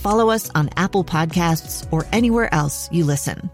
follow 0.00 0.30
us 0.30 0.50
on 0.54 0.70
Apple 0.76 1.04
Podcasts, 1.04 1.86
or 1.92 2.06
anywhere 2.12 2.52
else 2.54 2.90
you 2.90 3.04
listen. 3.04 3.50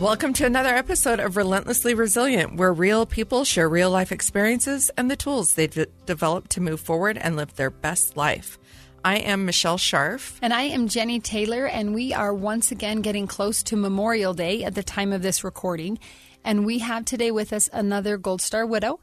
Welcome 0.00 0.34
to 0.34 0.44
another 0.44 0.74
episode 0.74 1.18
of 1.18 1.38
Relentlessly 1.38 1.94
Resilient, 1.94 2.56
where 2.56 2.74
real 2.74 3.06
people 3.06 3.44
share 3.44 3.70
real 3.70 3.90
life 3.90 4.12
experiences 4.12 4.90
and 4.98 5.10
the 5.10 5.16
tools 5.16 5.54
they've 5.54 5.70
de- 5.72 5.86
developed 6.04 6.50
to 6.50 6.60
move 6.60 6.80
forward 6.80 7.16
and 7.16 7.36
live 7.36 7.54
their 7.56 7.70
best 7.70 8.14
life. 8.14 8.58
I 9.02 9.16
am 9.16 9.46
Michelle 9.46 9.78
Scharf. 9.78 10.38
And 10.42 10.52
I 10.52 10.62
am 10.62 10.88
Jenny 10.88 11.20
Taylor, 11.20 11.66
and 11.66 11.94
we 11.94 12.12
are 12.12 12.34
once 12.34 12.70
again 12.70 13.00
getting 13.00 13.26
close 13.26 13.62
to 13.62 13.76
Memorial 13.76 14.34
Day 14.34 14.62
at 14.62 14.74
the 14.74 14.82
time 14.82 15.10
of 15.10 15.22
this 15.22 15.42
recording. 15.42 15.98
And 16.44 16.66
we 16.66 16.80
have 16.80 17.06
today 17.06 17.30
with 17.30 17.54
us 17.54 17.70
another 17.72 18.18
Gold 18.18 18.42
Star 18.42 18.66
widow, 18.66 19.00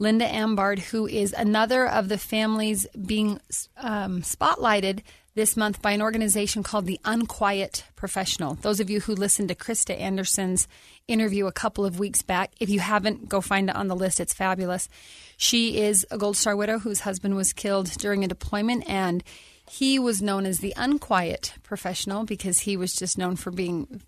Linda 0.00 0.26
Ambard, 0.26 0.78
who 0.78 1.06
is 1.06 1.34
another 1.34 1.86
of 1.86 2.08
the 2.08 2.16
families 2.16 2.86
being 3.06 3.38
um, 3.76 4.22
spotlighted 4.22 5.02
this 5.34 5.58
month 5.58 5.82
by 5.82 5.92
an 5.92 6.00
organization 6.00 6.62
called 6.62 6.86
the 6.86 6.98
Unquiet 7.04 7.84
Professional. 7.96 8.54
Those 8.54 8.80
of 8.80 8.88
you 8.88 9.00
who 9.00 9.14
listened 9.14 9.50
to 9.50 9.54
Krista 9.54 9.96
Anderson's 9.96 10.66
interview 11.06 11.46
a 11.46 11.52
couple 11.52 11.84
of 11.84 11.98
weeks 11.98 12.22
back, 12.22 12.52
if 12.58 12.70
you 12.70 12.80
haven't, 12.80 13.28
go 13.28 13.42
find 13.42 13.68
it 13.68 13.76
on 13.76 13.88
the 13.88 13.94
list. 13.94 14.20
It's 14.20 14.32
fabulous. 14.32 14.88
She 15.36 15.82
is 15.82 16.06
a 16.10 16.16
Gold 16.16 16.38
Star 16.38 16.56
widow 16.56 16.78
whose 16.78 17.00
husband 17.00 17.36
was 17.36 17.52
killed 17.52 17.90
during 17.98 18.24
a 18.24 18.28
deployment, 18.28 18.88
and 18.88 19.22
he 19.70 19.98
was 19.98 20.22
known 20.22 20.46
as 20.46 20.60
the 20.60 20.72
Unquiet 20.78 21.52
Professional 21.62 22.24
because 22.24 22.60
he 22.60 22.74
was 22.74 22.94
just 22.94 23.18
known 23.18 23.36
for 23.36 23.50
being 23.50 24.00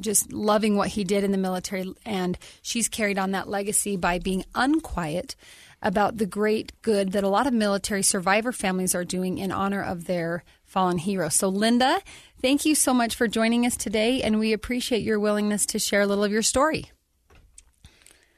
just 0.00 0.32
loving 0.32 0.76
what 0.76 0.88
he 0.88 1.04
did 1.04 1.24
in 1.24 1.32
the 1.32 1.38
military. 1.38 1.94
And 2.04 2.38
she's 2.62 2.88
carried 2.88 3.18
on 3.18 3.32
that 3.32 3.48
legacy 3.48 3.96
by 3.96 4.18
being 4.18 4.44
unquiet 4.54 5.36
about 5.82 6.16
the 6.16 6.26
great 6.26 6.72
good 6.82 7.12
that 7.12 7.24
a 7.24 7.28
lot 7.28 7.46
of 7.46 7.52
military 7.52 8.02
survivor 8.02 8.52
families 8.52 8.94
are 8.94 9.04
doing 9.04 9.38
in 9.38 9.52
honor 9.52 9.82
of 9.82 10.06
their 10.06 10.42
fallen 10.64 10.98
hero. 10.98 11.28
So, 11.28 11.48
Linda, 11.48 12.00
thank 12.40 12.64
you 12.64 12.74
so 12.74 12.94
much 12.94 13.14
for 13.14 13.28
joining 13.28 13.66
us 13.66 13.76
today, 13.76 14.22
and 14.22 14.38
we 14.38 14.52
appreciate 14.52 15.02
your 15.02 15.20
willingness 15.20 15.66
to 15.66 15.78
share 15.78 16.00
a 16.00 16.06
little 16.06 16.24
of 16.24 16.32
your 16.32 16.42
story. 16.42 16.90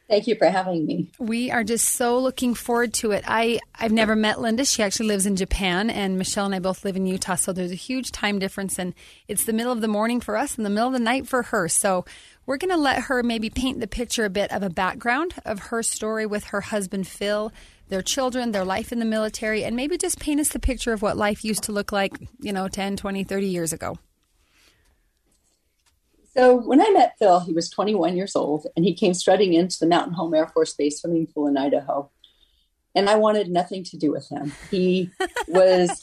Thank 0.09 0.29
you 0.29 0.37
for 0.37 0.49
having 0.49 0.87
me. 0.87 1.11
We 1.19 1.51
are 1.51 1.65
just 1.65 1.89
so 1.89 2.19
looking 2.19 2.55
forward 2.55 2.95
to 2.95 3.11
it. 3.11 3.25
I, 3.27 3.59
I've 3.75 3.91
never 3.91 4.15
met 4.15 4.41
Linda. 4.41 4.65
She 4.65 4.83
actually 4.83 5.09
lives 5.09 5.27
in 5.27 5.35
Japan, 5.35 5.91
and 5.91 6.17
Michelle 6.17 6.47
and 6.47 6.55
I 6.55 6.61
both 6.61 6.85
live 6.85 6.95
in 6.95 7.07
Utah. 7.07 7.35
So 7.35 7.53
there's 7.53 7.73
a 7.73 7.77
huge 7.77 8.13
time 8.13 8.39
difference, 8.39 8.79
and 8.79 8.95
it's 9.27 9.45
the 9.45 9.53
middle 9.53 9.73
of 9.73 9.81
the 9.81 9.89
morning 9.89 10.21
for 10.21 10.37
us 10.37 10.57
and 10.57 10.65
the 10.65 10.71
middle 10.71 10.89
of 10.89 10.93
the 10.93 11.01
night 11.01 11.27
for 11.27 11.43
her. 11.45 11.69
So 11.69 12.05
we're 12.47 12.57
going 12.57 12.71
to 12.71 12.77
let 12.77 13.05
her 13.05 13.25
maybe 13.25 13.51
paint 13.51 13.81
the 13.81 13.89
picture 13.89 14.25
a 14.25 14.31
bit 14.31 14.53
of 14.53 14.63
a 14.63 14.71
background 14.71 15.35
of 15.45 15.59
her 15.59 15.83
story 15.83 16.25
with 16.25 16.45
her 16.45 16.61
husband, 16.61 17.09
Phil, 17.09 17.53
their 17.89 18.03
children, 18.03 18.53
their 18.53 18.65
life 18.65 18.93
in 18.93 19.01
the 19.01 19.05
military, 19.05 19.65
and 19.65 19.75
maybe 19.75 19.99
just 19.99 20.21
paint 20.21 20.41
us 20.41 20.51
the 20.51 20.61
picture 20.61 20.93
of 20.93 21.03
what 21.03 21.17
life 21.17 21.45
used 21.45 21.65
to 21.65 21.73
look 21.73 21.91
like, 21.91 22.17
you 22.41 22.53
know, 22.53 22.69
10, 22.69 22.97
20, 22.97 23.25
30 23.25 23.47
years 23.47 23.73
ago. 23.73 23.99
So 26.37 26.57
when 26.57 26.83
I 26.83 26.91
met 26.91 27.17
Phil, 27.19 27.41
he 27.41 27.55
was 27.55 27.71
21 27.71 28.15
years 28.17 28.37
old 28.37 28.67
and 28.77 28.85
he 28.85 28.95
came 28.95 29.15
strutting 29.15 29.55
into 29.55 29.79
the 29.81 29.87
Mountain 29.87 30.15
Home 30.15 30.35
Air 30.35 30.47
Force 30.49 30.75
Base 30.75 31.01
swimming 31.01 31.27
pool 31.27 31.47
in 31.47 31.57
Idaho. 31.57 32.11
And 32.95 33.09
I 33.09 33.17
wanted 33.17 33.49
nothing 33.49 33.85
to 33.85 33.97
do 33.97 34.11
with 34.11 34.29
him. 34.29 34.53
He 34.71 35.11
was 35.49 36.03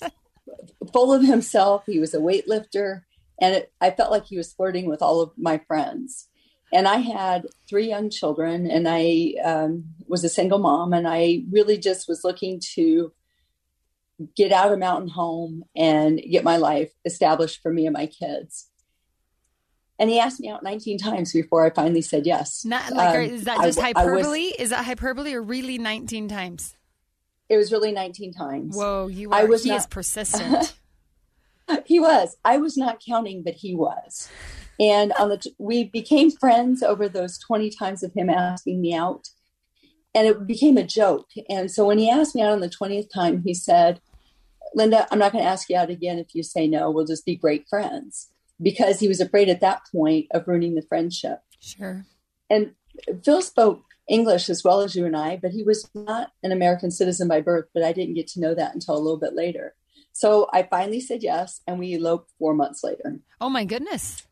full 0.91 1.13
of 1.13 1.23
himself. 1.23 1.83
He 1.85 1.99
was 1.99 2.15
a 2.15 2.19
weightlifter. 2.19 3.01
And 3.39 3.55
it, 3.55 3.73
I 3.79 3.91
felt 3.91 4.11
like 4.11 4.25
he 4.25 4.37
was 4.37 4.53
flirting 4.53 4.87
with 4.87 5.03
all 5.03 5.21
of 5.21 5.31
my 5.37 5.59
friends. 5.67 6.29
And 6.73 6.87
I 6.87 6.97
had 6.97 7.45
three 7.69 7.87
young 7.87 8.09
children 8.09 8.69
and 8.69 8.87
I 8.89 9.35
um, 9.43 9.85
was 10.07 10.23
a 10.23 10.29
single 10.29 10.59
mom. 10.59 10.93
And 10.93 11.07
I 11.07 11.43
really 11.51 11.77
just 11.77 12.07
was 12.07 12.23
looking 12.23 12.59
to 12.73 13.13
get 14.35 14.51
out 14.51 14.71
of 14.71 14.79
Mountain 14.79 15.09
Home 15.09 15.63
and 15.75 16.19
get 16.19 16.43
my 16.43 16.57
life 16.57 16.91
established 17.05 17.61
for 17.61 17.71
me 17.71 17.85
and 17.85 17.93
my 17.93 18.07
kids. 18.07 18.69
And 19.99 20.09
he 20.09 20.19
asked 20.19 20.39
me 20.39 20.49
out 20.49 20.63
19 20.63 20.97
times 20.97 21.31
before 21.31 21.65
I 21.65 21.69
finally 21.69 22.01
said 22.01 22.25
yes. 22.25 22.65
Not 22.65 22.93
like, 22.93 23.15
um, 23.15 23.21
is 23.21 23.43
that 23.43 23.63
just 23.63 23.79
I, 23.79 23.93
hyperbole? 23.93 24.47
I 24.47 24.51
was, 24.51 24.53
is 24.59 24.69
that 24.71 24.85
hyperbole 24.85 25.33
or 25.33 25.41
really 25.41 25.77
19 25.77 26.27
times? 26.27 26.75
It 27.49 27.57
was 27.57 27.71
really 27.71 27.91
19 27.91 28.33
times. 28.33 28.75
Whoa, 28.75 29.07
you 29.07 29.31
are, 29.31 29.41
I 29.41 29.43
was 29.43 29.63
he 29.63 29.69
not, 29.69 29.79
is 29.79 29.87
persistent. 29.87 30.75
he 31.85 31.99
was. 31.99 32.35
I 32.43 32.57
was 32.57 32.75
not 32.75 33.01
counting, 33.05 33.43
but 33.43 33.53
he 33.53 33.75
was. 33.75 34.29
And 34.79 35.13
on 35.13 35.29
the 35.29 35.51
we 35.59 35.83
became 35.83 36.31
friends 36.31 36.81
over 36.81 37.07
those 37.07 37.37
20 37.37 37.69
times 37.69 38.01
of 38.01 38.13
him 38.13 38.29
asking 38.29 38.81
me 38.81 38.93
out. 38.93 39.29
And 40.15 40.27
it 40.27 40.47
became 40.47 40.77
a 40.77 40.83
joke. 40.83 41.29
And 41.49 41.71
so 41.71 41.85
when 41.85 41.97
he 41.97 42.09
asked 42.09 42.35
me 42.35 42.41
out 42.41 42.51
on 42.51 42.59
the 42.59 42.69
20th 42.69 43.11
time, 43.13 43.43
he 43.43 43.53
said, 43.53 43.99
Linda, 44.75 45.07
I'm 45.11 45.19
not 45.19 45.31
going 45.31 45.43
to 45.43 45.49
ask 45.49 45.69
you 45.69 45.77
out 45.77 45.89
again 45.89 46.19
if 46.19 46.33
you 46.33 46.43
say 46.43 46.67
no. 46.67 46.89
We'll 46.89 47.05
just 47.05 47.25
be 47.25 47.35
great 47.35 47.67
friends 47.67 48.32
because 48.63 48.99
he 48.99 49.07
was 49.07 49.19
afraid 49.19 49.49
at 49.49 49.61
that 49.61 49.81
point 49.91 50.27
of 50.31 50.47
ruining 50.47 50.75
the 50.75 50.81
friendship. 50.81 51.39
Sure. 51.59 52.05
And 52.49 52.73
Phil 53.23 53.41
spoke 53.41 53.83
English 54.07 54.49
as 54.49 54.63
well 54.63 54.81
as 54.81 54.95
you 54.95 55.05
and 55.05 55.15
I, 55.15 55.37
but 55.41 55.51
he 55.51 55.63
was 55.63 55.89
not 55.93 56.31
an 56.41 56.51
American 56.51 56.91
citizen 56.91 57.27
by 57.27 57.41
birth, 57.41 57.65
but 57.73 57.83
I 57.83 57.93
didn't 57.93 58.15
get 58.15 58.27
to 58.29 58.39
know 58.39 58.55
that 58.55 58.73
until 58.73 58.95
a 58.95 58.99
little 58.99 59.19
bit 59.19 59.33
later. 59.33 59.75
So 60.11 60.47
I 60.53 60.63
finally 60.63 60.99
said 60.99 61.23
yes, 61.23 61.61
and 61.65 61.79
we 61.79 61.95
eloped 61.95 62.31
four 62.37 62.53
months 62.53 62.83
later. 62.83 63.19
Oh 63.41 63.49
my 63.49 63.65
goodness. 63.65 64.27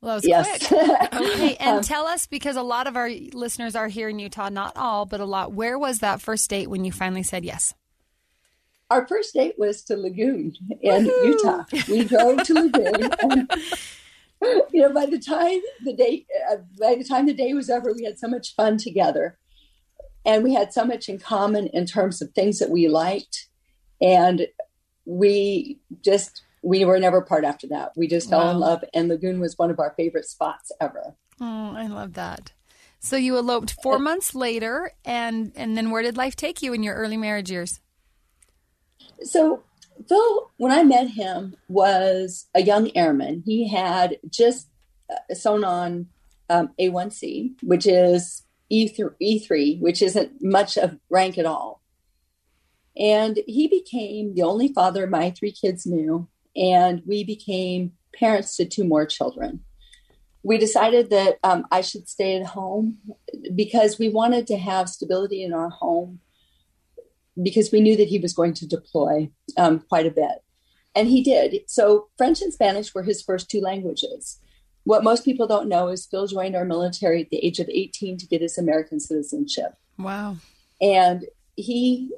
Well, 0.00 0.20
that 0.20 0.22
was 0.22 0.26
yes. 0.26 0.66
quick. 0.68 1.12
okay, 1.12 1.56
and 1.56 1.78
um, 1.78 1.82
tell 1.82 2.06
us 2.06 2.26
because 2.26 2.56
a 2.56 2.62
lot 2.62 2.86
of 2.86 2.96
our 2.96 3.10
listeners 3.10 3.74
are 3.74 3.88
here 3.88 4.08
in 4.08 4.18
Utah, 4.18 4.48
not 4.48 4.76
all, 4.76 5.04
but 5.04 5.20
a 5.20 5.26
lot. 5.26 5.52
Where 5.52 5.78
was 5.78 5.98
that 5.98 6.22
first 6.22 6.48
date 6.48 6.70
when 6.70 6.84
you 6.84 6.92
finally 6.92 7.22
said 7.22 7.44
yes? 7.44 7.74
Our 8.90 9.06
first 9.06 9.34
date 9.34 9.54
was 9.56 9.82
to 9.84 9.96
Lagoon 9.96 10.54
in 10.80 11.04
Woo-hoo! 11.04 11.26
Utah. 11.28 11.64
We 11.88 12.04
drove 12.04 12.42
to 12.44 12.54
Lagoon. 12.54 13.48
And, 14.42 14.62
you 14.72 14.80
know, 14.80 14.92
by 14.92 15.04
the 15.04 15.18
time 15.18 15.60
the 15.84 15.92
day, 15.92 16.24
uh, 16.50 16.56
by 16.78 16.94
the 16.94 17.04
time 17.04 17.26
the 17.26 17.34
day 17.34 17.52
was 17.52 17.68
over, 17.68 17.92
we 17.92 18.04
had 18.04 18.18
so 18.18 18.26
much 18.26 18.54
fun 18.54 18.78
together, 18.78 19.36
and 20.24 20.42
we 20.42 20.54
had 20.54 20.72
so 20.72 20.84
much 20.84 21.10
in 21.10 21.18
common 21.18 21.66
in 21.66 21.84
terms 21.84 22.22
of 22.22 22.30
things 22.30 22.58
that 22.58 22.70
we 22.70 22.88
liked, 22.88 23.48
and 24.00 24.46
we 25.04 25.78
just 26.02 26.42
we 26.62 26.86
were 26.86 26.98
never 26.98 27.18
apart 27.18 27.44
after 27.44 27.66
that. 27.68 27.92
We 27.96 28.08
just 28.08 28.30
fell 28.30 28.50
in 28.50 28.58
love, 28.58 28.82
and 28.94 29.08
Lagoon 29.08 29.40
was 29.40 29.58
one 29.58 29.70
of 29.70 29.78
our 29.78 29.92
favorite 29.96 30.24
spots 30.24 30.72
ever. 30.80 31.16
Oh, 31.38 31.74
I 31.76 31.86
love 31.86 32.14
that. 32.14 32.52
So 32.98 33.16
you 33.16 33.36
eloped 33.36 33.76
four 33.82 33.98
months 33.98 34.34
later, 34.34 34.92
and 35.04 35.52
and 35.54 35.76
then 35.76 35.90
where 35.90 36.02
did 36.02 36.16
life 36.16 36.36
take 36.36 36.62
you 36.62 36.72
in 36.72 36.82
your 36.82 36.94
early 36.94 37.18
marriage 37.18 37.50
years? 37.50 37.78
So 39.22 39.62
Phil, 40.08 40.50
when 40.56 40.72
I 40.72 40.82
met 40.82 41.08
him, 41.08 41.56
was 41.68 42.46
a 42.54 42.62
young 42.62 42.94
airman. 42.96 43.42
He 43.44 43.68
had 43.68 44.18
just 44.28 44.68
uh, 45.10 45.34
sewn 45.34 45.64
on 45.64 46.06
um, 46.48 46.70
A1C, 46.78 47.62
which 47.62 47.86
is 47.86 48.42
E3, 48.72 49.12
E3, 49.20 49.80
which 49.80 50.02
isn't 50.02 50.42
much 50.42 50.76
of 50.76 50.98
rank 51.08 51.38
at 51.38 51.46
all. 51.46 51.80
And 52.96 53.40
he 53.46 53.68
became 53.68 54.34
the 54.34 54.42
only 54.42 54.72
father 54.72 55.06
my 55.06 55.30
three 55.30 55.52
kids 55.52 55.86
knew, 55.86 56.28
and 56.56 57.02
we 57.06 57.24
became 57.24 57.92
parents 58.14 58.56
to 58.56 58.64
two 58.64 58.84
more 58.84 59.06
children. 59.06 59.60
We 60.42 60.58
decided 60.58 61.10
that 61.10 61.38
um, 61.44 61.66
I 61.70 61.82
should 61.82 62.08
stay 62.08 62.36
at 62.40 62.46
home 62.46 62.98
because 63.54 63.98
we 63.98 64.08
wanted 64.08 64.46
to 64.48 64.56
have 64.56 64.88
stability 64.88 65.44
in 65.44 65.52
our 65.52 65.68
home 65.68 66.20
because 67.42 67.70
we 67.72 67.80
knew 67.80 67.96
that 67.96 68.08
he 68.08 68.18
was 68.18 68.32
going 68.32 68.54
to 68.54 68.66
deploy 68.66 69.30
um, 69.56 69.80
quite 69.88 70.06
a 70.06 70.10
bit. 70.10 70.42
and 70.94 71.08
he 71.08 71.22
did. 71.22 71.62
So 71.66 72.08
French 72.18 72.42
and 72.42 72.52
Spanish 72.52 72.94
were 72.94 73.04
his 73.04 73.22
first 73.22 73.48
two 73.48 73.60
languages. 73.60 74.40
What 74.84 75.04
most 75.04 75.24
people 75.24 75.46
don't 75.46 75.68
know 75.68 75.88
is 75.88 76.06
Phil 76.06 76.26
joined 76.26 76.56
our 76.56 76.64
military 76.64 77.22
at 77.22 77.30
the 77.30 77.44
age 77.44 77.60
of 77.60 77.68
18 77.68 78.18
to 78.18 78.26
get 78.26 78.40
his 78.40 78.58
American 78.58 78.98
citizenship. 78.98 79.74
Wow. 79.98 80.36
And 80.80 81.26
he 81.54 82.10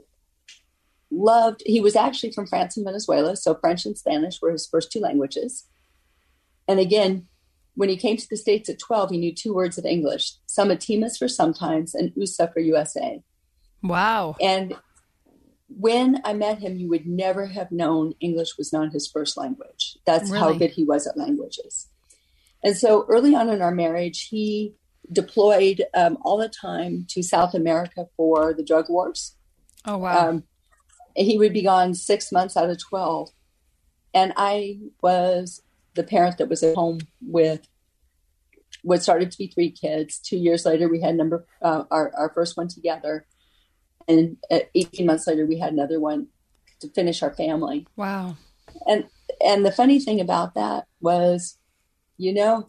loved, 1.10 1.62
he 1.66 1.80
was 1.80 1.96
actually 1.96 2.32
from 2.32 2.46
France 2.46 2.76
and 2.76 2.86
Venezuela. 2.86 3.36
So 3.36 3.54
French 3.56 3.84
and 3.84 3.98
Spanish 3.98 4.40
were 4.40 4.52
his 4.52 4.66
first 4.66 4.90
two 4.90 5.00
languages. 5.00 5.66
And 6.68 6.78
again, 6.78 7.26
when 7.74 7.88
he 7.88 7.96
came 7.96 8.16
to 8.16 8.28
the 8.28 8.36
States 8.36 8.68
at 8.68 8.78
12, 8.78 9.10
he 9.10 9.18
knew 9.18 9.34
two 9.34 9.54
words 9.54 9.76
of 9.76 9.84
English, 9.84 10.34
Samatimas 10.46 11.18
for 11.18 11.28
sometimes 11.28 11.94
and 11.94 12.12
USA 12.16 12.48
for 12.52 12.60
USA. 12.60 13.22
Wow. 13.82 14.36
And 14.40 14.74
when 15.78 16.20
I 16.24 16.32
met 16.32 16.58
him, 16.58 16.76
you 16.76 16.88
would 16.88 17.06
never 17.06 17.46
have 17.46 17.70
known 17.70 18.14
English 18.20 18.56
was 18.58 18.72
not 18.72 18.92
his 18.92 19.06
first 19.06 19.36
language. 19.36 19.96
That's 20.04 20.32
how 20.32 20.52
good 20.52 20.70
he 20.70 20.84
was 20.84 21.06
at 21.06 21.16
languages. 21.16 21.88
And 22.64 22.76
so 22.76 23.04
early 23.08 23.34
on 23.34 23.48
in 23.48 23.60
our 23.62 23.74
marriage, 23.74 24.28
he 24.28 24.74
deployed 25.10 25.82
um, 25.94 26.18
all 26.22 26.38
the 26.38 26.48
time 26.48 27.06
to 27.10 27.22
South 27.22 27.54
America 27.54 28.06
for 28.16 28.54
the 28.54 28.64
drug 28.64 28.88
wars. 28.88 29.36
Oh, 29.84 29.98
wow. 29.98 30.28
Um, 30.28 30.44
he 31.16 31.38
would 31.38 31.52
be 31.52 31.62
gone 31.62 31.94
six 31.94 32.32
months 32.32 32.56
out 32.56 32.70
of 32.70 32.78
12. 32.78 33.30
And 34.14 34.32
I 34.36 34.78
was 35.02 35.62
the 35.94 36.04
parent 36.04 36.38
that 36.38 36.48
was 36.48 36.62
at 36.62 36.74
home 36.76 37.00
with 37.20 37.66
what 38.82 39.02
started 39.02 39.30
to 39.30 39.38
be 39.38 39.48
three 39.48 39.70
kids. 39.70 40.18
Two 40.18 40.36
years 40.36 40.64
later, 40.64 40.88
we 40.88 41.00
had 41.00 41.16
number 41.16 41.46
uh, 41.60 41.84
our, 41.90 42.12
our 42.16 42.30
first 42.30 42.56
one 42.56 42.68
together. 42.68 43.26
And 44.08 44.36
uh, 44.50 44.60
18 44.74 45.06
months 45.06 45.26
later, 45.26 45.46
we 45.46 45.58
had 45.58 45.72
another 45.72 46.00
one 46.00 46.28
to 46.80 46.88
finish 46.90 47.22
our 47.22 47.32
family. 47.34 47.86
wow. 47.96 48.36
And 48.86 49.04
and 49.44 49.66
the 49.66 49.72
funny 49.72 49.98
thing 50.00 50.20
about 50.20 50.54
that 50.54 50.86
was, 51.00 51.58
you 52.16 52.32
know, 52.32 52.68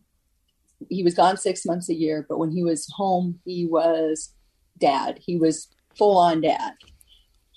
he 0.90 1.04
was 1.04 1.14
gone 1.14 1.38
six 1.38 1.66
months 1.66 1.88
a 1.90 1.94
year, 1.94 2.26
but 2.28 2.40
when 2.40 2.52
he 2.52 2.64
was 2.64 2.88
home, 2.96 3.40
he 3.46 3.66
was 3.66 4.34
dad. 4.80 5.20
He 5.22 5.38
was 5.38 5.70
full 5.98 6.18
on 6.18 6.42
dad. 6.42 6.74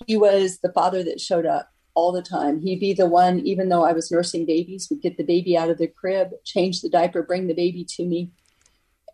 He 0.05 0.15
was 0.17 0.59
the 0.59 0.71
father 0.71 1.03
that 1.03 1.19
showed 1.19 1.45
up 1.45 1.69
all 1.93 2.11
the 2.11 2.21
time. 2.21 2.61
He'd 2.61 2.79
be 2.79 2.93
the 2.93 3.07
one, 3.07 3.39
even 3.39 3.69
though 3.69 3.83
I 3.83 3.91
was 3.91 4.11
nursing 4.11 4.45
babies, 4.45 4.87
would 4.89 5.01
get 5.01 5.17
the 5.17 5.23
baby 5.23 5.57
out 5.57 5.69
of 5.71 5.77
the 5.79 5.87
crib, 5.87 6.29
change 6.45 6.81
the 6.81 6.89
diaper, 6.89 7.23
bring 7.23 7.47
the 7.47 7.55
baby 7.55 7.83
to 7.95 8.05
me, 8.05 8.31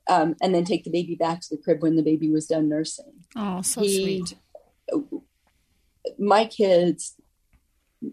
um, 0.10 0.36
and 0.42 0.54
then 0.54 0.66
take 0.66 0.84
the 0.84 0.92
baby 0.92 1.16
back 1.16 1.40
to 1.42 1.48
the 1.56 1.62
crib 1.62 1.82
when 1.82 1.96
the 1.96 2.04
baby 2.04 2.30
was 2.30 2.46
done 2.48 2.68
nursing 2.70 3.24
Oh, 3.36 3.62
so 3.62 3.82
He- 3.82 4.04
sweet. 4.04 4.36
My 6.18 6.46
kids 6.46 7.16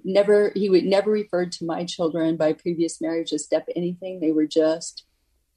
never 0.05 0.53
he 0.55 0.69
would 0.71 0.85
never 0.85 1.11
referred 1.11 1.51
to 1.53 1.65
my 1.65 1.85
children 1.85 2.37
by 2.37 2.53
previous 2.53 3.01
marriage 3.01 3.33
as 3.33 3.45
step 3.45 3.67
anything. 3.75 4.21
They 4.21 4.31
were 4.33 4.47
just 4.47 5.05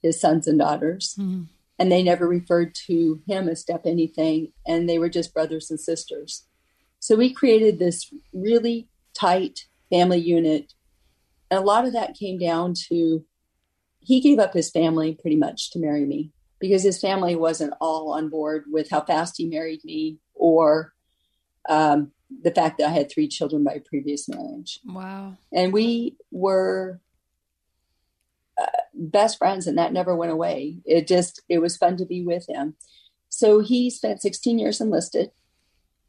his 0.02 0.20
sons 0.20 0.46
and 0.46 0.58
daughters. 0.58 1.14
Mhm. 1.18 1.48
and 1.76 1.90
they 1.90 2.04
never 2.04 2.28
referred 2.28 2.72
to 2.72 3.20
him 3.26 3.48
as 3.48 3.60
step 3.60 3.82
anything. 3.84 4.52
And 4.64 4.88
they 4.88 4.96
were 4.96 5.08
just 5.08 5.34
brothers 5.34 5.72
and 5.72 5.80
sisters. 5.80 6.44
So 7.00 7.16
we 7.16 7.32
created 7.34 7.80
this 7.80 8.14
really 8.32 8.88
tight 9.12 9.66
family 9.90 10.20
unit. 10.20 10.72
And 11.50 11.58
a 11.58 11.66
lot 11.66 11.84
of 11.84 11.92
that 11.92 12.14
came 12.14 12.38
down 12.38 12.74
to 12.88 13.24
he 13.98 14.20
gave 14.20 14.38
up 14.38 14.54
his 14.54 14.70
family 14.70 15.14
pretty 15.20 15.34
much 15.36 15.72
to 15.72 15.80
marry 15.80 16.04
me 16.04 16.30
because 16.60 16.84
his 16.84 17.00
family 17.00 17.34
wasn't 17.34 17.74
all 17.80 18.12
on 18.12 18.28
board 18.28 18.66
with 18.70 18.88
how 18.90 19.00
fast 19.00 19.34
he 19.38 19.46
married 19.46 19.82
me 19.84 20.18
or 20.34 20.93
um, 21.68 22.12
the 22.42 22.50
fact 22.50 22.78
that 22.78 22.88
I 22.88 22.92
had 22.92 23.10
three 23.10 23.28
children 23.28 23.64
by 23.64 23.80
previous 23.84 24.28
marriage. 24.28 24.80
Wow. 24.84 25.36
And 25.52 25.72
we 25.72 26.16
were 26.30 27.00
uh, 28.60 28.82
best 28.94 29.38
friends, 29.38 29.66
and 29.66 29.78
that 29.78 29.92
never 29.92 30.14
went 30.14 30.32
away. 30.32 30.78
It 30.84 31.06
just, 31.06 31.42
it 31.48 31.58
was 31.58 31.76
fun 31.76 31.96
to 31.98 32.06
be 32.06 32.22
with 32.22 32.48
him. 32.48 32.74
So 33.28 33.60
he 33.60 33.90
spent 33.90 34.22
16 34.22 34.58
years 34.58 34.80
enlisted, 34.80 35.30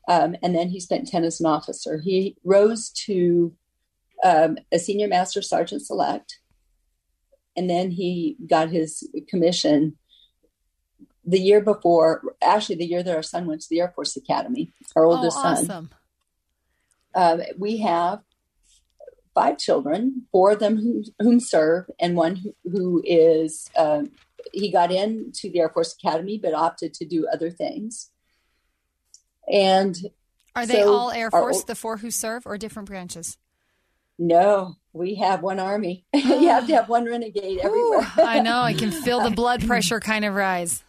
um, 0.08 0.36
and 0.44 0.56
then 0.56 0.70
he 0.70 0.80
spent 0.80 1.08
10 1.08 1.24
as 1.24 1.40
an 1.40 1.48
officer. 1.48 2.00
He 2.04 2.38
rose 2.44 2.90
to 3.06 3.54
um, 4.24 4.58
a 4.72 4.80
senior 4.80 5.08
master 5.08 5.42
sergeant 5.42 5.86
select, 5.86 6.40
and 7.58 7.70
then 7.70 7.92
he 7.92 8.38
got 8.48 8.70
his 8.70 9.08
commission 9.28 9.98
the 11.26 11.40
year 11.40 11.62
before, 11.62 12.22
actually, 12.42 12.76
the 12.76 12.86
year 12.86 13.04
that 13.04 13.16
our 13.16 13.24
son 13.24 13.46
went 13.48 13.62
to 13.62 13.68
the 13.70 13.80
Air 13.82 13.92
Force 13.96 14.16
Academy, 14.16 14.72
our 14.96 15.06
Oh, 15.06 15.12
oldest 15.16 15.42
son. 15.42 15.54
awesome. 15.54 15.90
Um, 17.14 17.42
we 17.58 17.78
have 17.78 18.20
five 19.34 19.58
children, 19.58 20.28
four 20.32 20.52
of 20.52 20.60
them 20.60 20.78
who, 20.78 21.04
whom 21.20 21.40
serve, 21.40 21.86
and 22.00 22.16
one 22.16 22.36
who, 22.38 22.54
who 22.70 23.02
is 23.06 23.70
um, 23.78 24.12
he 24.54 24.72
got 24.72 24.92
into 24.92 25.50
the 25.50 25.60
Air 25.60 25.70
Force 25.70 25.94
Academy, 25.94 26.38
but 26.42 26.54
opted 26.54 26.94
to 26.96 27.06
do 27.06 27.28
other 27.28 27.50
things. 27.50 28.12
And 29.52 29.98
Are 30.56 30.66
they 30.66 30.82
So, 30.82 30.94
all 30.94 31.12
Air 31.12 31.32
Force, 31.32 31.58
old- 31.58 31.68
the 31.68 31.76
four 31.76 31.98
who 31.98 32.12
serve, 32.12 32.46
or 32.46 32.58
different 32.58 32.88
branches? 32.88 33.38
no, 34.18 34.76
we 34.94 35.16
have 35.16 35.44
one 35.44 35.60
army. 35.60 36.06
you 36.14 36.48
have 36.48 36.68
to 36.68 36.74
have 36.76 36.88
one 36.88 37.04
renegade 37.04 37.60
everywhere. 37.64 38.00
Ooh, 38.00 38.22
I 38.24 38.40
know. 38.40 38.62
I 38.62 38.74
can 38.74 38.90
feel 38.92 39.20
the 39.20 39.30
blood 39.36 39.68
pressure 39.68 40.00
kind 40.00 40.24
of 40.24 40.34
rise. 40.34 40.85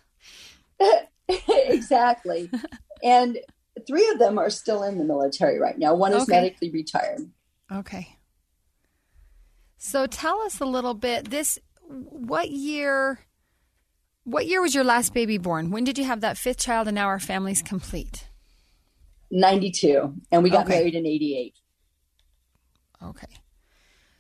Exactly. 1.29 2.51
And 3.03 3.39
three 3.87 4.09
of 4.11 4.19
them 4.19 4.39
are 4.39 4.51
still 4.51 4.83
in 4.83 4.99
the 4.99 5.05
military 5.05 5.59
right 5.59 5.79
now. 5.79 5.95
One 5.95 6.13
is 6.13 6.23
Okay. 6.23 6.33
medically 6.33 6.71
retired. 6.71 7.31
Okay. 7.73 8.17
So 9.79 10.07
tell 10.07 10.41
us 10.41 10.61
a 10.61 10.65
little 10.65 10.95
bit. 10.95 11.31
This, 11.31 11.59
what 11.89 12.51
year? 12.51 13.21
What 14.25 14.47
year 14.47 14.61
was 14.61 14.75
your 14.75 14.83
last 14.85 15.15
baby 15.15 15.39
born? 15.39 15.71
When 15.71 15.85
did 15.85 15.99
you 15.99 16.05
have 16.05 16.21
that 16.23 16.37
fifth 16.37 16.59
child, 16.59 16.89
and 16.89 16.95
now 16.97 17.07
our 17.07 17.21
family's 17.21 17.63
complete? 17.63 18.27
92, 19.31 20.15
and 20.33 20.43
we 20.43 20.51
got 20.51 20.67
Okay. 20.67 20.79
married 20.79 20.95
in 20.97 21.07
88. 21.07 21.55
Okay. 23.05 23.27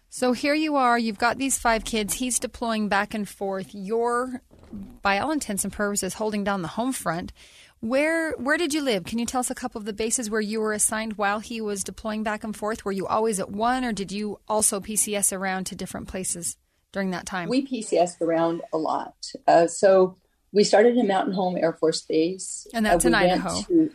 So 0.08 0.32
here 0.32 0.54
you 0.54 0.76
are. 0.76 0.96
You've 0.98 1.18
got 1.18 1.38
these 1.38 1.58
five 1.58 1.84
kids. 1.84 2.14
He's 2.14 2.38
deploying 2.38 2.88
back 2.88 3.14
and 3.14 3.28
forth. 3.28 3.70
You're, 3.72 4.42
by 4.72 5.18
all 5.18 5.30
intents 5.30 5.64
and 5.64 5.72
purposes, 5.72 6.14
holding 6.14 6.44
down 6.44 6.62
the 6.62 6.68
home 6.68 6.92
front. 6.92 7.32
Where 7.80 8.32
where 8.32 8.56
did 8.56 8.72
you 8.72 8.82
live? 8.82 9.04
Can 9.04 9.18
you 9.18 9.26
tell 9.26 9.40
us 9.40 9.50
a 9.50 9.54
couple 9.54 9.78
of 9.78 9.84
the 9.84 9.92
bases 9.92 10.30
where 10.30 10.40
you 10.40 10.60
were 10.60 10.72
assigned 10.72 11.18
while 11.18 11.40
he 11.40 11.60
was 11.60 11.84
deploying 11.84 12.22
back 12.22 12.42
and 12.42 12.56
forth? 12.56 12.84
Were 12.84 12.92
you 12.92 13.06
always 13.06 13.38
at 13.38 13.50
one, 13.50 13.84
or 13.84 13.92
did 13.92 14.10
you 14.10 14.40
also 14.48 14.80
PCS 14.80 15.32
around 15.36 15.64
to 15.66 15.76
different 15.76 16.08
places 16.08 16.56
during 16.92 17.10
that 17.10 17.26
time? 17.26 17.48
We 17.50 17.66
PCSed 17.66 18.20
around 18.22 18.62
a 18.72 18.78
lot. 18.78 19.14
Uh, 19.46 19.66
so 19.66 20.16
we 20.52 20.64
started 20.64 20.96
in 20.96 21.06
Mountain 21.06 21.34
Home 21.34 21.56
Air 21.56 21.74
Force 21.74 22.00
Base. 22.00 22.66
And 22.72 22.86
that's 22.86 23.04
Uh, 23.04 23.08
in 23.08 23.14
Idaho. 23.14 23.62
to- 23.62 23.90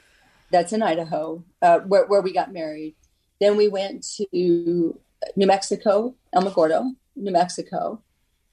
that's 0.52 0.74
in 0.74 0.84
Idaho, 0.84 1.44
uh, 1.62 1.80
where, 1.80 2.06
where 2.06 2.22
we 2.22 2.34
got 2.34 2.54
married. 2.54 2.96
Then 3.40 3.58
we 3.58 3.68
went 3.68 4.06
to 4.18 4.28
New 5.36 5.48
Mexico, 5.48 6.14
Alamogordo, 6.36 6.94
New 7.16 7.32
Mexico. 7.32 8.02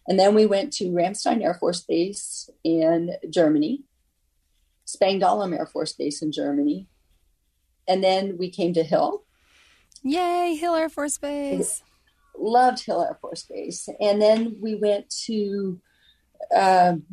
And 0.09 0.19
then 0.19 0.35
we 0.35 0.47
went 0.47 0.73
to 0.75 0.87
Ramstein 0.87 1.43
Air 1.43 1.55
Force 1.55 1.83
Base 1.83 2.49
in 2.65 3.15
Germany, 3.29 3.85
Spangdahlem 4.87 5.57
Air 5.57 5.67
Force 5.67 5.93
Base 5.93 6.23
in 6.23 6.33
Germany. 6.33 6.88
And 7.87 8.03
then 8.03 8.38
we 8.38 8.50
came 8.50 8.73
to 8.73 8.83
Hill, 8.83 9.25
Yay, 10.03 10.55
Hill 10.55 10.75
Air 10.75 10.88
Force 10.88 11.19
Base. 11.19 11.83
loved 12.38 12.85
Hill 12.85 13.03
Air 13.03 13.19
Force 13.21 13.45
Base. 13.45 13.88
And 14.00 14.21
then 14.21 14.57
we 14.61 14.75
went 14.75 15.11
to, 15.27 15.81
um, 16.57 17.05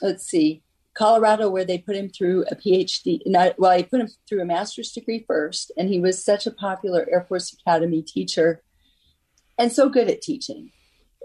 let's 0.00 0.24
see, 0.24 0.62
Colorado, 0.94 1.48
where 1.48 1.64
they 1.64 1.78
put 1.78 1.96
him 1.96 2.10
through 2.10 2.44
a 2.50 2.54
PhD. 2.54 3.20
Not, 3.26 3.58
well, 3.58 3.76
he 3.76 3.82
put 3.82 4.00
him 4.00 4.08
through 4.28 4.42
a 4.42 4.44
master's 4.44 4.92
degree 4.92 5.24
first, 5.26 5.72
and 5.76 5.88
he 5.88 6.00
was 6.00 6.24
such 6.24 6.46
a 6.46 6.52
popular 6.52 7.08
Air 7.10 7.24
Force 7.28 7.52
Academy 7.52 8.02
teacher 8.02 8.62
and 9.58 9.72
so 9.72 9.88
good 9.88 10.08
at 10.08 10.22
teaching. 10.22 10.72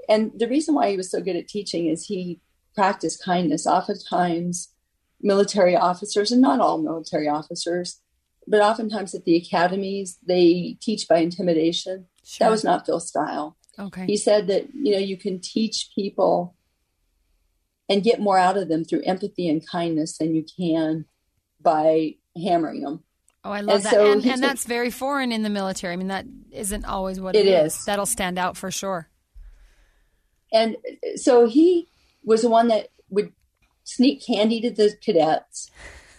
And 0.10 0.32
the 0.38 0.48
reason 0.48 0.76
why 0.76 0.92
he 0.92 0.98
was 0.98 1.10
so 1.12 1.22
good 1.22 1.36
at 1.36 1.48
teaching 1.48 1.88
is 1.88 2.06
he 2.06 2.40
practiced 2.76 3.24
kindness. 3.24 3.66
Oftentimes, 3.66 4.70
military 5.22 5.76
officers, 5.76 6.32
and 6.32 6.42
not 6.42 6.60
all 6.60 6.78
military 6.78 7.28
officers, 7.28 8.02
but 8.48 8.62
oftentimes 8.62 9.16
at 9.16 9.26
the 9.26 9.36
academies, 9.36 10.18
they 10.28 10.78
teach 10.82 11.08
by 11.08 11.18
intimidation. 11.18 12.06
Sure. 12.24 12.46
That 12.46 12.52
was 12.52 12.64
not 12.64 12.86
Phil's 12.86 13.08
style. 13.08 13.58
Okay. 13.80 14.06
He 14.06 14.18
said 14.18 14.48
that, 14.48 14.68
you 14.74 14.92
know, 14.92 15.00
you 15.00 15.18
can 15.18 15.40
teach 15.40 15.90
people 15.96 16.56
and 17.90 18.04
get 18.04 18.20
more 18.20 18.38
out 18.38 18.58
of 18.58 18.68
them 18.68 18.84
through 18.84 19.02
empathy 19.04 19.48
and 19.50 19.66
kindness 19.68 20.18
than 20.18 20.34
you 20.36 20.44
can 20.58 21.06
by 21.62 22.16
hammering 22.42 22.82
them. 22.82 23.04
Oh, 23.44 23.52
I 23.52 23.62
love 23.62 23.76
And 23.78 23.86
that. 23.86 23.94
so 23.94 24.12
and, 24.12 24.26
and 24.26 24.42
that's 24.42 24.66
very 24.66 24.90
foreign 24.90 25.32
in 25.32 25.44
the 25.44 25.50
military. 25.50 25.94
I 25.94 25.98
mean, 25.98 26.08
that 26.08 26.26
isn't 26.52 26.86
always 26.86 27.20
what 27.20 27.36
It 27.36 27.46
it 27.46 27.66
is. 27.66 27.76
is. 27.76 27.86
That'll 27.86 28.06
stand 28.08 28.40
out 28.40 28.58
for 28.58 28.72
sure. 28.72 29.10
And 30.56 30.78
so 31.18 31.48
he 31.48 31.90
was 32.24 32.42
the 32.42 32.50
one 32.50 32.70
that 32.70 32.88
would 33.10 33.34
sneak 33.84 34.26
candy 34.26 34.62
to 34.62 34.72
the 34.72 34.96
cadets. 35.04 35.70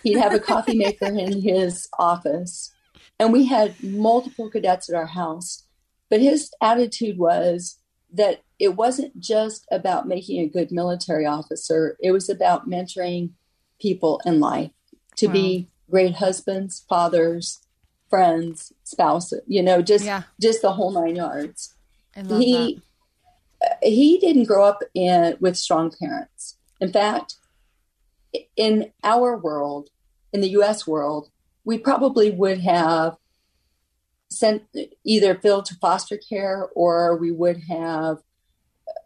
He'd 0.03 0.19
have 0.19 0.35
a 0.35 0.39
coffee 0.39 0.77
maker 0.85 1.07
in 1.07 1.41
his 1.41 1.89
office. 1.99 2.73
And 3.19 3.33
we 3.33 3.47
had 3.47 3.83
multiple 3.83 4.51
cadets 4.51 4.91
at 4.91 4.95
our 4.95 5.07
house. 5.07 5.65
But 6.11 6.21
his 6.21 6.51
attitude 6.61 7.19
was 7.19 7.79
that 8.13 8.43
it 8.59 8.77
wasn't 8.77 9.19
just 9.19 9.67
about 9.73 10.07
making 10.07 10.41
a 10.41 10.49
good 10.49 10.71
military 10.71 11.27
officer, 11.27 11.97
it 12.01 12.13
was 12.13 12.29
about 12.29 12.69
mentoring 12.69 13.31
people 13.81 14.21
in 14.25 14.39
life 14.39 14.71
to 15.17 15.27
wow. 15.27 15.33
be 15.33 15.69
great 15.91 16.15
husbands, 16.17 16.85
fathers, 16.89 17.59
friends, 18.09 18.73
spouses, 18.85 19.41
you 19.47 19.63
know, 19.63 19.83
just 19.83 20.05
yeah. 20.05 20.23
just 20.41 20.63
the 20.63 20.73
whole 20.73 20.93
nine 20.93 21.17
yards. 21.17 21.75
And 22.15 22.31
he 22.31 22.75
that. 22.75 22.83
He 23.83 24.19
didn't 24.19 24.45
grow 24.45 24.65
up 24.65 24.83
in 24.95 25.37
with 25.41 25.57
strong 25.57 25.93
parents. 25.99 26.59
In 26.81 26.93
fact, 26.93 27.37
in 28.57 28.93
our 29.03 29.37
world, 29.37 29.91
in 30.33 30.41
the 30.41 30.51
US 30.51 30.87
world, 30.87 31.31
we 31.65 31.79
probably 31.79 32.31
would 32.31 32.61
have 32.61 33.17
sent 34.31 34.65
either 35.05 35.35
Phil 35.35 35.63
to 35.63 35.75
foster 35.77 36.17
care 36.17 36.69
or 36.75 37.17
we 37.17 37.31
would 37.31 37.63
have 37.69 38.19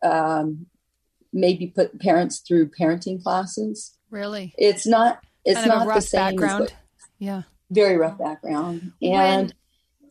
um, 0.03 0.67
maybe 1.33 1.67
put 1.67 2.01
parents 2.01 2.39
through 2.39 2.71
parenting 2.71 3.23
classes. 3.23 3.97
Really? 4.11 4.55
It's 4.59 4.87
not 4.87 5.21
it's 5.45 5.61
kind 5.61 5.69
not 5.69 5.95
the 5.95 6.01
same 6.01 6.37
background. 6.37 6.75
yeah. 7.19 7.43
Very 7.71 7.97
rough 7.97 8.19
background. 8.19 8.93
And 9.01 9.47
when, 9.49 9.53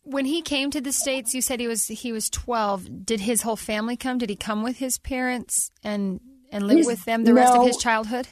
when 0.09 0.25
he 0.25 0.41
came 0.41 0.71
to 0.71 0.81
the 0.81 0.91
states, 0.91 1.33
you 1.33 1.41
said 1.41 1.59
he 1.59 1.67
was 1.67 1.87
he 1.87 2.11
was 2.11 2.29
12. 2.29 3.05
Did 3.05 3.21
his 3.21 3.43
whole 3.43 3.55
family 3.55 3.95
come? 3.95 4.17
Did 4.17 4.29
he 4.29 4.35
come 4.35 4.63
with 4.63 4.77
his 4.77 4.97
parents 4.97 5.71
and 5.83 6.19
and 6.51 6.65
live 6.65 6.85
with 6.85 7.05
them 7.05 7.23
the 7.23 7.31
no, 7.31 7.41
rest 7.41 7.55
of 7.55 7.65
his 7.65 7.77
childhood? 7.77 8.29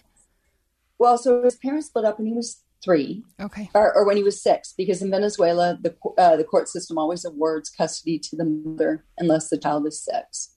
Well, 0.98 1.18
so 1.18 1.44
his 1.44 1.56
parents 1.56 1.88
split 1.88 2.06
up 2.06 2.18
when 2.18 2.28
he 2.28 2.34
was 2.34 2.64
three. 2.84 3.24
Okay. 3.40 3.70
Or, 3.76 3.94
or 3.94 4.06
when 4.06 4.18
he 4.18 4.24
was 4.24 4.42
six, 4.42 4.74
because 4.76 5.02
in 5.02 5.12
Venezuela, 5.12 5.78
the 5.80 5.96
uh, 6.18 6.36
the 6.36 6.44
court 6.44 6.68
system 6.68 6.98
always 6.98 7.24
awards 7.24 7.70
custody 7.70 8.18
to 8.20 8.36
the 8.36 8.46
mother 8.46 9.06
unless 9.20 9.50
the 9.50 9.58
child 9.58 9.86
is 9.86 10.04
six. 10.04 10.56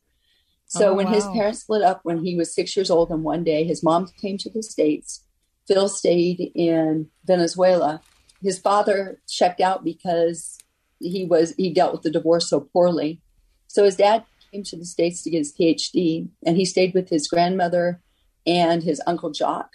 So 0.66 0.90
oh, 0.90 0.94
when 0.94 1.06
wow. 1.06 1.14
his 1.14 1.26
parents 1.26 1.60
split 1.60 1.82
up 1.82 2.00
when 2.04 2.24
he 2.24 2.36
was 2.36 2.54
six 2.54 2.74
years 2.76 2.90
old, 2.90 3.10
and 3.10 3.24
one 3.24 3.44
day 3.44 3.64
his 3.64 3.82
mom 3.82 4.06
came 4.20 4.38
to 4.38 4.50
the 4.50 4.62
states, 4.62 5.24
Phil 5.66 5.88
stayed 5.88 6.52
in 6.54 7.08
Venezuela. 7.24 8.00
His 8.40 8.58
father 8.58 9.20
checked 9.28 9.60
out 9.60 9.84
because 9.84 10.56
he 11.00 11.24
was 11.24 11.54
he 11.56 11.72
dealt 11.72 11.92
with 11.92 12.02
the 12.02 12.10
divorce 12.10 12.48
so 12.48 12.60
poorly. 12.60 13.20
So 13.66 13.84
his 13.84 13.96
dad 13.96 14.24
came 14.52 14.62
to 14.64 14.76
the 14.76 14.84
states 14.84 15.22
to 15.22 15.30
get 15.30 15.38
his 15.38 15.54
PhD, 15.54 16.28
and 16.44 16.56
he 16.56 16.64
stayed 16.64 16.94
with 16.94 17.08
his 17.08 17.28
grandmother 17.28 18.00
and 18.46 18.82
his 18.82 19.00
uncle 19.06 19.30
Jock. 19.30 19.70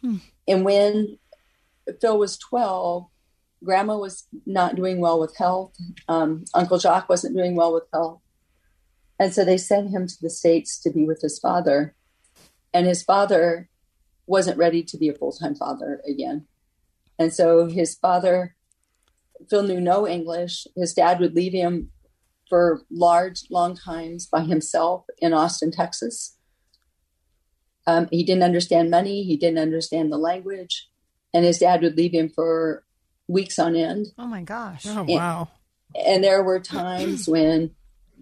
Hmm. 0.00 0.16
And 0.46 0.64
when 0.64 1.18
Phil 2.00 2.18
was 2.18 2.38
12, 2.38 3.06
grandma 3.64 3.96
was 3.96 4.26
not 4.46 4.76
doing 4.76 5.00
well 5.00 5.20
with 5.20 5.36
health. 5.36 5.74
Um, 6.08 6.44
Uncle 6.54 6.78
Jock 6.78 7.08
wasn't 7.08 7.36
doing 7.36 7.56
well 7.56 7.72
with 7.72 7.84
health. 7.92 8.20
And 9.18 9.32
so 9.32 9.44
they 9.44 9.58
sent 9.58 9.90
him 9.90 10.06
to 10.06 10.16
the 10.20 10.30
States 10.30 10.78
to 10.80 10.90
be 10.90 11.04
with 11.04 11.20
his 11.22 11.38
father. 11.38 11.94
And 12.72 12.86
his 12.86 13.02
father 13.02 13.68
wasn't 14.26 14.58
ready 14.58 14.82
to 14.84 14.96
be 14.96 15.08
a 15.08 15.14
full 15.14 15.32
time 15.32 15.54
father 15.54 16.00
again. 16.08 16.46
And 17.18 17.32
so 17.32 17.66
his 17.66 17.94
father, 17.96 18.54
Phil 19.48 19.62
knew 19.62 19.80
no 19.80 20.06
English. 20.06 20.66
His 20.76 20.94
dad 20.94 21.20
would 21.20 21.34
leave 21.34 21.52
him 21.52 21.90
for 22.48 22.82
large, 22.90 23.44
long 23.50 23.76
times 23.76 24.26
by 24.26 24.42
himself 24.42 25.04
in 25.18 25.32
Austin, 25.32 25.70
Texas. 25.70 26.36
Um, 27.86 28.08
he 28.10 28.22
didn't 28.22 28.42
understand 28.42 28.90
money. 28.90 29.22
He 29.22 29.36
didn't 29.36 29.58
understand 29.58 30.12
the 30.12 30.18
language, 30.18 30.88
and 31.32 31.44
his 31.44 31.58
dad 31.58 31.82
would 31.82 31.96
leave 31.96 32.12
him 32.12 32.28
for 32.28 32.84
weeks 33.28 33.58
on 33.58 33.74
end. 33.74 34.08
Oh 34.18 34.26
my 34.26 34.42
gosh! 34.42 34.86
Oh 34.86 35.04
wow! 35.08 35.48
And, 35.94 36.06
and 36.06 36.24
there 36.24 36.42
were 36.42 36.60
times 36.60 37.28
when 37.28 37.70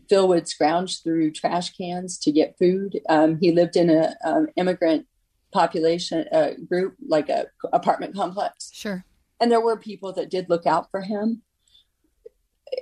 Phil 0.09 0.29
would 0.29 0.49
scrounge 0.49 1.03
through 1.03 1.33
trash 1.33 1.71
cans 1.77 2.19
to 2.19 2.33
get 2.33 2.59
food. 2.59 3.01
Um, 3.09 3.39
he 3.41 3.51
lived 3.51 3.77
in 3.77 3.91
a 3.91 4.15
um, 4.25 4.47
immigrant 4.57 5.07
population 5.53 6.27
uh, 6.33 6.51
group, 6.69 6.95
like 7.07 7.29
a 7.29 7.47
apartment 7.73 8.15
complex. 8.15 8.71
Sure. 8.73 9.05
And 9.41 9.51
there 9.51 9.61
were 9.61 9.77
people 9.77 10.13
that 10.15 10.31
did 10.31 10.49
look 10.49 10.67
out 10.67 10.91
for 10.91 11.03
him. 11.03 11.43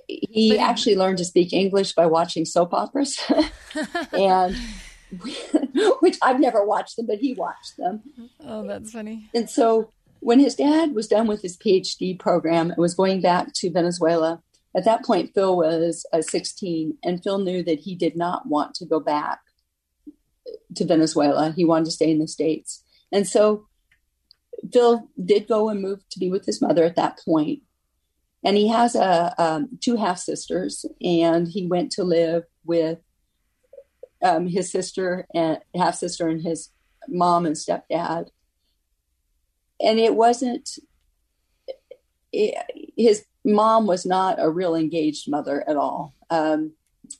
He 0.09 0.51
but, 0.51 0.61
actually 0.61 0.97
learned 0.97 1.19
to 1.19 1.25
speak 1.25 1.53
English 1.53 1.93
by 1.93 2.07
watching 2.07 2.45
soap 2.45 2.73
operas, 2.73 3.19
and 4.13 4.57
which 6.01 6.19
I've 6.23 6.41
never 6.41 6.65
watched 6.65 6.97
them, 6.97 7.07
but 7.07 7.19
he 7.19 7.35
watched 7.35 7.77
them. 7.77 8.03
Oh, 8.41 8.67
that's 8.67 8.93
funny. 8.93 9.29
And 9.35 9.49
so 9.51 9.93
when 10.21 10.41
his 10.41 10.55
dad 10.55 10.95
was 10.95 11.07
done 11.07 11.27
with 11.27 11.43
his 11.43 11.59
PhD 11.59 12.19
program 12.19 12.71
and 12.71 12.79
was 12.79 12.95
going 12.95 13.21
back 13.21 13.53
to 13.57 13.71
Venezuela, 13.71 14.43
at 14.75 14.85
that 14.87 15.05
point, 15.05 15.33
Phil 15.35 15.57
was 15.57 16.07
uh, 16.13 16.23
16, 16.23 16.97
and 17.05 17.23
Phil 17.23 17.39
knew 17.39 17.63
that 17.63 17.81
he 17.81 17.95
did 17.95 18.17
not 18.17 18.49
want 18.49 18.75
to 18.77 18.87
go 18.87 18.99
back 18.99 19.41
to 20.77 20.85
Venezuela. 20.85 21.53
He 21.53 21.65
wanted 21.65 21.87
to 21.87 21.91
stay 21.91 22.11
in 22.11 22.19
the 22.19 22.27
States. 22.27 22.83
And 23.13 23.29
so 23.29 23.67
Phil 24.73 25.09
did 25.23 25.49
go 25.49 25.69
and 25.69 25.81
move 25.81 26.01
to 26.11 26.19
be 26.19 26.31
with 26.31 26.47
his 26.47 26.61
mother 26.61 26.85
at 26.85 26.97
that 26.97 27.19
point. 27.25 27.63
And 28.45 28.57
he 28.57 28.69
has 28.69 28.95
a 28.95 29.35
um, 29.39 29.79
two 29.81 29.97
half 29.97 30.19
sisters, 30.19 30.85
and 31.03 31.49
he 31.49 31.67
went 31.67 31.93
to 31.93 32.05
live 32.05 32.45
with 32.65 32.99
um, 34.23 34.47
his 34.47 34.71
sister 34.71 35.27
and 35.35 35.59
half 35.75 35.95
sister 35.95 36.29
and 36.29 36.43
his 36.43 36.71
mom 37.09 37.47
and 37.47 37.57
stepdad. 37.57 38.29
And 39.81 39.99
it 39.99 40.15
wasn't 40.15 40.79
it, 42.33 42.93
his 42.97 43.25
mom 43.45 43.87
was 43.87 44.05
not 44.05 44.37
a 44.39 44.51
real 44.51 44.75
engaged 44.75 45.31
mother 45.31 45.65
at 45.69 45.77
all. 45.77 46.15
Um, 46.31 46.73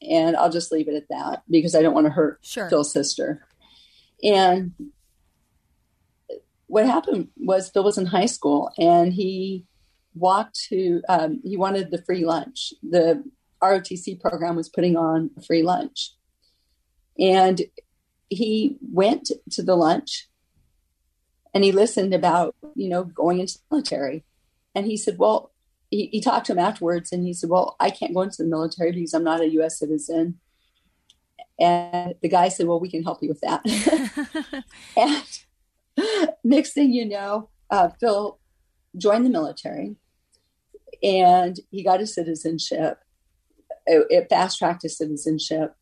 and 0.03 0.37
I'll 0.37 0.51
just 0.51 0.73
leave 0.73 0.89
it 0.89 0.95
at 0.95 1.09
that 1.09 1.43
because 1.49 1.75
I 1.75 1.83
don't 1.83 1.95
want 1.95 2.07
to 2.07 2.13
hurt 2.13 2.41
sure. 2.43 2.69
Phil's 2.69 2.93
sister. 2.93 3.47
And 4.23 4.73
what 6.75 6.87
happened 6.87 7.29
was 7.37 7.71
Phil 7.71 7.85
was 7.85 7.99
in 7.99 8.07
high 8.07 8.27
school 8.27 8.69
and 8.79 9.13
he 9.13 9.65
walked 10.17 10.59
to, 10.71 11.03
um, 11.09 11.41
he 11.45 11.57
wanted 11.57 11.93
the 11.93 12.03
free 12.03 12.25
lunch. 12.25 12.75
The 12.83 13.23
ROTC 13.63 14.21
program 14.21 14.57
was 14.57 14.69
putting 14.69 14.97
on 14.97 15.31
a 15.37 15.41
free 15.41 15.63
lunch. 15.63 16.11
And 17.17 17.63
he 18.29 18.77
went 18.83 19.31
to 19.53 19.63
the 19.63 19.77
lunch 19.77 20.29
and 21.55 21.63
he 21.63 21.71
listened 21.71 22.13
about, 22.13 22.57
you 22.75 22.89
know, 22.89 23.05
going 23.05 23.39
into 23.39 23.55
the 23.55 23.77
military. 23.77 24.25
And 24.75 24.85
he 24.85 24.97
said, 24.97 25.17
Well, 25.17 25.53
he, 25.91 26.07
he 26.07 26.21
talked 26.21 26.47
to 26.47 26.53
him 26.53 26.59
afterwards 26.59 27.13
and 27.13 27.25
he 27.25 27.35
said, 27.35 27.51
Well, 27.51 27.77
I 27.79 27.91
can't 27.91 28.15
go 28.15 28.23
into 28.23 28.43
the 28.43 28.49
military 28.49 28.91
because 28.91 29.15
I'm 29.15 29.23
not 29.23 29.41
a 29.41 29.53
US 29.61 29.79
citizen. 29.79 30.41
And 31.57 32.17
the 32.21 32.29
guy 32.29 32.49
said, 32.49 32.67
Well, 32.67 32.81
we 32.81 32.91
can 32.91 33.05
help 33.05 33.23
you 33.23 33.29
with 33.29 33.43
that. 33.43 33.63
and 34.97 35.44
next 36.45 36.73
thing 36.73 36.93
you 36.93 37.07
know, 37.07 37.51
uh, 37.71 37.91
Phil 38.01 38.39
joined 38.97 39.27
the 39.27 39.31
military 39.31 39.97
and 41.03 41.59
he 41.71 41.83
got 41.83 42.01
his 42.01 42.15
citizenship. 42.15 42.99
It, 43.87 44.07
it 44.11 44.29
fast 44.31 44.59
tracked 44.59 44.83
his 44.83 44.97
citizenship. 44.97 45.75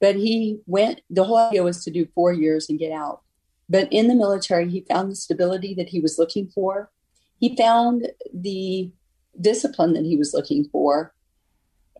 But 0.00 0.16
he 0.16 0.60
went, 0.66 1.02
the 1.10 1.24
whole 1.24 1.36
idea 1.36 1.62
was 1.62 1.84
to 1.84 1.90
do 1.90 2.08
four 2.14 2.32
years 2.32 2.68
and 2.68 2.78
get 2.78 2.90
out. 2.90 3.20
But 3.68 3.88
in 3.92 4.08
the 4.08 4.14
military, 4.14 4.68
he 4.68 4.80
found 4.80 5.10
the 5.10 5.16
stability 5.16 5.74
that 5.74 5.90
he 5.90 6.00
was 6.00 6.18
looking 6.18 6.48
for. 6.48 6.90
He 7.38 7.56
found 7.56 8.08
the 8.34 8.90
discipline 9.40 9.92
that 9.94 10.04
he 10.04 10.16
was 10.16 10.34
looking 10.34 10.64
for. 10.64 11.14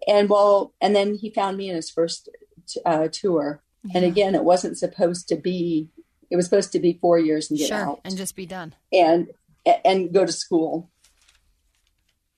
And 0.09 0.29
well, 0.29 0.75
and 0.81 0.97
then 0.97 1.15
he 1.15 1.31
found 1.31 1.57
me 1.57 1.69
in 1.71 1.77
his 1.77 1.91
first 1.91 2.29
uh, 2.85 3.09
tour. 3.13 3.63
Yeah. 3.85 3.93
And 3.97 4.05
again, 4.05 4.35
it 4.35 4.45
wasn't 4.45 4.79
supposed 4.79 5.29
to 5.29 5.37
be. 5.37 5.89
It 6.33 6.37
was 6.37 6.47
supposed 6.47 6.73
to 6.73 6.81
be 6.81 6.99
four 6.99 7.19
years 7.19 7.51
and 7.51 7.59
get 7.59 7.69
sure, 7.69 7.77
out 7.77 8.01
and 8.07 8.17
just 8.17 8.35
be 8.35 8.47
done 8.47 8.75
and 8.91 9.29
and 9.85 10.15
go 10.15 10.25
to 10.25 10.33
school. 10.33 10.91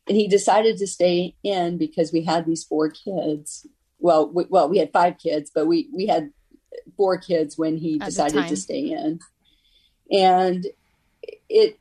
And 0.08 0.16
he 0.16 0.26
decided 0.26 0.78
to 0.78 0.86
stay 0.88 1.36
in 1.44 1.78
because 1.78 2.12
we 2.12 2.24
had 2.24 2.44
these 2.44 2.64
four 2.64 2.90
kids. 2.90 3.68
Well, 4.00 4.28
we, 4.28 4.46
well, 4.48 4.68
we 4.68 4.78
had 4.78 4.90
five 4.92 5.18
kids, 5.18 5.52
but 5.54 5.68
we 5.68 5.88
we 5.94 6.08
had 6.08 6.30
four 6.96 7.18
kids 7.18 7.56
when 7.56 7.76
he 7.76 8.00
At 8.00 8.06
decided 8.06 8.48
to 8.48 8.56
stay 8.56 8.90
in. 8.90 9.20
And 10.10 10.66
it 11.48 11.78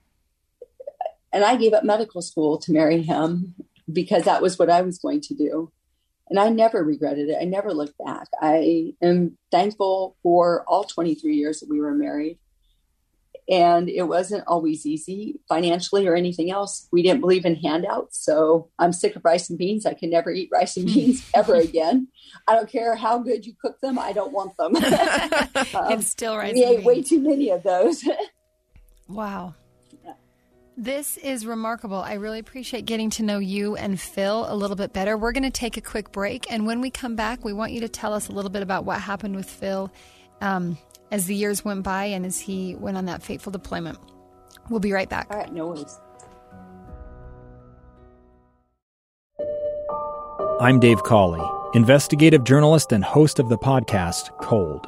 and 1.33 1.43
I 1.43 1.55
gave 1.55 1.73
up 1.73 1.83
medical 1.83 2.21
school 2.21 2.59
to 2.59 2.71
marry 2.71 3.01
him 3.01 3.55
because 3.91 4.25
that 4.25 4.43
was 4.43 4.59
what 4.59 4.69
I 4.69 4.83
was 4.83 4.99
going 4.99 5.21
to 5.21 5.33
do. 5.33 5.71
And 6.29 6.39
I 6.39 6.49
never 6.49 6.83
regretted 6.83 7.29
it. 7.29 7.37
I 7.39 7.45
never 7.45 7.73
looked 7.73 7.97
back. 8.03 8.27
I 8.41 8.93
am 9.01 9.37
thankful 9.51 10.15
for 10.23 10.63
all 10.67 10.83
23 10.83 11.35
years 11.35 11.59
that 11.59 11.69
we 11.69 11.79
were 11.79 11.93
married. 11.93 12.39
And 13.49 13.89
it 13.89 14.03
wasn't 14.03 14.45
always 14.47 14.85
easy 14.85 15.41
financially 15.49 16.07
or 16.07 16.15
anything 16.15 16.49
else. 16.49 16.87
We 16.93 17.03
didn't 17.03 17.19
believe 17.19 17.43
in 17.43 17.55
handouts. 17.55 18.23
So 18.23 18.69
I'm 18.79 18.93
sick 18.93 19.17
of 19.17 19.25
rice 19.25 19.49
and 19.49 19.59
beans. 19.59 19.85
I 19.85 19.95
can 19.95 20.09
never 20.09 20.31
eat 20.31 20.49
rice 20.51 20.77
and 20.77 20.85
beans 20.85 21.29
ever 21.35 21.55
again. 21.55 22.07
I 22.47 22.55
don't 22.55 22.69
care 22.69 22.95
how 22.95 23.19
good 23.19 23.45
you 23.45 23.53
cook 23.61 23.81
them. 23.81 23.99
I 23.99 24.13
don't 24.13 24.31
want 24.31 24.55
them. 24.55 24.77
um, 24.77 24.83
it's 25.91 26.07
still 26.07 26.37
rice. 26.37 26.53
We 26.53 26.63
ate 26.63 26.77
beans. 26.77 26.85
way 26.85 27.03
too 27.03 27.19
many 27.19 27.49
of 27.49 27.63
those. 27.63 28.07
wow. 29.09 29.55
This 30.75 31.17
is 31.17 31.45
remarkable. 31.45 31.97
I 31.97 32.13
really 32.13 32.39
appreciate 32.39 32.85
getting 32.85 33.11
to 33.11 33.23
know 33.23 33.37
you 33.37 33.75
and 33.75 33.99
Phil 33.99 34.45
a 34.49 34.55
little 34.55 34.75
bit 34.75 34.91
better. 34.91 35.15
We're 35.15 35.31
going 35.31 35.43
to 35.43 35.51
take 35.51 35.77
a 35.77 35.81
quick 35.81 36.11
break, 36.11 36.51
and 36.51 36.65
when 36.65 36.81
we 36.81 36.89
come 36.89 37.15
back, 37.15 37.45
we 37.45 37.53
want 37.53 37.73
you 37.73 37.81
to 37.81 37.89
tell 37.89 38.11
us 38.11 38.27
a 38.27 38.31
little 38.31 38.49
bit 38.49 38.63
about 38.63 38.83
what 38.83 38.99
happened 38.99 39.35
with 39.35 39.47
Phil 39.47 39.91
um, 40.41 40.77
as 41.11 41.27
the 41.27 41.35
years 41.35 41.63
went 41.63 41.83
by 41.83 42.05
and 42.05 42.25
as 42.25 42.39
he 42.39 42.73
went 42.75 42.97
on 42.97 43.05
that 43.05 43.21
fateful 43.21 43.51
deployment. 43.51 43.99
We'll 44.69 44.79
be 44.79 44.93
right 44.93 45.07
back. 45.07 45.27
All 45.29 45.37
right, 45.37 45.53
no 45.53 45.67
worries. 45.67 45.99
I'm 50.59 50.79
Dave 50.79 51.03
Cawley, 51.03 51.43
investigative 51.75 52.45
journalist 52.45 52.91
and 52.91 53.03
host 53.03 53.37
of 53.37 53.49
the 53.49 53.57
podcast 53.59 54.35
Cold. 54.41 54.87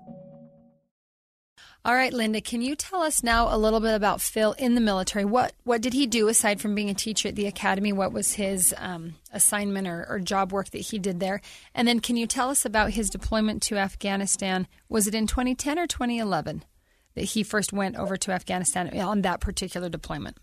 All 1.83 1.95
right, 1.95 2.13
Linda, 2.13 2.41
can 2.41 2.61
you 2.61 2.75
tell 2.75 3.01
us 3.01 3.23
now 3.23 3.53
a 3.53 3.57
little 3.57 3.79
bit 3.79 3.95
about 3.95 4.21
Phil 4.21 4.51
in 4.53 4.75
the 4.75 4.81
military? 4.81 5.25
What 5.25 5.53
what 5.63 5.81
did 5.81 5.93
he 5.93 6.05
do 6.05 6.27
aside 6.27 6.61
from 6.61 6.75
being 6.75 6.91
a 6.91 6.93
teacher 6.93 7.27
at 7.29 7.35
the 7.35 7.47
academy? 7.47 7.91
What 7.91 8.13
was 8.13 8.33
his 8.33 8.71
um, 8.77 9.15
assignment 9.33 9.87
or, 9.87 10.05
or 10.07 10.19
job 10.19 10.51
work 10.51 10.69
that 10.71 10.77
he 10.79 10.99
did 10.99 11.19
there? 11.19 11.41
And 11.73 11.87
then 11.87 11.99
can 11.99 12.17
you 12.17 12.27
tell 12.27 12.49
us 12.51 12.65
about 12.65 12.91
his 12.91 13.09
deployment 13.09 13.63
to 13.63 13.77
Afghanistan? 13.77 14.67
Was 14.89 15.07
it 15.07 15.15
in 15.15 15.25
2010 15.25 15.79
or 15.79 15.87
2011 15.87 16.63
that 17.15 17.23
he 17.23 17.41
first 17.41 17.73
went 17.73 17.95
over 17.95 18.15
to 18.15 18.31
Afghanistan 18.31 18.95
on 18.99 19.23
that 19.23 19.39
particular 19.39 19.89
deployment? 19.89 20.37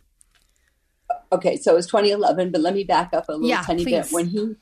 Okay, 1.31 1.57
so 1.57 1.73
it 1.73 1.77
was 1.77 1.87
2011, 1.87 2.51
but 2.51 2.61
let 2.63 2.75
me 2.75 2.83
back 2.83 3.13
up 3.15 3.29
a 3.29 3.33
little 3.33 3.49
Yeah, 3.49 3.63
tiny 3.63 3.85
please. 3.85 4.09
bit. 4.09 4.13
When 4.13 4.27
he 4.27 4.57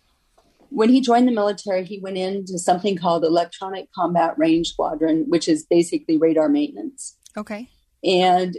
when 0.70 0.88
he 0.88 1.00
joined 1.00 1.28
the 1.28 1.32
military, 1.32 1.85
he 1.85 1.99
went 1.99 2.16
into 2.16 2.58
something 2.58 2.96
called 2.96 3.25
Electronic 3.25 3.92
Combat 3.92 4.37
Range 4.38 4.66
Squadron, 4.66 5.25
which 5.28 5.49
is 5.49 5.64
basically 5.64 6.18
radar 6.18 6.49
maintenance. 6.49 7.16
Okay. 7.37 7.68
And 8.04 8.56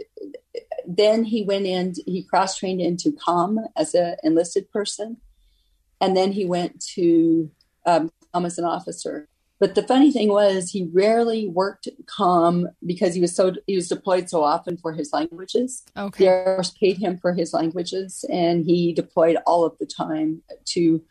then 0.86 1.24
he 1.24 1.42
went 1.42 1.66
in, 1.66 1.94
he 2.06 2.22
cross 2.22 2.56
trained 2.56 2.80
into 2.80 3.12
COM 3.12 3.60
as 3.76 3.94
an 3.94 4.16
enlisted 4.22 4.70
person. 4.70 5.18
And 6.00 6.16
then 6.16 6.32
he 6.32 6.44
went 6.44 6.80
to 6.94 7.50
um, 7.86 8.10
COM 8.32 8.46
as 8.46 8.58
an 8.58 8.64
officer. 8.64 9.28
But 9.60 9.74
the 9.74 9.82
funny 9.82 10.12
thing 10.12 10.28
was, 10.28 10.70
he 10.70 10.88
rarely 10.92 11.48
worked 11.48 11.88
COM 12.06 12.68
because 12.86 13.14
he 13.14 13.20
was 13.20 13.34
so 13.34 13.54
he 13.66 13.74
was 13.74 13.88
deployed 13.88 14.30
so 14.30 14.44
often 14.44 14.76
for 14.76 14.92
his 14.92 15.12
languages. 15.12 15.82
Okay. 15.96 16.24
The 16.24 16.30
Air 16.30 16.54
Force 16.56 16.70
paid 16.70 16.98
him 16.98 17.18
for 17.18 17.32
his 17.32 17.52
languages, 17.52 18.24
and 18.30 18.64
he 18.64 18.92
deployed 18.92 19.36
all 19.46 19.64
of 19.64 19.76
the 19.78 19.86
time 19.86 20.42
to. 20.66 21.02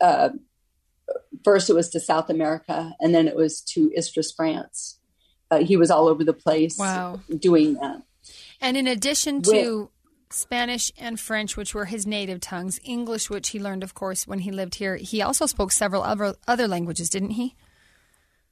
Uh, 0.00 0.30
first, 1.44 1.70
it 1.70 1.74
was 1.74 1.88
to 1.90 2.00
South 2.00 2.30
America, 2.30 2.94
and 3.00 3.14
then 3.14 3.28
it 3.28 3.36
was 3.36 3.60
to 3.62 3.90
Istres, 3.96 4.34
France. 4.34 4.98
Uh, 5.50 5.58
he 5.58 5.76
was 5.76 5.90
all 5.90 6.08
over 6.08 6.24
the 6.24 6.32
place 6.34 6.78
Wow. 6.78 7.20
doing 7.38 7.74
that. 7.74 8.02
And 8.60 8.76
in 8.76 8.86
addition 8.86 9.40
to 9.42 9.90
Spanish 10.30 10.92
and 10.98 11.18
French, 11.18 11.56
which 11.56 11.74
were 11.74 11.86
his 11.86 12.06
native 12.06 12.40
tongues, 12.40 12.78
English, 12.84 13.30
which 13.30 13.50
he 13.50 13.58
learned, 13.58 13.82
of 13.82 13.94
course, 13.94 14.26
when 14.26 14.40
he 14.40 14.50
lived 14.50 14.74
here, 14.74 14.96
he 14.96 15.22
also 15.22 15.46
spoke 15.46 15.72
several 15.72 16.02
other 16.02 16.34
other 16.46 16.68
languages, 16.68 17.08
didn't 17.08 17.30
he? 17.30 17.54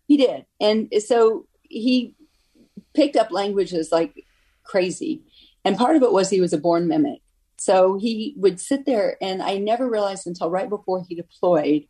He 0.09 0.17
did. 0.17 0.47
And 0.61 0.91
so 1.07 1.47
he 1.63 2.15
picked 2.95 3.17
up 3.17 3.31
languages 3.31 3.91
like 3.93 4.25
crazy. 4.63 5.23
And 5.65 5.77
part 5.77 5.97
of 5.97 6.03
it 6.03 6.13
was 6.13 6.31
he 6.31 6.41
was 6.41 6.53
a 6.53 6.59
born 6.59 6.89
mimic. 6.89 7.21
So 7.59 7.99
he 7.99 8.35
would 8.37 8.61
sit 8.61 8.87
there, 8.87 9.17
and 9.21 9.43
I 9.43 9.59
never 9.59 9.89
realized 9.89 10.27
until 10.27 10.51
right 10.51 10.69
before 10.69 11.05
he 11.09 11.15
deployed 11.15 11.87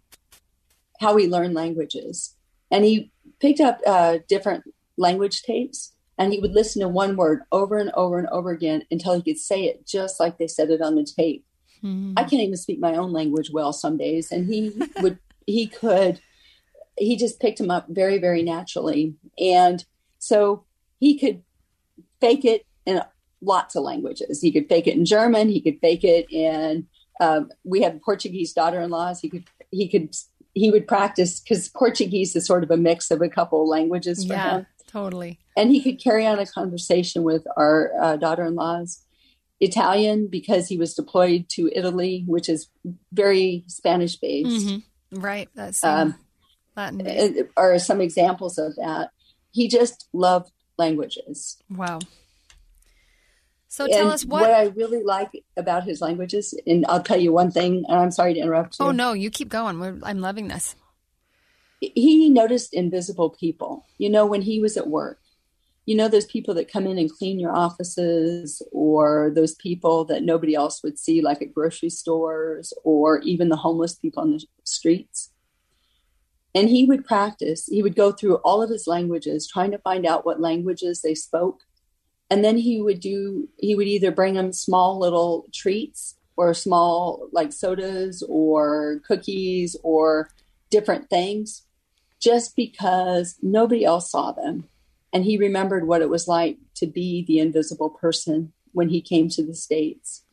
how 1.00 1.16
he 1.16 1.28
learned 1.28 1.54
languages. 1.54 2.36
And 2.70 2.84
he 2.84 3.12
picked 3.40 3.60
up 3.60 3.80
uh, 3.86 4.18
different 4.28 4.64
language 4.96 5.42
tapes, 5.42 5.92
and 6.18 6.32
he 6.32 6.38
would 6.38 6.52
listen 6.52 6.82
to 6.82 6.88
one 6.88 7.16
word 7.16 7.42
over 7.52 7.78
and 7.78 7.90
over 7.94 8.18
and 8.18 8.28
over 8.28 8.50
again 8.50 8.84
until 8.90 9.14
he 9.14 9.22
could 9.22 9.38
say 9.38 9.64
it 9.64 9.86
just 9.86 10.18
like 10.18 10.38
they 10.38 10.46
said 10.46 10.70
it 10.70 10.80
on 10.80 10.94
the 10.94 11.04
tape. 11.04 11.44
I 12.16 12.22
can't 12.22 12.42
even 12.42 12.56
speak 12.56 12.80
my 12.80 12.96
own 12.96 13.12
language 13.12 13.50
well 13.52 13.72
some 13.72 13.96
days, 13.96 14.32
and 14.32 14.46
he 14.52 14.72
would 15.00 15.18
he 15.46 15.66
could 15.66 16.20
he 16.96 17.16
just 17.16 17.38
picked 17.38 17.60
him 17.60 17.70
up 17.70 17.86
very 17.88 18.18
very 18.18 18.42
naturally, 18.42 19.14
and 19.38 19.84
so 20.18 20.64
he 20.98 21.18
could 21.18 21.42
fake 22.20 22.44
it 22.44 22.64
in 22.86 23.02
lots 23.42 23.74
of 23.76 23.82
languages. 23.84 24.40
He 24.40 24.50
could 24.52 24.68
fake 24.68 24.86
it 24.86 24.94
in 24.96 25.04
German. 25.04 25.48
He 25.48 25.60
could 25.60 25.78
fake 25.80 26.04
it 26.04 26.26
in. 26.30 26.86
Um, 27.20 27.50
we 27.64 27.82
have 27.82 28.00
Portuguese 28.02 28.52
daughter-in-laws. 28.52 29.20
He 29.20 29.28
could 29.30 29.44
he 29.70 29.88
could 29.88 30.14
he 30.54 30.70
would 30.70 30.86
practice 30.88 31.40
because 31.40 31.68
Portuguese 31.68 32.34
is 32.36 32.46
sort 32.46 32.62
of 32.64 32.70
a 32.70 32.76
mix 32.76 33.10
of 33.10 33.20
a 33.22 33.28
couple 33.28 33.68
languages 33.68 34.24
for 34.24 34.32
yeah, 34.34 34.56
him 34.58 34.66
totally. 34.86 35.38
and 35.56 35.70
he 35.70 35.82
could 35.82 36.02
carry 36.02 36.26
on 36.26 36.38
a 36.38 36.46
conversation 36.46 37.22
with 37.22 37.46
our 37.56 37.92
uh, 38.00 38.16
daughter-in-laws 38.16 39.02
italian 39.60 40.26
because 40.28 40.68
he 40.68 40.76
was 40.76 40.92
deployed 40.94 41.48
to 41.48 41.70
italy 41.74 42.24
which 42.26 42.46
is 42.48 42.68
very 43.12 43.64
spanish 43.66 44.16
based 44.16 44.66
Mhm. 44.66 44.82
Right. 45.12 45.48
That's 45.54 45.82
Um, 45.82 46.14
Latin 46.76 46.98
based. 46.98 47.48
are 47.56 47.78
some 47.78 48.00
examples 48.02 48.58
of 48.58 48.76
that 48.76 49.10
he 49.52 49.66
just 49.68 50.08
loved 50.12 50.52
languages 50.76 51.56
Wow. 51.70 52.00
So 53.68 53.86
tell 53.86 54.02
and 54.02 54.10
us 54.10 54.24
what. 54.24 54.50
i 54.50 54.66
really 54.76 55.02
like 55.02 55.44
about 55.56 55.84
his 55.84 56.00
languages 56.00 56.54
and 56.66 56.86
i'll 56.88 57.02
tell 57.02 57.18
you 57.18 57.32
one 57.32 57.50
thing 57.50 57.84
and 57.88 57.98
i'm 57.98 58.10
sorry 58.12 58.32
to 58.34 58.40
interrupt 58.40 58.78
you 58.78 58.86
oh 58.86 58.90
no, 58.92 59.12
you 59.12 59.30
keep 59.30 59.48
going. 59.48 59.78
We're, 59.78 59.98
I'm 60.02 60.20
loving 60.20 60.48
this. 60.48 60.76
he 61.80 62.30
noticed 62.30 62.72
invisible 62.72 63.30
people. 63.30 63.84
You 63.98 64.10
know, 64.10 64.26
when 64.26 64.42
he 64.42 64.60
was 64.60 64.76
at 64.76 64.88
work, 64.88 65.20
you 65.84 65.94
know, 65.94 66.08
those 66.08 66.26
people 66.26 66.52
that 66.54 66.70
come 66.70 66.86
in 66.86 66.98
and 66.98 67.12
clean 67.12 67.38
your 67.38 67.54
offices, 67.54 68.60
or 68.72 69.30
those 69.34 69.54
people 69.54 70.04
that 70.06 70.24
nobody 70.24 70.54
else 70.54 70.82
would 70.82 70.98
see, 70.98 71.20
like 71.20 71.40
at 71.40 71.54
grocery 71.54 71.90
stores, 71.90 72.72
or 72.82 73.20
even 73.20 73.48
the 73.48 73.56
homeless 73.56 73.94
people 73.94 74.22
on 74.22 74.32
the 74.32 74.44
streets. 74.64 75.30
And 76.56 76.68
he 76.68 76.86
would 76.86 77.04
practice, 77.04 77.66
he 77.66 77.82
would 77.82 77.94
go 77.94 78.10
through 78.10 78.36
all 78.36 78.62
of 78.62 78.70
his 78.70 78.86
languages, 78.86 79.46
trying 79.46 79.70
to 79.72 79.78
find 79.78 80.06
out 80.06 80.24
what 80.24 80.40
languages 80.40 81.02
they 81.02 81.14
spoke. 81.14 81.60
And 82.30 82.44
then 82.44 82.58
he 82.58 82.80
would 82.80 83.00
do, 83.00 83.48
he 83.58 83.74
would 83.74 83.86
either 83.86 84.10
bring 84.10 84.34
them 84.34 84.52
small 84.52 84.98
little 84.98 85.46
treats 85.52 86.16
or 86.36 86.52
small 86.54 87.28
like 87.32 87.52
sodas 87.52 88.22
or 88.28 89.00
cookies 89.06 89.76
or 89.82 90.28
different 90.70 91.08
things 91.08 91.62
just 92.20 92.56
because 92.56 93.36
nobody 93.42 93.84
else 93.84 94.10
saw 94.10 94.32
them. 94.32 94.68
And 95.12 95.24
he 95.24 95.38
remembered 95.38 95.86
what 95.86 96.02
it 96.02 96.10
was 96.10 96.26
like 96.26 96.58
to 96.74 96.86
be 96.86 97.24
the 97.24 97.38
invisible 97.38 97.90
person 97.90 98.52
when 98.72 98.88
he 98.88 99.00
came 99.00 99.28
to 99.30 99.46
the 99.46 99.54
States. 99.54 100.24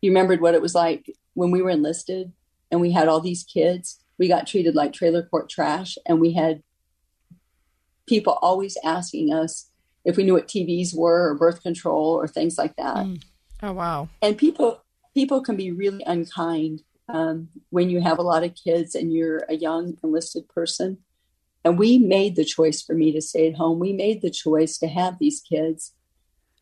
He 0.00 0.08
remembered 0.08 0.40
what 0.40 0.54
it 0.54 0.62
was 0.62 0.74
like 0.74 1.14
when 1.34 1.50
we 1.50 1.60
were 1.60 1.70
enlisted 1.70 2.32
and 2.70 2.80
we 2.80 2.92
had 2.92 3.08
all 3.08 3.20
these 3.20 3.42
kids. 3.44 4.00
We 4.18 4.28
got 4.28 4.46
treated 4.46 4.74
like 4.74 4.92
trailer 4.92 5.22
court 5.22 5.48
trash, 5.48 5.96
and 6.06 6.20
we 6.20 6.32
had 6.32 6.62
people 8.06 8.38
always 8.42 8.76
asking 8.84 9.32
us 9.32 9.69
if 10.04 10.16
we 10.16 10.24
knew 10.24 10.34
what 10.34 10.48
TVs 10.48 10.94
were 10.96 11.30
or 11.30 11.34
birth 11.34 11.62
control 11.62 12.14
or 12.14 12.26
things 12.26 12.56
like 12.56 12.76
that. 12.76 13.06
Oh, 13.62 13.72
wow. 13.72 14.08
and 14.22 14.38
people 14.38 14.82
people 15.12 15.42
can 15.42 15.56
be 15.56 15.70
really 15.70 16.02
unkind 16.04 16.82
um, 17.08 17.48
when 17.70 17.90
you 17.90 18.00
have 18.00 18.18
a 18.18 18.22
lot 18.22 18.44
of 18.44 18.54
kids 18.54 18.94
and 18.94 19.12
you're 19.12 19.44
a 19.48 19.56
young 19.56 19.98
enlisted 20.02 20.48
person. 20.48 20.98
And 21.64 21.78
we 21.78 21.98
made 21.98 22.36
the 22.36 22.44
choice 22.44 22.80
for 22.80 22.94
me 22.94 23.12
to 23.12 23.20
stay 23.20 23.48
at 23.48 23.56
home. 23.56 23.78
We 23.78 23.92
made 23.92 24.22
the 24.22 24.30
choice 24.30 24.78
to 24.78 24.86
have 24.86 25.18
these 25.18 25.40
kids. 25.40 25.92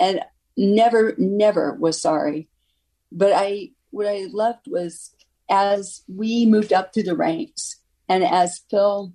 And 0.00 0.22
never 0.56 1.14
never 1.18 1.74
was 1.74 2.00
sorry. 2.00 2.48
But 3.12 3.32
i 3.34 3.70
what 3.90 4.06
i 4.06 4.26
loved 4.30 4.66
was 4.66 5.14
as 5.50 6.02
we 6.08 6.44
moved 6.44 6.72
up 6.72 6.92
through 6.92 7.04
the 7.04 7.16
ranks 7.16 7.76
and 8.08 8.22
as 8.22 8.60
phil 8.70 9.14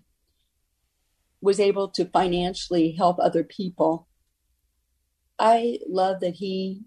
was 1.41 1.59
able 1.59 1.89
to 1.89 2.05
financially 2.05 2.93
help 2.93 3.19
other 3.19 3.43
people 3.43 4.07
i 5.39 5.79
love 5.87 6.19
that 6.19 6.35
he 6.35 6.81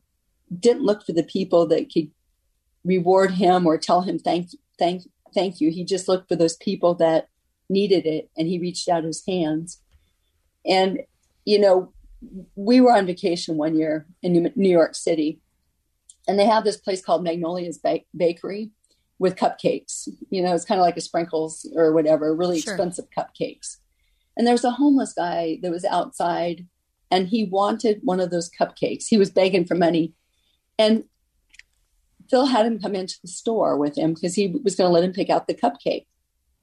didn't 0.58 0.82
look 0.84 1.04
for 1.04 1.12
the 1.12 1.22
people 1.24 1.66
that 1.66 1.92
could 1.92 2.10
reward 2.84 3.32
him 3.32 3.66
or 3.66 3.76
tell 3.76 4.02
him 4.02 4.18
thank 4.18 4.50
thank 4.78 5.02
thank 5.34 5.60
you. 5.60 5.70
He 5.70 5.84
just 5.84 6.08
looked 6.08 6.28
for 6.28 6.36
those 6.36 6.56
people 6.56 6.94
that 6.94 7.28
needed 7.68 8.06
it 8.06 8.30
and 8.36 8.48
he 8.48 8.58
reached 8.58 8.88
out 8.88 9.04
his 9.04 9.22
hands. 9.26 9.82
And 10.64 11.00
you 11.44 11.60
know, 11.60 11.92
we 12.56 12.80
were 12.80 12.92
on 12.92 13.06
vacation 13.06 13.56
one 13.56 13.76
year 13.76 14.06
in 14.22 14.52
New 14.56 14.70
York 14.70 14.94
City 14.94 15.40
and 16.26 16.38
they 16.38 16.46
have 16.46 16.64
this 16.64 16.78
place 16.78 17.04
called 17.04 17.22
Magnolia's 17.22 17.78
ba- 17.78 18.00
Bakery 18.16 18.70
with 19.18 19.36
cupcakes. 19.36 20.08
You 20.30 20.42
know, 20.42 20.54
it's 20.54 20.64
kind 20.64 20.80
of 20.80 20.84
like 20.84 20.96
a 20.96 21.00
sprinkles 21.00 21.68
or 21.76 21.92
whatever, 21.92 22.34
really 22.34 22.60
Sure. 22.60 22.72
expensive 22.74 23.06
cupcakes. 23.16 23.76
And 24.36 24.46
there 24.46 24.54
was 24.54 24.64
a 24.64 24.72
homeless 24.72 25.12
guy 25.12 25.58
that 25.62 25.70
was 25.70 25.84
outside 25.84 26.66
and 27.10 27.28
he 27.28 27.44
wanted 27.44 28.00
one 28.02 28.20
of 28.20 28.30
those 28.30 28.50
cupcakes. 28.50 29.06
He 29.08 29.18
was 29.18 29.30
begging 29.30 29.64
for 29.64 29.74
money. 29.74 30.14
And 30.78 31.04
Phil 32.28 32.46
had 32.46 32.66
him 32.66 32.80
come 32.80 32.94
into 32.94 33.16
the 33.22 33.28
store 33.28 33.76
with 33.76 33.96
him 33.96 34.14
because 34.14 34.34
he 34.34 34.48
was 34.48 34.74
going 34.74 34.88
to 34.88 34.92
let 34.92 35.04
him 35.04 35.12
pick 35.12 35.30
out 35.30 35.46
the 35.46 35.54
cupcake. 35.54 36.06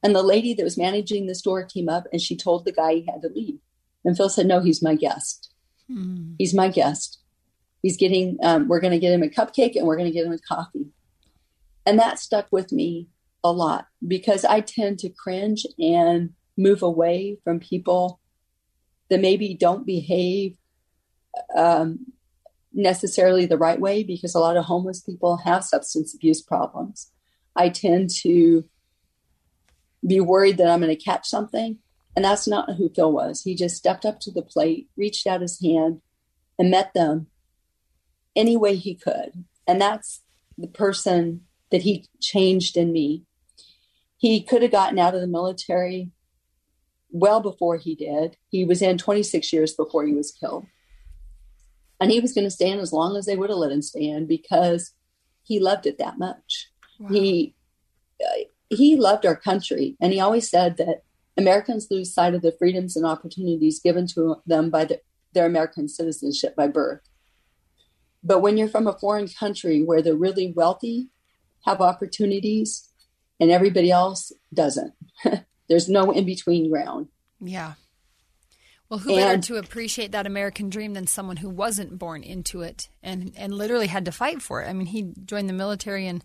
And 0.02 0.14
the 0.14 0.24
lady 0.24 0.54
that 0.54 0.64
was 0.64 0.78
managing 0.78 1.28
the 1.28 1.36
store 1.36 1.64
came 1.64 1.88
up 1.88 2.06
and 2.12 2.22
she 2.22 2.36
told 2.36 2.66
the 2.66 2.74
guy 2.74 2.96
he 2.96 3.06
had 3.06 3.22
to 3.22 3.30
leave. 3.30 3.60
And 4.04 4.18
Phil 4.18 4.30
said, 4.30 4.48
No, 4.48 4.60
he's 4.60 4.82
my 4.82 4.96
guest. 4.96 5.54
Mm. 5.90 6.36
He's 6.38 6.54
my 6.54 6.68
guest. 6.68 7.20
He's 7.82 7.98
getting, 7.98 8.38
um, 8.44 8.68
we're 8.68 8.82
going 8.82 8.92
to 8.92 9.00
get 9.00 9.14
him 9.14 9.24
a 9.24 9.28
cupcake 9.28 9.76
and 9.76 9.86
we're 9.86 9.98
going 9.98 10.12
to 10.12 10.14
get 10.14 10.26
him 10.26 10.34
a 10.34 10.40
coffee. 10.40 10.88
And 11.86 12.00
that 12.00 12.20
stuck 12.20 12.48
with 12.52 12.72
me 12.72 13.08
a 13.44 13.52
lot 13.52 13.88
because 14.06 14.46
I 14.46 14.62
tend 14.62 15.00
to 15.00 15.10
cringe 15.10 15.66
and 15.78 16.32
move 16.58 16.82
away 16.82 17.40
from 17.44 17.60
people 17.60 18.20
that 19.14 19.22
maybe 19.22 19.54
don't 19.54 19.86
behave 19.86 20.58
um, 21.56 22.08
necessarily 22.74 23.46
the 23.46 23.60
right 23.60 23.80
way 23.80 24.04
because 24.04 24.34
a 24.34 24.40
lot 24.40 24.58
of 24.58 24.66
homeless 24.66 25.02
people 25.02 25.38
have 25.38 25.64
substance 25.64 26.16
abuse 26.16 26.42
problems. 26.42 27.12
I 27.56 27.70
tend 27.70 28.10
to 28.22 28.66
be 30.06 30.20
worried 30.20 30.58
that 30.58 30.68
I'm 30.68 30.82
going 30.82 30.96
to 30.96 31.04
catch 31.04 31.28
something. 31.28 31.78
And 32.16 32.26
that's 32.26 32.48
not 32.48 32.76
who 32.76 32.90
Phil 32.90 33.12
was. 33.12 33.44
He 33.44 33.54
just 33.56 33.78
stepped 33.78 34.04
up 34.04 34.20
to 34.22 34.32
the 34.32 34.42
plate, 34.42 34.90
reached 34.98 35.28
out 35.28 35.42
his 35.42 35.62
hand, 35.62 36.02
and 36.58 36.72
met 36.72 36.96
them 36.96 37.28
any 38.36 38.58
way 38.58 38.76
he 38.76 38.96
could. 38.96 39.46
And 39.68 39.80
that's 39.80 40.24
the 40.58 40.68
person 40.68 41.42
that 41.70 41.84
he 41.84 42.08
changed 42.20 42.78
in 42.78 42.92
me. 42.92 43.26
He 44.18 44.42
could 44.42 44.64
have 44.64 44.72
gotten 44.72 44.98
out 44.98 45.14
of 45.14 45.22
the 45.22 45.28
military 45.28 46.10
well 47.14 47.40
before 47.40 47.78
he 47.78 47.96
did. 47.96 48.36
He 48.50 48.66
was 48.66 48.82
in 48.82 48.98
26 48.98 49.54
years 49.54 49.74
before 49.74 50.06
he 50.06 50.14
was 50.14 50.32
killed. 50.32 50.66
And 52.02 52.12
he 52.12 52.20
was 52.20 52.34
going 52.34 52.44
to 52.44 52.52
stay 52.52 52.70
in 52.70 52.80
as 52.80 52.92
long 52.92 53.16
as 53.16 53.26
they 53.26 53.38
would 53.38 53.50
have 53.50 53.60
let 53.60 53.72
him 53.72 53.82
stay 53.82 54.04
in 54.04 54.26
because 54.26 54.94
he 55.44 55.60
loved 55.60 55.86
it 55.86 55.98
that 56.00 56.18
much. 56.18 56.70
He 57.10 57.56
uh, 58.24 58.44
he 58.70 58.96
loved 58.96 59.26
our 59.26 59.36
country, 59.36 59.98
and 60.00 60.14
he 60.14 60.20
always 60.20 60.50
said 60.50 60.78
that 60.78 61.04
Americans 61.38 61.88
lose 61.92 62.14
sight 62.14 62.34
of 62.34 62.42
the 62.42 62.56
freedoms 62.58 62.96
and 62.96 63.06
opportunities 63.06 63.80
given 63.80 64.08
to 64.08 64.38
them 64.46 64.70
by 64.70 64.86
the, 64.86 65.02
their 65.34 65.46
American 65.46 65.88
citizenship 65.88 66.56
by 66.56 66.68
birth. 66.68 67.02
But 68.24 68.40
when 68.40 68.58
you're 68.58 68.70
from 68.70 68.88
a 68.88 68.98
foreign 68.98 69.28
country 69.28 69.84
where 69.84 70.02
the 70.02 70.16
really 70.16 70.54
wealthy 70.56 71.10
have 71.66 71.82
opportunities 71.82 72.90
and 73.40 73.52
everybody 73.52 73.92
else 73.92 74.32
doesn't, 74.54 74.94
there's 75.70 75.90
no 75.90 76.12
in 76.12 76.26
between 76.26 76.70
ground. 76.70 77.08
Yeah. 77.40 77.74
Well, 78.90 79.00
who 79.00 79.16
better 79.16 79.42
to 79.42 79.56
appreciate 79.56 80.12
that 80.12 80.28
American 80.28 80.70
dream 80.70 80.94
than 80.94 81.08
someone 81.08 81.38
who 81.38 81.50
wasn't 81.50 81.98
born 81.98 82.22
into 82.22 82.62
it 82.62 82.90
and, 83.02 83.34
and 83.36 83.54
literally 83.54 83.88
had 83.88 84.06
to 84.06 84.12
fight 84.12 84.42
for 84.42 84.62
it? 84.62 84.70
I 84.70 84.74
mean, 84.74 84.86
he 84.88 85.14
joined 85.26 85.50
the 85.50 85.54
military 85.54 86.06
and 86.06 86.24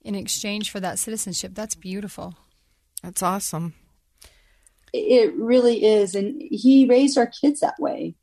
in 0.00 0.16
exchange 0.16 0.70
for 0.70 0.80
that 0.80 0.98
citizenship. 0.98 1.52
That's 1.54 1.76
beautiful. 1.76 2.34
That's 3.02 3.22
awesome. 3.22 3.74
It 4.92 5.32
really 5.36 5.84
is. 5.84 6.14
And 6.14 6.42
he 6.50 6.86
raised 6.88 7.16
our 7.16 7.26
kids 7.26 7.60
that 7.60 7.78
way 7.78 8.14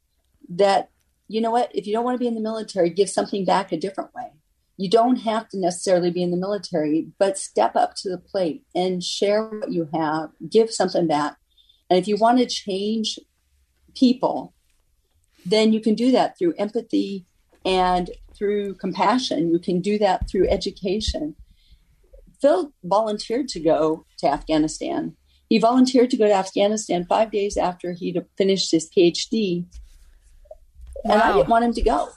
that, 0.50 0.90
you 1.28 1.40
know 1.40 1.52
what, 1.52 1.72
if 1.74 1.88
you 1.88 1.94
don't 1.94 2.04
want 2.04 2.16
to 2.16 2.20
be 2.20 2.28
in 2.28 2.36
the 2.36 2.42
military, 2.42 2.90
give 2.90 3.10
something 3.10 3.46
back 3.46 3.72
a 3.72 3.78
different 3.78 4.14
way. 4.14 4.32
You 4.80 4.90
don't 4.90 5.18
have 5.18 5.50
to 5.50 5.60
necessarily 5.60 6.10
be 6.10 6.24
in 6.24 6.32
the 6.32 6.38
military, 6.38 7.10
but 7.20 7.38
step 7.38 7.76
up 7.76 7.96
to 7.96 8.10
the 8.10 8.18
plate 8.18 8.64
and 8.74 9.04
share 9.04 9.44
what 9.44 9.74
you 9.74 9.90
have, 9.94 10.30
give 10.50 10.72
something 10.72 11.06
back. 11.06 11.36
And 11.90 12.00
if 12.00 12.08
you 12.08 12.16
want 12.16 12.40
to 12.40 12.46
change 12.46 13.20
people, 13.94 14.54
then 15.46 15.74
you 15.74 15.82
can 15.82 15.96
do 15.96 16.12
that 16.14 16.38
through 16.38 16.54
empathy 16.58 17.26
and 17.66 18.10
through 18.34 18.76
compassion. 18.76 19.52
You 19.52 19.60
can 19.60 19.82
do 19.82 19.98
that 19.98 20.30
through 20.30 20.48
education. 20.48 21.36
Phil 22.42 22.72
volunteered 22.82 23.50
to 23.50 23.60
go 23.60 24.06
to 24.20 24.28
Afghanistan. 24.32 25.18
He 25.50 25.58
volunteered 25.60 26.10
to 26.12 26.18
go 26.18 26.26
to 26.26 26.34
Afghanistan 26.34 27.06
five 27.06 27.32
days 27.32 27.58
after 27.58 27.92
he'd 27.92 28.24
finished 28.38 28.72
his 28.72 28.90
PhD. 28.90 29.66
And 31.04 31.22
I 31.22 31.34
didn't 31.34 31.50
want 31.50 31.66
him 31.66 31.74
to 31.74 31.82
go. 31.82 32.10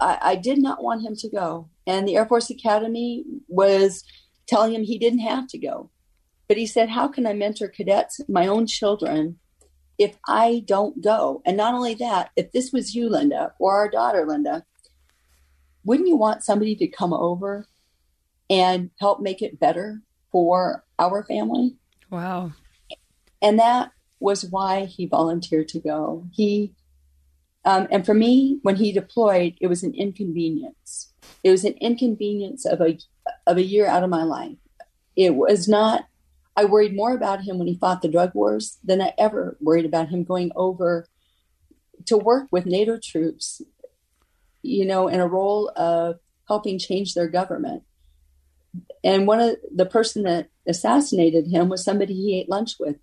I, 0.00 0.18
I 0.22 0.36
did 0.36 0.62
not 0.62 0.82
want 0.82 1.02
him 1.02 1.14
to 1.16 1.28
go. 1.28 1.68
And 1.86 2.06
the 2.06 2.16
Air 2.16 2.26
Force 2.26 2.50
Academy 2.50 3.24
was 3.48 4.04
telling 4.46 4.74
him 4.74 4.82
he 4.82 4.98
didn't 4.98 5.20
have 5.20 5.46
to 5.48 5.58
go. 5.58 5.90
But 6.48 6.56
he 6.56 6.66
said, 6.66 6.90
How 6.90 7.08
can 7.08 7.26
I 7.26 7.32
mentor 7.32 7.68
cadets, 7.68 8.20
my 8.28 8.46
own 8.46 8.66
children, 8.66 9.38
if 9.98 10.16
I 10.28 10.62
don't 10.66 11.02
go? 11.02 11.42
And 11.44 11.56
not 11.56 11.74
only 11.74 11.94
that, 11.94 12.30
if 12.36 12.52
this 12.52 12.72
was 12.72 12.94
you, 12.94 13.08
Linda, 13.08 13.52
or 13.58 13.74
our 13.74 13.88
daughter, 13.88 14.24
Linda, 14.26 14.64
wouldn't 15.84 16.08
you 16.08 16.16
want 16.16 16.44
somebody 16.44 16.76
to 16.76 16.88
come 16.88 17.12
over 17.12 17.66
and 18.48 18.90
help 19.00 19.20
make 19.20 19.42
it 19.42 19.58
better 19.58 20.02
for 20.30 20.84
our 20.98 21.24
family? 21.24 21.76
Wow. 22.10 22.52
and 23.42 23.58
that 23.58 23.90
was 24.20 24.44
why 24.44 24.84
he 24.84 25.06
volunteered 25.06 25.68
to 25.68 25.80
go. 25.80 26.26
He 26.32 26.72
um, 27.64 27.88
and 27.90 28.06
for 28.06 28.14
me, 28.14 28.60
when 28.62 28.76
he 28.76 28.92
deployed, 28.92 29.56
it 29.60 29.66
was 29.66 29.82
an 29.82 29.92
inconvenience. 29.92 31.12
It 31.42 31.50
was 31.50 31.64
an 31.64 31.74
inconvenience 31.80 32.64
of 32.64 32.80
a 32.80 32.98
of 33.46 33.56
a 33.56 33.62
year 33.62 33.86
out 33.86 34.02
of 34.02 34.10
my 34.10 34.22
life. 34.22 34.56
It 35.16 35.34
was 35.34 35.68
not. 35.68 36.06
I 36.56 36.64
worried 36.64 36.96
more 36.96 37.14
about 37.14 37.42
him 37.42 37.58
when 37.58 37.66
he 37.68 37.76
fought 37.76 38.02
the 38.02 38.08
drug 38.08 38.34
wars 38.34 38.78
than 38.82 39.02
I 39.02 39.12
ever 39.18 39.56
worried 39.60 39.84
about 39.84 40.08
him 40.08 40.24
going 40.24 40.52
over 40.56 41.06
to 42.06 42.16
work 42.16 42.48
with 42.50 42.66
NATO 42.66 42.98
troops. 43.02 43.62
You 44.62 44.84
know, 44.84 45.06
in 45.06 45.20
a 45.20 45.28
role 45.28 45.70
of 45.76 46.16
helping 46.48 46.78
change 46.78 47.14
their 47.14 47.28
government. 47.28 47.82
And 49.04 49.26
one 49.26 49.40
of 49.40 49.56
the 49.74 49.86
person 49.86 50.24
that 50.24 50.48
assassinated 50.66 51.46
him 51.48 51.68
was 51.68 51.84
somebody 51.84 52.14
he 52.14 52.40
ate 52.40 52.48
lunch 52.48 52.76
with 52.80 52.96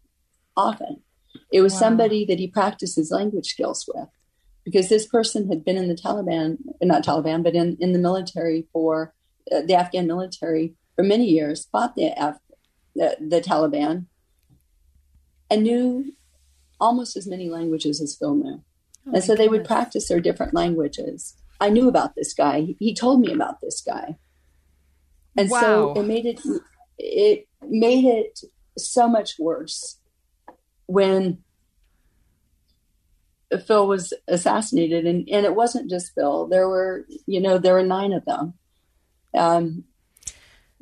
often. 0.58 1.04
It 1.52 1.62
was 1.62 1.74
Wow. 1.74 1.80
somebody 1.80 2.26
that 2.26 2.40
he 2.40 2.48
practiced 2.48 2.96
his 2.96 3.12
language 3.12 3.48
skills 3.48 3.90
with 3.94 4.10
because 4.64 4.90
this 4.90 5.06
person 5.06 5.50
had 5.50 5.64
been 5.66 5.78
in 5.78 5.88
the 5.88 5.96
Taliban, 5.96 6.58
not 6.82 7.04
Taliban, 7.04 7.44
but 7.44 7.56
in, 7.56 7.78
in 7.80 7.94
the 7.94 8.00
military 8.00 8.68
for 8.72 9.14
uh, 9.52 9.62
the 9.62 9.76
Afghan 9.76 10.08
military 10.08 10.76
for 10.96 11.04
many 11.04 11.26
years, 11.26 11.68
fought 11.72 11.96
the, 11.96 12.14
Af- 12.18 12.40
the, 12.96 13.18
the 13.20 13.42
Taliban, 13.42 14.06
and 15.50 15.64
knew 15.64 16.14
almost 16.80 17.18
as 17.18 17.28
many 17.28 17.50
languages 17.50 18.02
as 18.02 18.16
Phil 18.16 18.36
knew. 18.36 18.64
Oh 19.08 19.12
and 19.14 19.24
so 19.24 19.36
they 19.36 19.48
would 19.48 19.66
practice 19.66 20.08
their 20.08 20.20
different 20.20 20.54
languages. 20.54 21.36
I 21.60 21.70
knew 21.70 21.88
about 21.88 22.16
this 22.16 22.34
guy. 22.34 22.62
He, 22.62 22.78
he 22.80 22.96
told 22.96 23.20
me 23.22 23.32
about 23.32 23.62
this 23.62 23.82
guy. 23.82 24.18
And 25.38 25.50
so 25.50 25.94
it 25.96 26.04
made 26.04 26.26
it 26.26 26.42
it 26.98 27.48
made 27.62 28.06
it 28.06 28.40
so 28.78 29.08
much 29.08 29.34
worse 29.40 30.00
when 30.86 31.44
Phil 33.60 33.88
was 33.88 34.14
assassinated 34.28 35.06
and, 35.06 35.28
and 35.30 35.46
it 35.46 35.56
wasn't 35.56 35.90
just 35.90 36.14
Phil. 36.16 36.48
There 36.48 36.68
were, 36.68 37.06
you 37.26 37.42
know, 37.42 37.58
there 37.58 37.74
were 37.74 37.84
nine 37.84 38.14
of 38.14 38.26
them. 38.26 38.54
Um, 39.36 39.84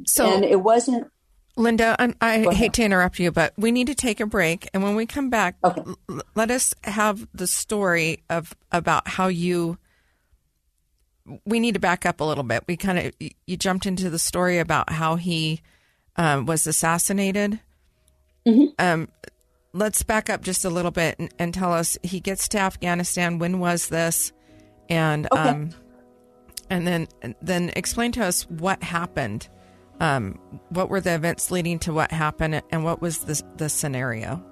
So, 0.06 0.26
and 0.26 0.44
it 0.44 0.62
wasn't 0.62 1.08
Linda, 1.58 1.96
I'm, 2.00 2.16
I 2.22 2.40
hate 2.54 2.74
to 2.74 2.84
interrupt 2.84 3.20
you, 3.20 3.32
but 3.32 3.54
we 3.58 3.72
need 3.72 3.88
to 3.88 3.96
take 3.96 4.20
a 4.22 4.26
break. 4.26 4.70
And 4.74 4.84
when 4.84 4.96
we 4.96 5.06
come 5.06 5.30
back, 5.30 5.58
Okay. 5.64 5.82
l- 6.10 6.22
let 6.34 6.50
us 6.50 6.74
have 6.86 7.28
the 7.34 7.46
story 7.46 8.24
of 8.30 8.56
about 8.72 9.08
how 9.08 9.28
you. 9.28 9.78
We 11.46 11.60
need 11.60 11.74
to 11.74 11.80
back 11.80 12.06
up 12.06 12.20
a 12.20 12.24
little 12.24 12.44
bit. 12.44 12.64
We 12.68 12.78
kind 12.78 12.98
of 12.98 13.14
you 13.46 13.58
jumped 13.58 13.86
into 13.86 14.10
the 14.10 14.18
story 14.18 14.60
about 14.60 14.92
how 14.92 15.18
he 15.18 15.62
um, 16.16 16.46
was 16.46 16.66
assassinated. 16.66 17.60
Um, 18.80 19.10
let's 19.74 20.04
back 20.04 20.30
up 20.30 20.42
just 20.42 20.66
a 20.66 20.70
little 20.70 20.92
bit 20.92 21.16
and, 21.20 21.34
and 21.40 21.54
tell 21.54 21.74
us 21.74 21.98
he 22.04 22.20
gets 22.20 22.48
to 22.50 22.60
Afghanistan. 22.60 23.40
When 23.40 23.60
was 23.60 23.90
this? 23.90 24.32
And 24.90 25.28
Okay. 25.32 25.50
um, 25.50 25.70
and 26.70 26.88
then 26.88 27.08
then 27.42 27.72
explain 27.76 28.12
to 28.14 28.24
us 28.26 28.44
what 28.50 28.82
happened. 28.84 29.48
Um, 30.00 30.40
what 30.70 30.90
were 30.90 31.00
the 31.02 31.14
events 31.14 31.52
leading 31.52 31.78
to 31.80 31.94
what 31.94 32.12
happened, 32.12 32.62
and 32.72 32.84
what 32.84 33.02
was 33.02 33.20
the 33.20 33.42
the 33.58 33.70
scenario? 33.70 34.44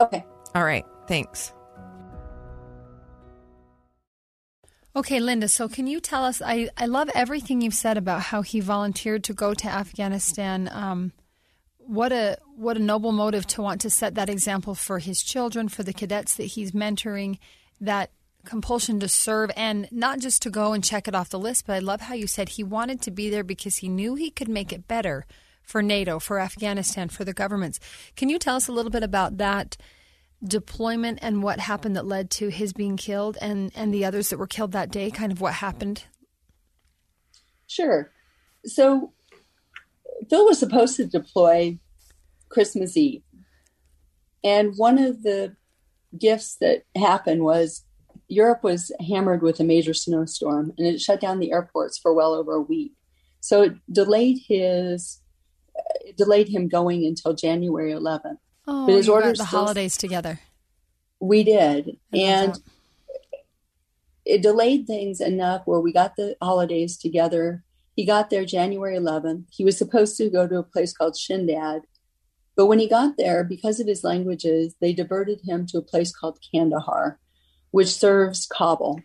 okay. 0.00 0.24
All 0.54 0.64
right, 0.64 0.84
thanks. 1.06 1.52
Okay, 4.94 5.20
Linda, 5.20 5.46
so 5.48 5.68
can 5.68 5.86
you 5.86 6.00
tell 6.00 6.24
us? 6.24 6.40
I, 6.40 6.70
I 6.78 6.86
love 6.86 7.10
everything 7.14 7.60
you've 7.60 7.74
said 7.74 7.98
about 7.98 8.22
how 8.22 8.40
he 8.40 8.60
volunteered 8.60 9.24
to 9.24 9.34
go 9.34 9.52
to 9.52 9.68
Afghanistan. 9.68 10.70
Um, 10.72 11.12
what 11.86 12.12
a 12.12 12.38
what 12.56 12.76
a 12.76 12.80
noble 12.80 13.12
motive 13.12 13.46
to 13.46 13.62
want 13.62 13.80
to 13.82 13.90
set 13.90 14.14
that 14.14 14.28
example 14.28 14.74
for 14.74 14.98
his 14.98 15.22
children, 15.22 15.68
for 15.68 15.82
the 15.82 15.92
cadets 15.92 16.34
that 16.36 16.44
he's 16.44 16.72
mentoring, 16.72 17.38
that 17.80 18.10
compulsion 18.44 18.98
to 19.00 19.08
serve 19.08 19.50
and 19.56 19.88
not 19.90 20.20
just 20.20 20.40
to 20.42 20.50
go 20.50 20.72
and 20.72 20.82
check 20.82 21.06
it 21.06 21.14
off 21.14 21.30
the 21.30 21.38
list, 21.38 21.66
but 21.66 21.74
I 21.74 21.78
love 21.80 22.02
how 22.02 22.14
you 22.14 22.26
said 22.26 22.50
he 22.50 22.64
wanted 22.64 23.02
to 23.02 23.10
be 23.10 23.28
there 23.28 23.44
because 23.44 23.78
he 23.78 23.88
knew 23.88 24.14
he 24.14 24.30
could 24.30 24.48
make 24.48 24.72
it 24.72 24.88
better 24.88 25.26
for 25.62 25.82
NATO, 25.82 26.18
for 26.18 26.38
Afghanistan, 26.38 27.08
for 27.08 27.24
the 27.24 27.34
governments. 27.34 27.80
Can 28.14 28.28
you 28.28 28.38
tell 28.38 28.56
us 28.56 28.68
a 28.68 28.72
little 28.72 28.90
bit 28.90 29.02
about 29.02 29.36
that 29.38 29.76
deployment 30.42 31.18
and 31.22 31.42
what 31.42 31.58
happened 31.58 31.96
that 31.96 32.06
led 32.06 32.30
to 32.30 32.48
his 32.48 32.72
being 32.72 32.96
killed 32.96 33.36
and, 33.40 33.72
and 33.74 33.92
the 33.92 34.04
others 34.04 34.30
that 34.30 34.38
were 34.38 34.46
killed 34.46 34.72
that 34.72 34.90
day? 34.90 35.10
Kind 35.10 35.32
of 35.32 35.40
what 35.40 35.54
happened? 35.54 36.04
Sure. 37.66 38.12
So 38.64 39.12
Phil 40.28 40.44
was 40.44 40.58
supposed 40.58 40.96
to 40.96 41.06
deploy 41.06 41.78
Christmas 42.48 42.96
Eve. 42.96 43.22
And 44.44 44.74
one 44.76 44.98
of 44.98 45.22
the 45.22 45.56
gifts 46.18 46.56
that 46.60 46.82
happened 46.96 47.42
was 47.42 47.84
Europe 48.28 48.62
was 48.62 48.92
hammered 49.06 49.42
with 49.42 49.60
a 49.60 49.64
major 49.64 49.94
snowstorm 49.94 50.72
and 50.78 50.86
it 50.86 51.00
shut 51.00 51.20
down 51.20 51.38
the 51.38 51.52
airports 51.52 51.98
for 51.98 52.12
well 52.14 52.34
over 52.34 52.54
a 52.54 52.60
week. 52.60 52.92
So 53.40 53.62
it 53.62 53.74
delayed 53.90 54.38
his 54.48 55.20
it 56.04 56.16
delayed 56.16 56.48
him 56.48 56.68
going 56.68 57.04
until 57.04 57.34
January 57.34 57.92
11th. 57.92 58.38
Oh, 58.66 58.86
but 58.86 58.94
his 58.94 59.08
orders 59.08 59.38
the 59.38 59.46
still, 59.46 59.60
holidays 59.60 59.96
together. 59.96 60.40
We 61.20 61.44
did, 61.44 61.98
and 62.12 62.54
that. 62.54 62.60
it 64.24 64.42
delayed 64.42 64.86
things 64.86 65.20
enough 65.20 65.62
where 65.66 65.80
we 65.80 65.92
got 65.92 66.16
the 66.16 66.36
holidays 66.42 66.96
together. 66.96 67.62
He 67.96 68.04
got 68.04 68.30
there 68.30 68.44
January 68.44 68.96
11th. 68.96 69.46
He 69.50 69.64
was 69.64 69.76
supposed 69.76 70.16
to 70.18 70.30
go 70.30 70.46
to 70.46 70.58
a 70.58 70.62
place 70.62 70.92
called 70.92 71.14
Shindand, 71.14 71.82
but 72.56 72.66
when 72.66 72.78
he 72.78 72.88
got 72.88 73.16
there, 73.18 73.44
because 73.44 73.80
of 73.80 73.86
his 73.86 74.02
languages, 74.02 74.74
they 74.80 74.94
diverted 74.94 75.40
him 75.44 75.66
to 75.68 75.78
a 75.78 75.82
place 75.82 76.14
called 76.14 76.38
Kandahar, 76.52 77.18
which 77.70 77.94
serves 77.94 78.46
Kabul. 78.46 79.00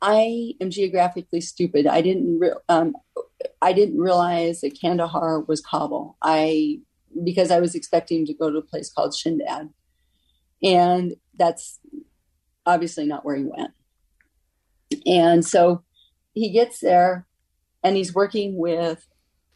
I 0.00 0.54
am 0.60 0.70
geographically 0.70 1.40
stupid. 1.40 1.86
I 1.86 2.02
didn't 2.02 2.38
re- 2.38 2.52
um, 2.68 2.94
I 3.60 3.72
didn't 3.72 4.00
realize 4.00 4.60
that 4.60 4.78
Kandahar 4.80 5.40
was 5.40 5.60
Kabul. 5.60 6.16
I 6.22 6.80
because 7.24 7.50
I 7.50 7.60
was 7.60 7.74
expecting 7.74 8.26
to 8.26 8.34
go 8.34 8.50
to 8.50 8.58
a 8.58 8.62
place 8.62 8.92
called 8.92 9.12
Shindand, 9.12 9.70
and 10.62 11.14
that's 11.36 11.80
obviously 12.64 13.06
not 13.06 13.24
where 13.24 13.36
he 13.36 13.44
went. 13.44 13.72
And 15.04 15.44
so 15.44 15.82
he 16.34 16.50
gets 16.50 16.80
there, 16.80 17.25
and 17.86 17.96
he's 17.96 18.12
working 18.12 18.56
with 18.56 19.06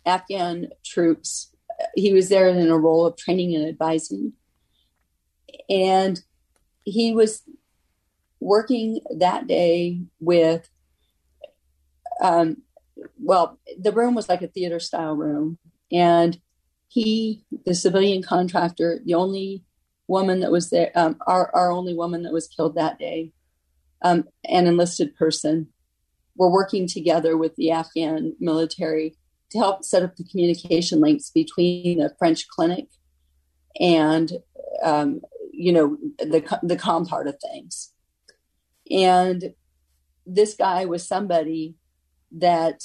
Afghan 0.07 0.69
troops. 0.85 1.53
He 1.97 2.13
was 2.13 2.29
there 2.29 2.47
in 2.47 2.71
a 2.71 2.79
role 2.79 3.05
of 3.05 3.17
training 3.17 3.57
and 3.57 3.69
advising, 3.69 4.35
and 5.69 6.21
he 6.85 7.13
was 7.13 7.43
working 8.39 9.01
that 9.19 9.49
day 9.49 10.03
with 10.21 10.71
um, 12.23 12.59
well 13.19 13.59
the 13.79 13.93
room 13.93 14.15
was 14.15 14.29
like 14.29 14.43
a 14.43 14.49
theater 14.49 14.79
style 14.79 15.15
room 15.15 15.59
and 15.91 16.41
he 16.89 17.45
the 17.67 17.75
civilian 17.75 18.23
contractor 18.23 19.01
the 19.05 19.15
only 19.15 19.63
woman 20.07 20.41
that 20.41 20.51
was 20.51 20.71
there 20.71 20.91
um, 20.95 21.17
our, 21.27 21.55
our 21.55 21.71
only 21.71 21.95
woman 21.95 22.23
that 22.23 22.33
was 22.33 22.49
killed 22.49 22.75
that 22.75 22.99
day 22.99 23.33
um, 24.03 24.25
an 24.45 24.67
enlisted 24.67 25.15
person 25.17 25.69
were 26.41 26.51
working 26.51 26.89
together 26.89 27.37
with 27.37 27.55
the 27.55 27.71
afghan 27.71 28.35
military 28.41 29.15
to 29.53 29.59
help 29.59 29.85
set 29.85 30.03
up 30.03 30.17
the 30.17 30.25
communication 30.25 31.01
links 31.01 31.31
between 31.31 31.99
the 31.99 32.13
french 32.19 32.49
clinic 32.49 32.87
and 33.79 34.33
um, 34.83 35.21
you 35.53 35.73
know 35.73 35.97
the 36.19 36.43
the 36.65 36.77
com 36.77 37.07
part 37.07 37.29
of 37.29 37.37
things 37.41 37.93
and 38.91 39.55
this 40.27 40.55
guy 40.55 40.85
was 40.85 41.07
somebody 41.07 41.77
that 42.33 42.83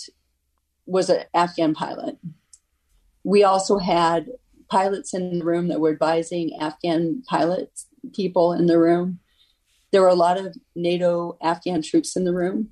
was 0.86 1.10
an 1.10 1.24
Afghan 1.34 1.74
pilot. 1.74 2.18
We 3.24 3.44
also 3.44 3.80
had 3.80 4.28
pilots 4.70 5.14
in 5.14 5.40
the 5.40 5.46
room 5.46 5.68
that 5.68 5.80
were 5.80 5.92
advising 5.92 6.58
Afghan 6.60 7.24
pilots, 7.28 7.88
people 8.14 8.54
in 8.54 8.68
the 8.68 8.80
room. 8.80 9.20
There 9.92 10.02
were 10.02 10.08
a 10.08 10.16
lot 10.16 10.38
of 10.38 10.56
NATO 10.76 11.38
Afghan 11.42 11.82
troops 11.82 12.16
in 12.16 12.24
the 12.24 12.34
room, 12.34 12.70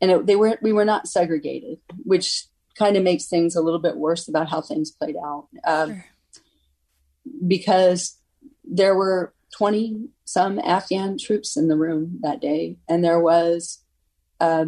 and 0.00 0.10
it, 0.10 0.26
they 0.26 0.36
were 0.36 0.58
we 0.62 0.72
were 0.72 0.84
not 0.84 1.08
segregated, 1.08 1.78
which 2.04 2.46
kind 2.78 2.96
of 2.96 3.02
makes 3.02 3.26
things 3.26 3.54
a 3.54 3.60
little 3.60 3.80
bit 3.80 3.96
worse 3.96 4.28
about 4.28 4.48
how 4.48 4.60
things 4.60 4.90
played 4.90 5.16
out. 5.16 5.48
Um, 5.66 5.90
sure. 5.90 6.04
Because 7.46 8.18
there 8.64 8.94
were 8.94 9.34
20 9.56 10.08
some 10.24 10.58
Afghan 10.60 11.18
troops 11.18 11.56
in 11.56 11.68
the 11.68 11.76
room 11.76 12.18
that 12.22 12.40
day, 12.40 12.78
and 12.88 13.04
there 13.04 13.20
was 13.20 13.82
uh, 14.40 14.66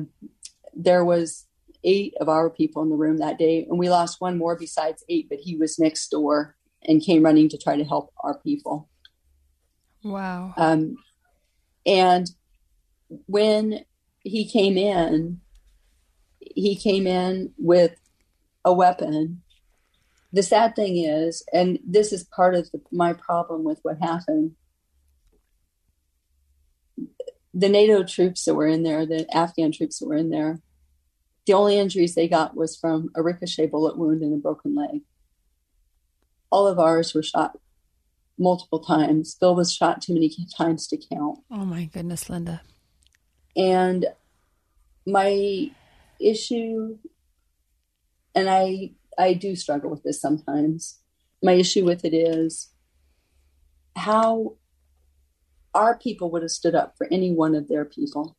there 0.75 1.05
was 1.05 1.47
eight 1.85 2.15
of 2.21 2.29
our 2.29 2.51
people 2.51 2.83
in 2.83 2.91
the 2.91 2.97
room 2.97 3.19
that 3.19 3.39
day, 3.39 3.67
and 3.69 3.79
we 3.79 3.89
lost 3.89 4.21
one 4.21 4.39
more 4.39 4.57
besides 4.57 5.05
eight, 5.09 5.29
but 5.29 5.39
he 5.39 5.57
was 5.57 5.79
next 5.79 6.09
door 6.09 6.57
and 6.85 7.03
came 7.03 7.23
running 7.23 7.49
to 7.49 7.59
try 7.59 7.77
to 7.77 7.85
help 7.85 8.13
our 8.23 8.39
people. 8.41 8.89
Wow. 10.05 10.53
Um, 10.57 10.97
and 11.87 12.29
when 13.27 13.85
he 14.23 14.49
came 14.49 14.77
in, 14.79 15.41
he 16.41 16.77
came 16.77 17.07
in 17.07 17.53
with 17.59 17.97
a 18.65 18.73
weapon. 18.73 19.43
The 20.33 20.43
sad 20.43 20.75
thing 20.75 20.97
is, 20.97 21.45
and 21.53 21.79
this 21.87 22.13
is 22.13 22.25
part 22.25 22.55
of 22.55 22.71
the, 22.73 22.81
my 22.91 23.13
problem 23.13 23.65
with 23.65 23.81
what 23.83 23.99
happened, 23.99 24.53
the 27.55 27.69
NATO 27.69 28.03
troops 28.03 28.45
that 28.45 28.55
were 28.55 28.67
in 28.67 28.83
there, 28.83 29.05
the 29.05 29.27
Afghan 29.35 29.73
troops 29.73 29.99
that 29.99 30.09
were 30.09 30.17
in 30.17 30.31
there, 30.31 30.61
the 31.47 31.53
only 31.53 31.79
injuries 31.79 32.15
they 32.15 32.29
got 32.29 32.57
was 32.57 32.77
from 32.77 33.11
a 33.15 33.23
ricochet 33.23 33.67
bullet 33.67 33.99
wound 33.99 34.23
and 34.23 34.33
a 34.33 34.39
broken 34.39 34.75
leg. 34.75 35.03
All 36.51 36.67
of 36.67 36.79
ours 36.79 37.15
were 37.15 37.23
shot 37.23 37.59
multiple 38.39 38.81
times. 38.81 39.35
Bill 39.35 39.55
was 39.55 39.73
shot 39.73 40.01
too 40.01 40.15
many 40.15 40.31
times 40.57 40.87
to 40.89 40.97
count. 40.97 41.41
Oh 41.51 41.65
my 41.65 41.85
goodness, 41.87 42.31
Linda. 42.31 42.63
And 43.57 44.07
my 45.07 45.71
issue, 46.21 46.99
and 48.35 48.49
I 48.49 48.93
I 49.19 49.35
do 49.35 49.57
struggle 49.57 49.91
with 49.91 50.03
this 50.03 50.21
sometimes. 50.21 51.01
My 51.43 51.53
issue 51.53 51.85
with 51.85 52.05
it 52.05 52.15
is 52.15 52.73
how 53.97 54.57
our 55.75 55.97
people 55.97 56.31
would 56.31 56.43
have 56.43 56.51
stood 56.51 56.75
up 56.75 56.97
for 56.97 57.09
any 57.11 57.33
one 57.33 57.55
of 57.55 57.69
their 57.69 57.85
people 57.85 58.37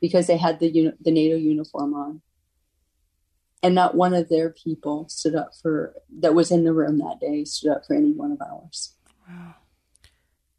because 0.00 0.26
they 0.26 0.36
had 0.36 0.60
the 0.60 0.92
the 1.00 1.10
NATO 1.10 1.36
uniform 1.36 1.94
on, 1.94 2.22
and 3.62 3.74
not 3.74 3.94
one 3.96 4.14
of 4.14 4.28
their 4.28 4.50
people 4.50 5.08
stood 5.08 5.34
up 5.34 5.52
for 5.60 5.94
that 6.20 6.34
was 6.34 6.50
in 6.50 6.64
the 6.64 6.72
room 6.72 6.98
that 6.98 7.20
day 7.20 7.44
stood 7.44 7.72
up 7.72 7.86
for 7.86 7.94
any 7.94 8.12
one 8.12 8.32
of 8.32 8.40
ours. 8.40 8.94
Wow. 9.28 9.54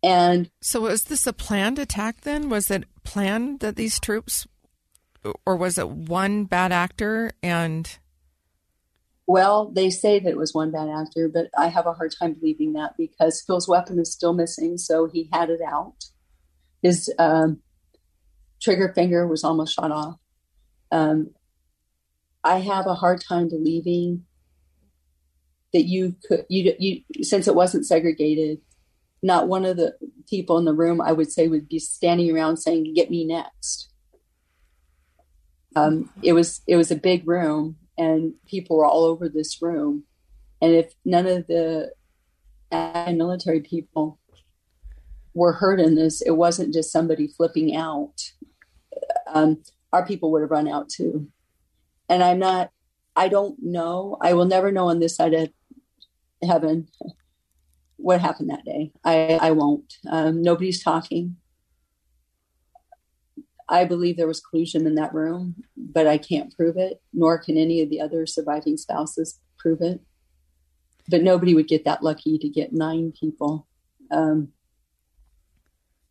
And 0.03 0.49
so, 0.61 0.81
was 0.81 1.03
this 1.03 1.25
a 1.25 1.33
planned 1.33 1.79
attack? 1.79 2.21
Then 2.21 2.49
was 2.49 2.69
it 2.69 2.85
planned 3.03 3.61
that 3.61 3.75
these 3.75 3.99
troops, 3.99 4.47
or 5.45 5.55
was 5.55 5.77
it 5.77 5.89
one 5.89 6.45
bad 6.45 6.71
actor 6.71 7.31
and? 7.41 7.97
Well, 9.29 9.71
they 9.73 9.89
say 9.89 10.19
that 10.19 10.29
it 10.29 10.37
was 10.37 10.53
one 10.53 10.71
bad 10.71 10.87
actor, 10.87 11.29
but 11.33 11.47
I 11.57 11.67
have 11.67 11.85
a 11.85 11.93
hard 11.93 12.13
time 12.17 12.33
believing 12.33 12.73
that 12.73 12.93
because 12.97 13.43
Phil's 13.45 13.67
weapon 13.67 13.99
is 13.99 14.13
still 14.13 14.33
missing, 14.33 14.77
so 14.77 15.09
he 15.11 15.29
had 15.33 15.49
it 15.49 15.59
out. 15.61 15.95
His 16.81 17.13
um, 17.19 17.59
trigger 18.61 18.93
finger 18.93 19.27
was 19.27 19.43
almost 19.43 19.75
shot 19.75 19.91
off. 19.91 20.15
Um, 20.91 21.31
I 22.43 22.59
have 22.59 22.87
a 22.87 22.93
hard 22.93 23.21
time 23.27 23.49
believing 23.49 24.25
that 25.73 25.83
you 25.83 26.15
could 26.25 26.45
you 26.49 26.73
you 26.79 27.23
since 27.23 27.47
it 27.47 27.55
wasn't 27.55 27.85
segregated. 27.85 28.59
Not 29.27 29.47
one 29.47 29.65
of 29.65 29.77
the 29.77 29.95
people 30.29 30.57
in 30.57 30.65
the 30.65 30.73
room 30.73 31.01
I 31.01 31.11
would 31.11 31.31
say 31.31 31.47
would 31.47 31.67
be 31.67 31.79
standing 31.79 32.31
around 32.33 32.57
saying, 32.57 32.93
"Get 32.95 33.11
me 33.11 33.25
next." 33.25 33.91
Um, 35.75 36.09
it 36.23 36.33
was 36.33 36.61
it 36.65 36.77
was 36.77 36.91
a 36.91 36.95
big 36.95 37.27
room 37.27 37.75
and 37.97 38.33
people 38.47 38.77
were 38.77 38.85
all 38.85 39.03
over 39.03 39.27
this 39.27 39.61
room. 39.61 40.03
And 40.61 40.73
if 40.73 40.93
none 41.03 41.27
of 41.27 41.47
the 41.47 41.91
military 42.71 43.61
people 43.61 44.19
were 45.33 45.53
hurt 45.53 45.79
in 45.79 45.95
this, 45.95 46.21
it 46.21 46.31
wasn't 46.31 46.73
just 46.73 46.91
somebody 46.91 47.27
flipping 47.27 47.75
out. 47.75 48.31
Um, 49.27 49.63
our 49.91 50.05
people 50.05 50.31
would 50.31 50.41
have 50.41 50.51
run 50.51 50.67
out 50.67 50.89
too. 50.89 51.27
And 52.09 52.23
I'm 52.23 52.39
not, 52.39 52.71
I 53.15 53.27
don't 53.27 53.57
know, 53.61 54.17
I 54.21 54.33
will 54.33 54.45
never 54.45 54.71
know 54.71 54.87
on 54.87 54.99
this 54.99 55.15
side 55.15 55.33
of 55.33 55.49
heaven 56.41 56.87
what 57.97 58.21
happened 58.21 58.49
that 58.49 58.65
day. 58.65 58.91
I, 59.03 59.39
I 59.41 59.51
won't. 59.51 59.97
Um, 60.09 60.41
nobody's 60.41 60.83
talking. 60.83 61.37
I 63.69 63.83
believe 63.83 64.15
there 64.15 64.27
was 64.27 64.39
collusion 64.39 64.87
in 64.87 64.95
that 64.95 65.13
room, 65.13 65.55
but 65.75 66.07
I 66.07 66.17
can't 66.17 66.55
prove 66.55 66.77
it, 66.77 67.01
nor 67.11 67.37
can 67.37 67.57
any 67.57 67.81
of 67.81 67.89
the 67.89 67.99
other 67.99 68.25
surviving 68.25 68.77
spouses 68.77 69.39
prove 69.57 69.81
it. 69.81 69.99
But 71.09 71.23
nobody 71.23 71.53
would 71.53 71.67
get 71.67 71.85
that 71.85 72.03
lucky 72.03 72.37
to 72.37 72.49
get 72.49 72.71
nine 72.71 73.13
people. 73.19 73.67
Um, 74.09 74.49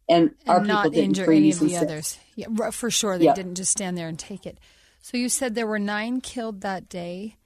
and, 0.09 0.33
our 0.47 0.61
not 0.61 0.85
people 0.85 0.91
didn't 0.91 1.19
injure 1.19 1.33
any 1.33 1.51
of 1.51 1.61
the 1.61 1.77
others. 1.77 2.19
Yeah, 2.35 2.71
for 2.71 2.91
sure. 2.91 3.19
They 3.19 3.25
Yeah. 3.27 3.35
didn't 3.35 3.57
just 3.57 3.73
stand 3.73 3.97
there 3.97 4.09
and 4.09 4.19
take 4.19 4.47
it. 4.47 4.59
So 5.01 5.17
you 5.17 5.29
said 5.29 5.55
there 5.55 5.67
were 5.67 5.79
nine 5.79 6.21
killed 6.21 6.61
that 6.61 6.89
day. 6.89 7.37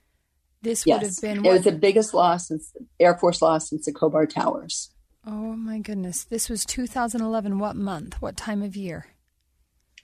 This 0.63 0.85
would 0.85 0.93
have 0.95 1.03
Yes, 1.03 1.21
been 1.21 1.45
it 1.45 1.51
was 1.51 1.65
the 1.65 1.73
biggest 1.73 2.13
loss 2.13 2.49
since 2.49 2.73
Air 2.99 3.17
Force 3.17 3.41
loss 3.41 3.71
since 3.71 3.87
the 3.87 3.93
Khobar 3.93 4.29
Towers. 4.29 4.91
oh 5.27 5.55
my 5.57 5.79
goodness! 5.79 6.25
This 6.25 6.49
was 6.51 6.65
2011. 6.65 7.59
What 7.59 7.77
month? 7.77 8.21
What 8.21 8.37
time 8.37 8.63
of 8.63 8.77
year? 8.77 9.07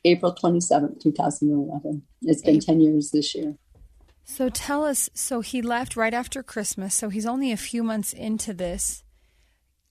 April 0.05 0.35
27th, 0.35 1.01
2011. 1.01 2.03
It's 2.23 2.42
been 2.42 2.61
10 2.61 2.81
years 2.81 3.11
this 3.11 3.35
year. 3.35 3.57
So 4.25 4.49
tell 4.49 4.85
us. 4.85 5.11
So 5.14 5.40
he 5.40 5.61
left 5.62 5.97
right 5.97 6.14
after 6.14 6.42
Christmas. 6.42 6.95
So 6.95 7.09
he's 7.09 7.27
only 7.27 7.51
a 7.53 7.57
few 7.57 7.83
months 7.83 8.12
into 8.12 8.55
this. 8.55 9.03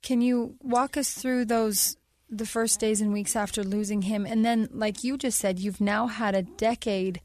Can 0.02 0.22
you 0.22 0.56
walk 0.62 0.96
us 0.98 1.14
through 1.14 1.46
those 1.46 1.98
the 2.30 2.46
first 2.46 2.80
days 2.80 3.02
and 3.02 3.14
weeks 3.14 3.36
after 3.36 3.64
losing 3.64 4.04
him, 4.04 4.26
and 4.26 4.44
then, 4.44 4.68
like 4.72 5.04
you 5.04 5.16
just 5.18 5.38
said, 5.38 5.60
you've 5.60 5.80
now 5.82 6.08
had 6.08 6.34
a 6.36 6.42
decade. 6.42 7.22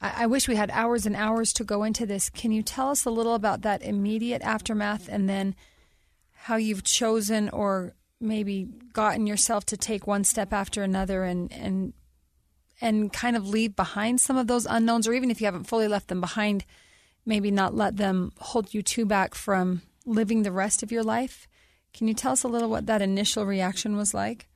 I, 0.00 0.24
I 0.24 0.26
wish 0.26 0.48
we 0.48 0.56
had 0.56 0.70
hours 0.70 1.06
and 1.06 1.16
hours 1.16 1.52
to 1.54 1.64
go 1.64 1.82
into 1.82 2.06
this. 2.06 2.30
Can 2.30 2.52
you 2.52 2.62
tell 2.62 2.90
us 2.90 3.04
a 3.04 3.10
little 3.10 3.34
about 3.34 3.62
that 3.62 3.82
immediate 3.82 4.42
aftermath, 4.42 5.08
and 5.08 5.28
then 5.28 5.54
how 6.32 6.56
you've 6.56 6.84
chosen 6.84 7.48
or 7.50 7.94
maybe 8.20 8.68
gotten 8.92 9.26
yourself 9.26 9.64
to 9.66 9.76
take 9.76 10.06
one 10.06 10.24
step 10.24 10.52
after 10.52 10.82
another, 10.82 11.24
and 11.24 11.52
and 11.52 11.92
and 12.80 13.12
kind 13.12 13.36
of 13.36 13.48
leave 13.48 13.76
behind 13.76 14.20
some 14.20 14.36
of 14.36 14.46
those 14.46 14.66
unknowns, 14.66 15.06
or 15.06 15.12
even 15.12 15.30
if 15.30 15.40
you 15.40 15.46
haven't 15.46 15.64
fully 15.64 15.88
left 15.88 16.08
them 16.08 16.20
behind, 16.20 16.64
maybe 17.26 17.50
not 17.50 17.74
let 17.74 17.96
them 17.96 18.32
hold 18.38 18.72
you 18.72 18.82
too 18.82 19.04
back 19.04 19.34
from 19.34 19.82
living 20.06 20.42
the 20.42 20.52
rest 20.52 20.82
of 20.82 20.90
your 20.90 21.02
life. 21.02 21.46
Can 21.92 22.08
you 22.08 22.14
tell 22.14 22.32
us 22.32 22.42
a 22.42 22.48
little 22.48 22.70
what 22.70 22.86
that 22.86 23.02
initial 23.02 23.44
reaction 23.44 23.96
was 23.96 24.14
like? 24.14 24.46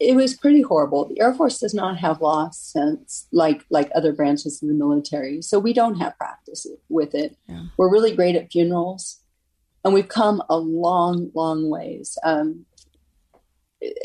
It 0.00 0.16
was 0.16 0.34
pretty 0.34 0.62
horrible. 0.62 1.06
The 1.06 1.20
Air 1.20 1.34
Force 1.34 1.58
does 1.58 1.74
not 1.74 1.98
have 1.98 2.22
loss 2.22 2.58
sense 2.58 3.28
like 3.32 3.66
like 3.68 3.90
other 3.94 4.12
branches 4.12 4.62
of 4.62 4.68
the 4.68 4.74
military, 4.74 5.42
so 5.42 5.58
we 5.58 5.74
don't 5.74 6.00
have 6.00 6.16
practice 6.16 6.66
with 6.88 7.14
it. 7.14 7.36
Yeah. 7.46 7.64
We're 7.76 7.92
really 7.92 8.16
great 8.16 8.34
at 8.34 8.50
funerals, 8.50 9.20
and 9.84 9.92
we've 9.92 10.08
come 10.08 10.42
a 10.48 10.56
long, 10.56 11.30
long 11.34 11.68
ways. 11.68 12.16
Um, 12.24 12.64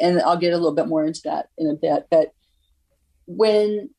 and 0.01 0.21
I'll 0.21 0.38
get 0.38 0.53
a 0.53 0.58
little 0.58 0.75
bit 0.75 0.88
more 0.88 1.05
into 1.05 1.21
that 1.25 1.49
in 1.58 1.69
a 1.69 1.73
bit. 1.73 2.08
But 2.10 2.34
when 3.25 3.89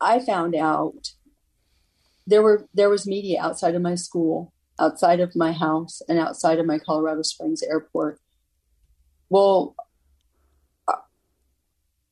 I 0.00 0.18
found 0.18 0.54
out, 0.54 1.12
there 2.26 2.42
were 2.42 2.66
there 2.74 2.90
was 2.90 3.06
media 3.06 3.40
outside 3.40 3.74
of 3.74 3.82
my 3.82 3.94
school, 3.94 4.52
outside 4.80 5.20
of 5.20 5.36
my 5.36 5.52
house, 5.52 6.02
and 6.08 6.18
outside 6.18 6.58
of 6.58 6.66
my 6.66 6.78
Colorado 6.78 7.22
Springs 7.22 7.62
airport. 7.62 8.20
Well, 9.28 9.74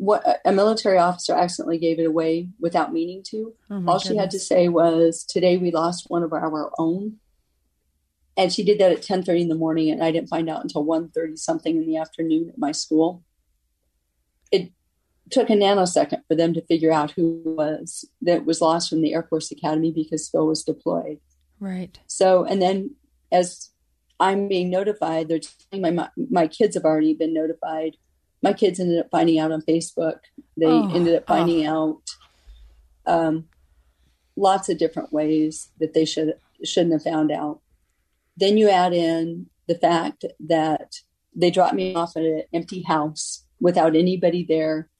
what 0.04 0.40
a 0.44 0.52
military 0.52 0.98
officer 0.98 1.34
accidentally 1.34 1.78
gave 1.78 1.98
it 1.98 2.06
away 2.06 2.48
without 2.60 2.92
meaning 2.92 3.22
to. 3.30 3.54
Oh 3.70 3.80
my 3.80 3.92
All 3.92 3.98
she 3.98 4.16
had 4.16 4.30
to 4.32 4.38
say 4.38 4.68
was, 4.68 5.24
"Today 5.24 5.56
we 5.56 5.70
lost 5.70 6.10
one 6.10 6.22
of 6.22 6.32
our 6.32 6.72
own." 6.78 7.20
And 8.36 8.52
she 8.52 8.64
did 8.64 8.78
that 8.78 8.92
at 8.92 9.02
10:30 9.02 9.42
in 9.42 9.48
the 9.48 9.54
morning 9.54 9.90
and 9.90 10.02
I 10.02 10.10
didn't 10.10 10.28
find 10.28 10.50
out 10.50 10.62
until 10.62 10.84
1:30 10.84 11.38
something 11.38 11.76
in 11.76 11.86
the 11.86 11.96
afternoon 11.96 12.50
at 12.50 12.58
my 12.58 12.72
school. 12.72 13.22
It 14.50 14.72
took 15.30 15.48
a 15.48 15.54
nanosecond 15.54 16.22
for 16.28 16.34
them 16.34 16.52
to 16.54 16.66
figure 16.66 16.92
out 16.92 17.12
who 17.12 17.42
was 17.44 18.04
that 18.20 18.44
was 18.44 18.60
lost 18.60 18.90
from 18.90 19.00
the 19.00 19.14
Air 19.14 19.22
Force 19.22 19.50
Academy 19.50 19.90
because 19.90 20.28
Phil 20.28 20.46
was 20.46 20.64
deployed. 20.64 21.20
Right. 21.60 21.98
So, 22.06 22.44
and 22.44 22.60
then 22.60 22.96
as 23.32 23.70
I'm 24.20 24.48
being 24.48 24.70
notified, 24.70 25.28
they're 25.28 25.40
telling 25.70 25.96
my 25.96 26.08
my 26.30 26.46
kids 26.46 26.74
have 26.74 26.84
already 26.84 27.14
been 27.14 27.32
notified. 27.32 27.96
My 28.44 28.52
kids 28.52 28.78
ended 28.78 29.00
up 29.00 29.08
finding 29.10 29.38
out 29.38 29.52
on 29.52 29.62
Facebook. 29.62 30.18
They 30.58 30.66
Oh, 30.66 30.90
ended 30.94 31.14
up 31.16 31.26
finding 31.26 31.64
out 31.64 32.02
um, 33.06 33.46
lots 34.36 34.68
of 34.68 34.76
different 34.76 35.14
ways 35.14 35.70
that 35.80 35.94
they 35.94 36.04
should 36.04 36.34
shouldn't 36.62 36.92
have 36.92 37.02
found 37.02 37.32
out. 37.32 37.60
Then 38.36 38.58
you 38.58 38.68
add 38.68 38.92
in 38.92 39.46
the 39.66 39.76
fact 39.76 40.26
that 40.46 40.92
they 41.34 41.50
dropped 41.50 41.74
me 41.74 41.94
off 41.94 42.16
at 42.18 42.22
an 42.22 42.42
empty 42.52 42.82
house 42.82 43.46
without 43.60 43.96
anybody 43.96 44.44
there 44.46 44.90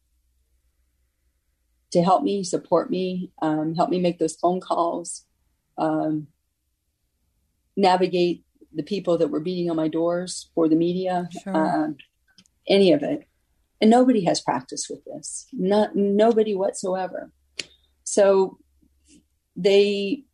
to 1.93 2.03
help 2.03 2.23
me, 2.23 2.43
support 2.45 2.91
me, 2.91 3.31
um, 3.43 3.75
help 3.75 3.91
me 3.91 4.01
make 4.01 4.19
those 4.19 4.37
phone 4.37 4.61
calls, 4.61 5.27
um, 5.77 6.29
navigate 7.77 8.43
the 8.75 8.83
people 8.83 9.19
that 9.19 9.29
were 9.29 9.41
beating 9.41 9.69
on 9.71 9.77
my 9.77 9.89
doors 9.89 10.51
for 10.55 10.67
the 10.67 10.77
media, 10.77 11.29
Sure. 11.43 11.55
um, 11.55 11.97
any 12.69 12.91
of 12.93 13.03
it. 13.03 13.29
And 13.81 13.91
nobody 13.91 14.25
has 14.25 14.41
practice 14.41 14.89
with 14.89 15.05
this, 15.05 15.47
not 15.53 15.95
nobody 15.95 16.55
whatsoever. 16.55 17.31
So 18.05 18.59
they, 19.57 20.25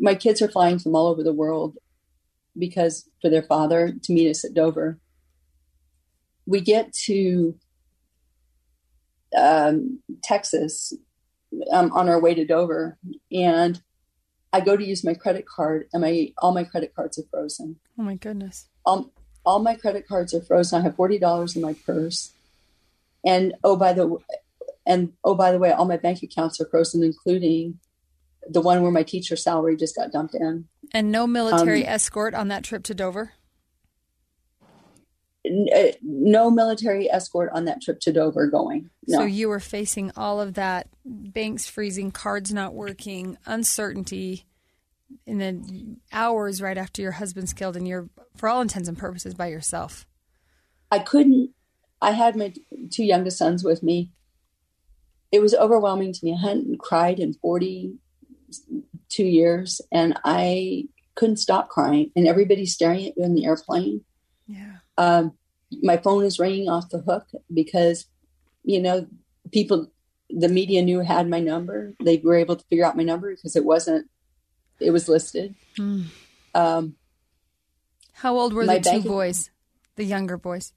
my 0.00 0.14
kids 0.14 0.42
are 0.42 0.50
flying 0.50 0.78
from 0.78 0.96
all 0.96 1.06
over 1.06 1.22
the 1.22 1.32
world 1.32 1.76
because 2.58 3.08
for 3.20 3.30
their 3.30 3.42
father 3.42 3.94
to 4.02 4.12
meet 4.12 4.30
us 4.30 4.44
at 4.44 4.54
Dover. 4.54 4.98
We 6.46 6.60
get 6.60 6.92
to 7.04 7.56
um, 9.36 10.00
Texas 10.22 10.92
um, 11.70 11.92
on 11.92 12.08
our 12.08 12.20
way 12.20 12.34
to 12.34 12.44
Dover, 12.44 12.98
and 13.30 13.80
I 14.52 14.60
go 14.60 14.76
to 14.76 14.84
use 14.84 15.04
my 15.04 15.14
credit 15.14 15.46
card, 15.46 15.86
and 15.92 16.02
my 16.02 16.32
all 16.38 16.52
my 16.52 16.64
credit 16.64 16.94
cards 16.94 17.18
are 17.18 17.28
frozen. 17.30 17.76
Oh 17.98 18.02
my 18.02 18.16
goodness. 18.16 18.68
All, 18.84 19.12
all 19.44 19.58
my 19.58 19.74
credit 19.74 20.06
cards 20.06 20.32
are 20.34 20.42
frozen. 20.42 20.80
I 20.80 20.82
have 20.84 20.96
forty 20.96 21.18
dollars 21.18 21.56
in 21.56 21.62
my 21.62 21.74
purse, 21.74 22.32
and 23.24 23.54
oh 23.64 23.76
by 23.76 23.92
the 23.92 24.16
and 24.86 25.12
oh 25.24 25.34
by 25.34 25.52
the 25.52 25.58
way, 25.58 25.72
all 25.72 25.84
my 25.84 25.96
bank 25.96 26.22
accounts 26.22 26.60
are 26.60 26.66
frozen, 26.66 27.02
including 27.02 27.78
the 28.48 28.60
one 28.60 28.82
where 28.82 28.90
my 28.90 29.02
teacher 29.04 29.36
salary 29.36 29.76
just 29.76 29.94
got 29.96 30.10
dumped 30.10 30.34
in. 30.34 30.66
And 30.92 31.12
no 31.12 31.26
military 31.26 31.86
Um, 31.86 31.94
escort 31.94 32.34
on 32.34 32.48
that 32.48 32.64
trip 32.64 32.82
to 32.84 32.94
Dover? 32.94 33.32
N- 35.44 35.68
uh, 35.74 35.92
No 36.02 36.50
military 36.50 37.10
escort 37.10 37.50
on 37.52 37.64
that 37.66 37.80
trip 37.82 38.00
to 38.00 38.12
Dover 38.12 38.46
going. 38.48 38.90
No. 39.06 39.18
So 39.18 39.24
you 39.24 39.48
were 39.48 39.60
facing 39.60 40.12
all 40.16 40.40
of 40.40 40.54
that 40.54 40.88
banks 41.04 41.68
freezing, 41.68 42.10
cards 42.10 42.52
not 42.52 42.74
working, 42.74 43.38
uncertainty 43.46 44.44
in 45.26 45.38
the 45.38 45.96
hours 46.12 46.62
right 46.62 46.78
after 46.78 47.02
your 47.02 47.12
husband's 47.12 47.52
killed, 47.52 47.76
and 47.76 47.86
you're, 47.86 48.08
for 48.36 48.48
all 48.48 48.60
intents 48.60 48.88
and 48.88 48.98
purposes, 48.98 49.34
by 49.34 49.46
yourself. 49.46 50.06
I 50.90 50.98
couldn't. 50.98 51.50
I 52.00 52.10
had 52.10 52.36
my 52.36 52.52
two 52.90 53.04
youngest 53.04 53.38
sons 53.38 53.64
with 53.64 53.82
me. 53.82 54.10
It 55.30 55.40
was 55.40 55.54
overwhelming 55.54 56.12
to 56.12 56.24
me. 56.24 56.34
I 56.34 56.46
hadn't 56.46 56.78
cried 56.80 57.18
in 57.18 57.34
42 57.34 59.24
years, 59.24 59.80
and 59.90 60.18
I 60.24 60.88
couldn't 61.14 61.36
stop 61.36 61.68
crying. 61.68 62.10
And 62.14 62.26
everybody's 62.26 62.74
staring 62.74 63.06
at 63.06 63.16
you 63.16 63.24
in 63.24 63.34
the 63.34 63.46
airplane. 63.46 64.02
Yeah. 64.46 64.76
Um, 64.98 65.32
my 65.82 65.96
phone 65.96 66.24
is 66.24 66.38
ringing 66.38 66.68
off 66.68 66.90
the 66.90 66.98
hook 66.98 67.26
because, 67.52 68.06
you 68.64 68.80
know, 68.80 69.06
people, 69.50 69.90
the 70.28 70.48
media 70.48 70.82
knew 70.82 71.00
had 71.00 71.28
my 71.28 71.40
number. 71.40 71.94
They 72.02 72.18
were 72.18 72.36
able 72.36 72.56
to 72.56 72.64
figure 72.66 72.84
out 72.84 72.96
my 72.96 73.02
number 73.02 73.34
because 73.34 73.56
it 73.56 73.64
wasn't, 73.64 74.08
it 74.82 74.90
was 74.90 75.08
listed. 75.08 75.54
Hmm. 75.76 76.02
Um, 76.54 76.96
How 78.14 78.36
old 78.36 78.52
were 78.52 78.66
the 78.66 78.80
two 78.80 78.90
bank- 78.90 79.06
boys, 79.06 79.50
the 79.96 80.04
younger 80.04 80.36
boys? 80.36 80.72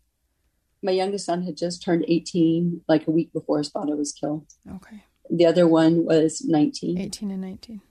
my 0.83 0.91
youngest 0.91 1.25
son 1.25 1.41
had 1.43 1.57
just 1.57 1.81
turned 1.81 2.05
18, 2.07 2.81
like 2.87 3.07
a 3.07 3.11
week 3.11 3.33
before 3.33 3.57
his 3.57 3.69
father 3.69 3.95
was 3.95 4.11
killed. 4.11 4.45
Okay. 4.75 5.03
The 5.31 5.47
other 5.47 5.67
one 5.67 6.05
was 6.05 6.43
19. 6.45 6.99
18 6.99 7.31
and 7.31 7.41
19. 7.41 7.81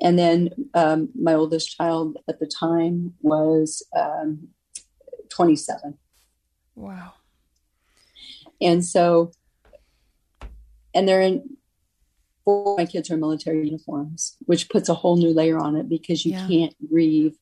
And 0.00 0.16
then 0.16 0.50
um, 0.74 1.08
my 1.20 1.34
oldest 1.34 1.76
child 1.76 2.18
at 2.28 2.38
the 2.38 2.46
time 2.46 3.14
was 3.20 3.84
um, 3.96 4.48
27. 5.30 5.98
Wow. 6.76 7.14
And 8.60 8.84
so, 8.84 9.32
and 10.94 11.08
they're 11.08 11.20
in, 11.20 11.56
four 12.44 12.76
my 12.76 12.86
kids 12.86 13.10
are 13.10 13.16
military 13.16 13.64
uniforms, 13.64 14.36
which 14.46 14.68
puts 14.68 14.88
a 14.88 14.94
whole 14.94 15.16
new 15.16 15.32
layer 15.32 15.58
on 15.58 15.76
it 15.76 15.88
because 15.88 16.24
you 16.24 16.32
Yeah. 16.32 16.46
can't 16.48 16.74
grieve. 16.88 17.36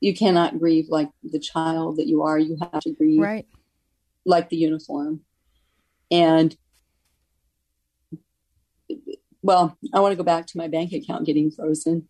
You 0.00 0.14
cannot 0.14 0.58
grieve 0.58 0.88
like 0.88 1.10
the 1.22 1.40
child 1.40 1.96
that 1.96 2.06
you 2.06 2.22
are. 2.22 2.38
You 2.38 2.56
have 2.60 2.82
to 2.82 2.92
grieve 2.92 3.20
Right. 3.20 3.46
like 4.24 4.48
the 4.48 4.56
uniform. 4.56 5.24
And 6.10 6.56
well, 9.42 9.76
I 9.92 10.00
want 10.00 10.12
to 10.12 10.16
go 10.16 10.22
back 10.24 10.46
to 10.46 10.58
my 10.58 10.68
bank 10.68 10.92
account 10.92 11.26
getting 11.26 11.50
frozen. 11.50 12.08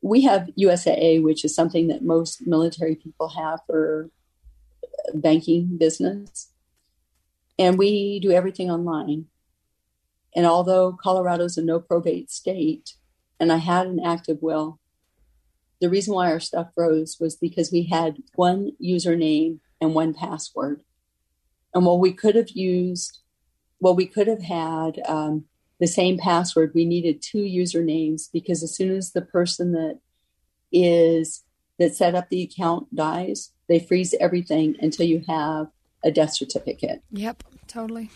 We 0.00 0.22
have 0.22 0.50
USAA, 0.58 1.22
which 1.22 1.44
is 1.44 1.54
something 1.54 1.88
that 1.88 2.04
most 2.04 2.46
military 2.46 2.96
people 2.96 3.28
have 3.28 3.60
for 3.66 4.10
banking 5.14 5.76
business. 5.78 6.50
And 7.58 7.78
we 7.78 8.20
do 8.20 8.30
everything 8.30 8.70
online. 8.70 9.26
And 10.34 10.46
although 10.46 10.92
Colorado's 10.92 11.56
a 11.56 11.62
no 11.62 11.80
probate 11.80 12.30
state, 12.30 12.94
and 13.38 13.52
I 13.52 13.58
had 13.58 13.86
an 13.86 14.00
active 14.00 14.38
will, 14.40 14.78
the 15.80 15.90
reason 15.90 16.14
why 16.14 16.30
our 16.30 16.40
stuff 16.40 16.68
froze 16.74 17.18
was 17.18 17.34
because 17.34 17.72
we 17.72 17.84
had 17.84 18.18
one 18.34 18.72
username 18.82 19.58
and 19.80 19.94
one 19.94 20.14
password. 20.14 20.82
And 21.74 21.84
while 21.84 21.98
we 21.98 22.12
could 22.12 22.36
have 22.36 22.50
used, 22.50 23.18
well, 23.80 23.94
we 23.96 24.06
could 24.06 24.28
have 24.28 24.42
had 24.42 25.00
um, 25.06 25.46
the 25.80 25.88
same 25.88 26.18
password, 26.18 26.70
we 26.74 26.84
needed 26.84 27.20
two 27.20 27.42
usernames 27.42 28.30
because 28.32 28.62
as 28.62 28.74
soon 28.74 28.94
as 28.94 29.10
the 29.10 29.22
person 29.22 29.72
that 29.72 29.98
is 30.70 31.42
that 31.78 31.96
set 31.96 32.14
up 32.14 32.28
the 32.28 32.42
account 32.42 32.94
dies, 32.94 33.50
they 33.68 33.80
freeze 33.80 34.14
everything 34.20 34.76
until 34.80 35.06
you 35.06 35.24
have 35.26 35.66
a 36.04 36.12
death 36.12 36.34
certificate. 36.34 37.02
Yep, 37.10 37.42
totally. 37.66 38.10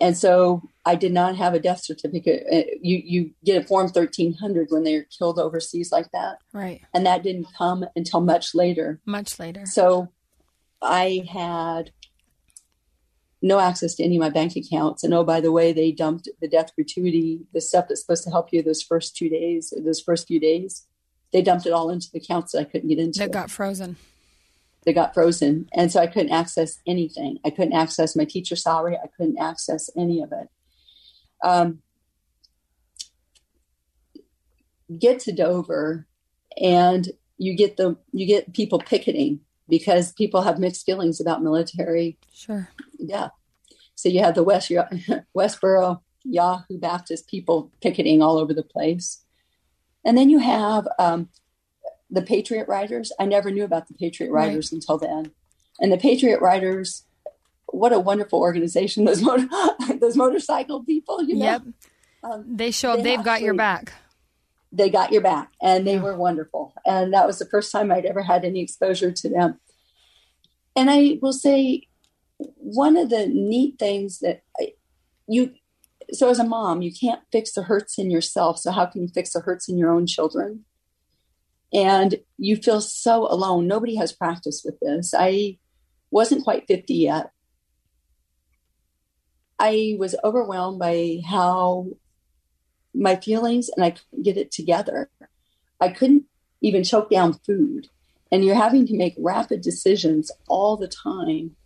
And 0.00 0.16
so 0.16 0.62
I 0.86 0.94
did 0.94 1.12
not 1.12 1.36
have 1.36 1.52
a 1.52 1.60
death 1.60 1.84
certificate. 1.84 2.44
Uh, 2.50 2.70
you 2.80 3.02
you 3.04 3.30
get 3.44 3.62
a 3.62 3.66
form 3.66 3.88
thirteen 3.88 4.34
hundred 4.34 4.68
when 4.70 4.82
they're 4.82 5.04
killed 5.04 5.38
overseas 5.38 5.92
like 5.92 6.10
that, 6.12 6.38
right? 6.52 6.80
And 6.94 7.04
that 7.04 7.22
didn't 7.22 7.48
come 7.56 7.84
until 7.94 8.20
much 8.20 8.54
later. 8.54 9.00
Much 9.04 9.38
later. 9.38 9.66
So 9.66 10.08
I 10.80 11.26
had 11.30 11.92
no 13.42 13.58
access 13.58 13.94
to 13.94 14.04
any 14.04 14.16
of 14.16 14.20
my 14.20 14.30
bank 14.30 14.56
accounts. 14.56 15.04
And 15.04 15.14
oh, 15.14 15.24
by 15.24 15.40
the 15.40 15.52
way, 15.52 15.72
they 15.72 15.92
dumped 15.92 16.28
the 16.40 16.48
death 16.48 16.74
gratuity, 16.74 17.40
the 17.52 17.60
stuff 17.60 17.86
that's 17.88 18.00
supposed 18.02 18.24
to 18.24 18.30
help 18.30 18.52
you 18.52 18.62
those 18.62 18.82
first 18.82 19.16
two 19.16 19.28
days, 19.28 19.72
those 19.84 20.00
first 20.00 20.28
few 20.28 20.40
days. 20.40 20.86
They 21.32 21.42
dumped 21.42 21.66
it 21.66 21.72
all 21.72 21.90
into 21.90 22.10
the 22.10 22.18
accounts 22.18 22.52
that 22.52 22.60
I 22.60 22.64
couldn't 22.64 22.88
get 22.88 22.98
into. 22.98 23.20
That 23.20 23.32
got 23.32 23.50
frozen. 23.50 23.96
They 24.84 24.92
got 24.92 25.14
frozen. 25.14 25.68
And 25.72 25.92
so 25.92 26.00
I 26.00 26.06
couldn't 26.06 26.32
access 26.32 26.78
anything. 26.86 27.38
I 27.44 27.50
couldn't 27.50 27.74
access 27.74 28.16
my 28.16 28.24
teacher 28.24 28.56
salary. 28.56 28.96
I 28.96 29.08
couldn't 29.16 29.38
access 29.38 29.90
any 29.96 30.22
of 30.22 30.32
it. 30.32 30.48
Um, 31.42 31.80
get 34.98 35.20
to 35.20 35.32
Dover 35.32 36.06
and 36.60 37.08
you 37.38 37.56
get 37.56 37.76
the 37.76 37.96
you 38.12 38.26
get 38.26 38.52
people 38.52 38.78
picketing 38.78 39.40
because 39.68 40.12
people 40.12 40.42
have 40.42 40.58
mixed 40.58 40.84
feelings 40.84 41.20
about 41.20 41.42
military 41.42 42.18
sure 42.32 42.68
death. 43.06 43.32
So 43.94 44.08
you 44.08 44.20
have 44.20 44.34
the 44.34 44.42
West 44.42 44.70
Westboro 45.36 46.00
Yahoo 46.24 46.78
Baptist 46.78 47.28
people 47.28 47.72
picketing 47.80 48.20
all 48.20 48.38
over 48.38 48.52
the 48.52 48.62
place, 48.62 49.24
and 50.04 50.18
then 50.18 50.28
you 50.28 50.38
have 50.38 50.86
um, 50.98 51.28
the 52.10 52.22
Patriot 52.22 52.68
Riders. 52.68 53.12
I 53.18 53.26
never 53.26 53.50
knew 53.50 53.64
about 53.64 53.88
the 53.88 53.94
Patriot 53.94 54.30
Riders 54.30 54.72
right. 54.72 54.76
until 54.76 54.98
then, 54.98 55.32
and 55.80 55.92
the 55.92 55.98
Patriot 55.98 56.40
Riders. 56.40 57.04
What 57.66 57.92
a 57.92 58.00
wonderful 58.00 58.40
organization! 58.40 59.04
Those 59.06 59.22
motor, 59.22 59.48
those 60.00 60.16
motorcycle 60.16 60.84
people, 60.84 61.22
you 61.22 61.36
know. 61.36 61.44
Yep. 61.44 61.62
Um, 62.22 62.44
they 62.56 62.70
show 62.70 62.92
up. 62.92 62.96
They 62.98 63.16
they've 63.16 63.24
got 63.24 63.42
your 63.42 63.54
back. 63.54 63.92
They 64.72 64.90
got 64.90 65.12
your 65.12 65.22
back, 65.22 65.52
and 65.62 65.86
they 65.86 65.94
yeah. 65.94 66.02
were 66.02 66.16
wonderful. 66.16 66.74
And 66.84 67.12
that 67.14 67.26
was 67.26 67.38
the 67.38 67.46
first 67.46 67.72
time 67.72 67.90
I'd 67.90 68.06
ever 68.06 68.22
had 68.22 68.44
any 68.44 68.60
exposure 68.60 69.12
to 69.12 69.28
them. 69.28 69.60
And 70.76 70.90
I 70.90 71.18
will 71.20 71.32
say, 71.32 71.88
one 72.56 72.96
of 72.96 73.10
the 73.10 73.26
neat 73.26 73.78
things 73.78 74.20
that 74.20 74.42
I, 74.60 74.72
you 75.26 75.52
so 76.12 76.28
as 76.28 76.38
a 76.38 76.44
mom 76.44 76.82
you 76.82 76.92
can't 76.92 77.20
fix 77.30 77.52
the 77.52 77.62
hurts 77.62 77.98
in 77.98 78.10
yourself 78.10 78.58
so 78.58 78.70
how 78.70 78.86
can 78.86 79.02
you 79.02 79.08
fix 79.08 79.32
the 79.32 79.40
hurts 79.40 79.68
in 79.68 79.78
your 79.78 79.92
own 79.92 80.06
children 80.06 80.64
and 81.72 82.16
you 82.38 82.56
feel 82.56 82.80
so 82.80 83.26
alone. 83.26 83.66
Nobody 83.66 83.96
has 83.96 84.12
practice 84.12 84.62
with 84.64 84.78
this. 84.80 85.14
I 85.16 85.58
wasn't 86.10 86.44
quite 86.44 86.66
50 86.66 86.94
yet. 86.94 87.30
I 89.58 89.96
was 89.98 90.16
overwhelmed 90.24 90.78
by 90.78 91.18
how 91.26 91.88
my 92.92 93.14
feelings 93.14 93.68
and 93.68 93.84
i 93.84 93.90
couldn't 93.90 94.24
get 94.24 94.36
it 94.36 94.50
together. 94.50 95.10
I 95.80 95.90
couldn't 95.90 96.24
even 96.60 96.82
choke 96.82 97.10
down 97.10 97.34
food. 97.46 97.88
And 98.32 98.44
you're 98.44 98.54
having 98.54 98.86
to 98.86 98.96
make 98.96 99.14
rapid 99.18 99.60
decisions 99.60 100.30
all 100.48 100.76
the 100.76 100.88
time. 100.88 101.56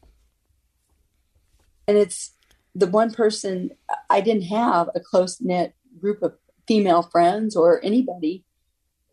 And 1.86 1.96
it's 1.98 2.32
the 2.74 2.86
one 2.86 3.12
person 3.12 3.70
I 4.08 4.20
didn't 4.20 4.44
have 4.44 4.88
a 4.94 5.00
close 5.00 5.40
knit 5.40 5.74
group 6.00 6.22
of 6.22 6.34
female 6.66 7.02
friends 7.02 7.54
or 7.54 7.84
anybody. 7.84 8.44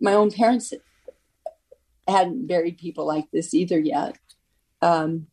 My 0.02 0.14
own 0.14 0.32
parents 0.32 0.74
hadn't 2.08 2.48
buried 2.48 2.78
people 2.78 3.06
like 3.06 3.30
this 3.32 3.54
either 3.54 3.80
yet. 3.80 4.18
Um, 4.82 5.28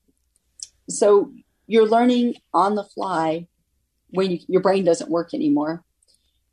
so 0.88 1.32
you're 1.66 1.88
learning 1.88 2.36
on 2.54 2.74
the 2.74 2.84
fly 2.84 3.48
when 4.10 4.30
you, 4.30 4.38
your 4.46 4.62
brain 4.62 4.84
doesn't 4.84 5.10
work 5.10 5.34
anymore. 5.34 5.84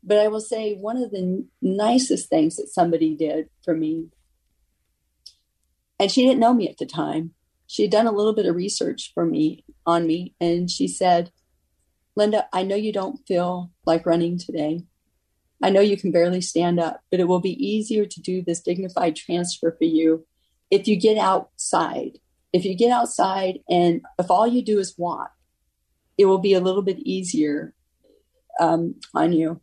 But 0.02 0.18
I 0.18 0.28
will 0.28 0.40
say 0.40 0.74
one 0.74 0.96
of 0.96 1.10
the 1.10 1.46
nicest 1.60 2.28
things 2.28 2.56
that 2.56 2.68
somebody 2.68 3.14
did 3.14 3.48
for 3.64 3.74
me, 3.74 4.08
and 5.98 6.10
she 6.10 6.22
didn't 6.22 6.40
know 6.40 6.54
me 6.54 6.68
at 6.68 6.78
the 6.78 6.86
time, 6.86 7.34
she 7.66 7.82
had 7.82 7.90
done 7.90 8.06
a 8.06 8.12
little 8.12 8.32
bit 8.32 8.46
of 8.46 8.54
research 8.54 9.10
for 9.12 9.26
me 9.26 9.64
on 9.84 10.06
me 10.06 10.34
and 10.40 10.70
she 10.70 10.88
said 10.88 11.30
linda 12.14 12.46
i 12.52 12.62
know 12.62 12.76
you 12.76 12.92
don't 12.92 13.26
feel 13.26 13.70
like 13.84 14.06
running 14.06 14.38
today 14.38 14.80
i 15.62 15.70
know 15.70 15.80
you 15.80 15.96
can 15.96 16.10
barely 16.10 16.40
stand 16.40 16.78
up 16.78 17.00
but 17.10 17.20
it 17.20 17.28
will 17.28 17.40
be 17.40 17.64
easier 17.64 18.04
to 18.04 18.20
do 18.20 18.42
this 18.42 18.60
dignified 18.60 19.16
transfer 19.16 19.74
for 19.76 19.84
you 19.84 20.26
if 20.70 20.86
you 20.86 20.96
get 20.96 21.18
outside 21.18 22.18
if 22.52 22.64
you 22.64 22.74
get 22.74 22.90
outside 22.90 23.58
and 23.68 24.00
if 24.18 24.30
all 24.30 24.46
you 24.46 24.62
do 24.62 24.78
is 24.78 24.94
walk 24.98 25.32
it 26.18 26.26
will 26.26 26.38
be 26.38 26.54
a 26.54 26.60
little 26.60 26.82
bit 26.82 26.98
easier 27.00 27.74
um, 28.58 28.94
on 29.14 29.32
you 29.32 29.60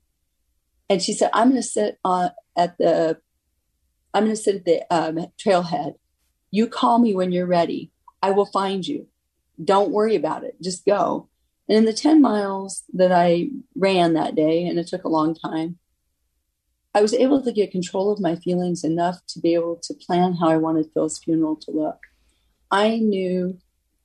and 0.90 1.02
she 1.02 1.14
said 1.14 1.30
i'm 1.34 1.50
going 1.50 1.62
to 1.62 1.68
sit 1.68 1.98
on 2.04 2.30
at 2.56 2.78
the 2.78 3.18
i'm 4.14 4.26
going 4.26 4.36
to 4.36 4.42
sit 4.42 4.56
at 4.56 4.66
the 4.66 4.84
um, 4.94 5.28
trailhead 5.38 5.94
you 6.52 6.68
call 6.68 7.00
me 7.00 7.16
when 7.16 7.32
you're 7.32 7.48
ready 7.48 7.92
I 8.24 8.32
will 8.32 8.46
find 8.46 8.88
you. 8.88 9.08
Don't 9.64 9.92
worry 9.92 10.16
about 10.16 10.46
it. 10.46 10.56
Just 10.64 10.86
go. 10.86 11.28
And 11.68 11.78
in 11.78 11.86
the 11.86 11.94
10 11.94 12.22
miles 12.22 12.84
that 12.94 13.12
I 13.12 13.50
ran 13.76 14.14
that 14.14 14.34
day, 14.34 14.66
and 14.66 14.80
it 14.80 14.88
took 14.88 15.04
a 15.04 15.10
long 15.10 15.36
time, 15.36 15.78
I 16.96 17.02
was 17.02 17.14
able 17.14 17.42
to 17.42 17.52
get 17.52 17.72
control 17.72 18.12
of 18.12 18.20
my 18.20 18.36
feelings 18.36 18.84
enough 18.84 19.26
to 19.30 19.40
be 19.40 19.56
able 19.56 19.78
to 19.84 19.94
plan 19.96 20.34
how 20.34 20.50
I 20.50 20.58
wanted 20.58 20.92
Phil's 20.94 21.18
funeral 21.18 21.56
to 21.58 21.72
look. 21.72 22.00
I 22.70 22.98
knew 22.98 23.58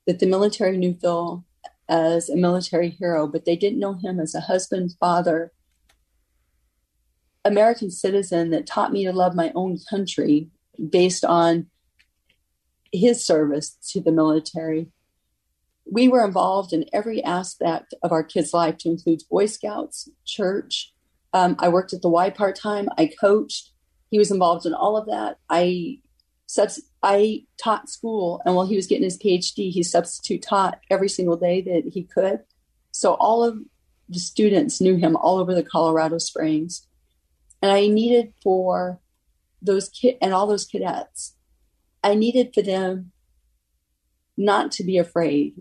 that 0.06 0.20
the 0.20 0.26
military 0.26 0.76
knew 0.78 0.94
Phil 0.94 1.44
as 1.88 2.28
a 2.28 2.36
military 2.36 2.90
hero, 2.90 3.26
but 3.26 3.44
they 3.44 3.56
didn't 3.56 3.78
know 3.78 3.94
him 3.94 4.18
as 4.18 4.34
a 4.34 4.40
husband, 4.40 4.92
father, 4.98 5.52
American 7.44 7.90
citizen 7.90 8.50
that 8.50 8.66
taught 8.66 8.92
me 8.92 9.04
to 9.04 9.12
love 9.12 9.34
my 9.34 9.52
own 9.54 9.78
country 9.88 10.48
based 10.90 11.24
on 11.24 11.66
his 12.92 13.24
service 13.24 13.76
to 13.90 14.00
the 14.00 14.12
military. 14.12 14.88
We 15.90 16.08
were 16.08 16.24
involved 16.24 16.72
in 16.72 16.86
every 16.92 17.22
aspect 17.24 17.94
of 18.02 18.12
our 18.12 18.22
kids' 18.22 18.52
life, 18.52 18.78
to 18.78 18.90
include 18.90 19.22
Boy 19.30 19.46
Scouts, 19.46 20.10
church. 20.24 20.92
Um, 21.32 21.56
I 21.58 21.68
worked 21.68 21.92
at 21.92 22.02
the 22.02 22.08
Y 22.08 22.30
part 22.30 22.56
time. 22.56 22.88
I 22.96 23.10
coached. 23.20 23.72
He 24.10 24.18
was 24.18 24.30
involved 24.30 24.66
in 24.66 24.74
all 24.74 24.96
of 24.96 25.06
that. 25.06 25.38
I 25.50 25.98
subs- 26.46 26.82
I 27.02 27.44
taught 27.62 27.88
school, 27.88 28.40
and 28.44 28.54
while 28.54 28.66
he 28.66 28.76
was 28.76 28.86
getting 28.86 29.04
his 29.04 29.18
PhD, 29.18 29.70
he 29.70 29.82
substitute 29.82 30.42
taught 30.42 30.80
every 30.90 31.08
single 31.08 31.36
day 31.36 31.60
that 31.60 31.92
he 31.92 32.02
could. 32.02 32.40
So 32.90 33.14
all 33.14 33.44
of 33.44 33.58
the 34.08 34.18
students 34.18 34.80
knew 34.80 34.96
him 34.96 35.16
all 35.16 35.38
over 35.38 35.54
the 35.54 35.62
Colorado 35.62 36.18
Springs, 36.18 36.86
and 37.60 37.70
I 37.70 37.86
needed 37.86 38.32
for 38.42 39.00
those 39.60 39.88
kid 39.88 40.16
and 40.22 40.32
all 40.32 40.46
those 40.46 40.64
cadets 40.64 41.34
I 42.02 42.14
needed 42.14 42.54
for 42.54 42.62
them 42.62 43.12
not 44.36 44.70
to 44.72 44.84
be 44.84 44.98
afraid, 44.98 45.54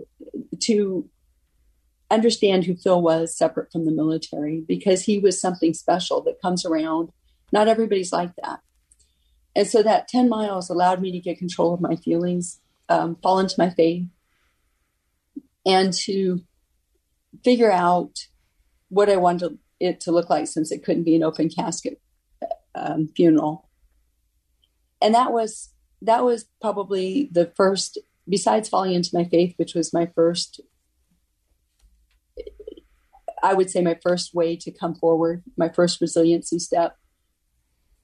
to 0.61 1.09
understand 2.09 2.65
who 2.65 2.75
Phil 2.75 3.01
was 3.01 3.35
separate 3.35 3.71
from 3.71 3.85
the 3.85 3.91
military 3.91 4.61
because 4.61 5.03
he 5.03 5.19
was 5.19 5.39
something 5.39 5.73
special 5.73 6.21
that 6.21 6.41
comes 6.41 6.65
around. 6.65 7.11
Not 7.51 7.67
everybody's 7.67 8.11
like 8.11 8.31
that. 8.43 8.61
And 9.55 9.67
so 9.67 9.81
that 9.83 10.07
10 10.07 10.29
miles 10.29 10.69
allowed 10.69 11.01
me 11.01 11.11
to 11.11 11.19
get 11.19 11.39
control 11.39 11.73
of 11.73 11.81
my 11.81 11.95
feelings, 11.95 12.59
um, 12.89 13.15
fall 13.23 13.39
into 13.39 13.55
my 13.57 13.69
faith, 13.71 14.05
and 15.65 15.91
to 15.91 16.41
figure 17.43 17.71
out 17.71 18.27
what 18.89 19.09
I 19.09 19.17
wanted 19.17 19.57
it 19.79 19.99
to 20.01 20.11
look 20.11 20.29
like 20.29 20.47
since 20.47 20.71
it 20.71 20.83
couldn't 20.83 21.03
be 21.03 21.15
an 21.15 21.23
open 21.23 21.49
casket 21.49 21.99
um, 22.75 23.09
funeral. 23.15 23.67
And 25.01 25.13
that 25.13 25.31
was 25.31 25.73
that 26.01 26.23
was 26.23 26.45
probably 26.61 27.29
the 27.31 27.51
first, 27.55 27.97
besides 28.29 28.69
falling 28.69 28.93
into 28.93 29.09
my 29.13 29.23
faith, 29.23 29.53
which 29.57 29.73
was 29.73 29.93
my 29.93 30.07
first, 30.15 30.61
I 33.47 33.53
would 33.53 33.69
say 33.69 33.81
my 33.81 33.97
first 34.03 34.33
way 34.33 34.57
to 34.57 34.71
come 34.71 34.93
forward, 34.93 35.41
my 35.55 35.69
first 35.69 36.01
resiliency 36.01 36.59
step. 36.59 36.97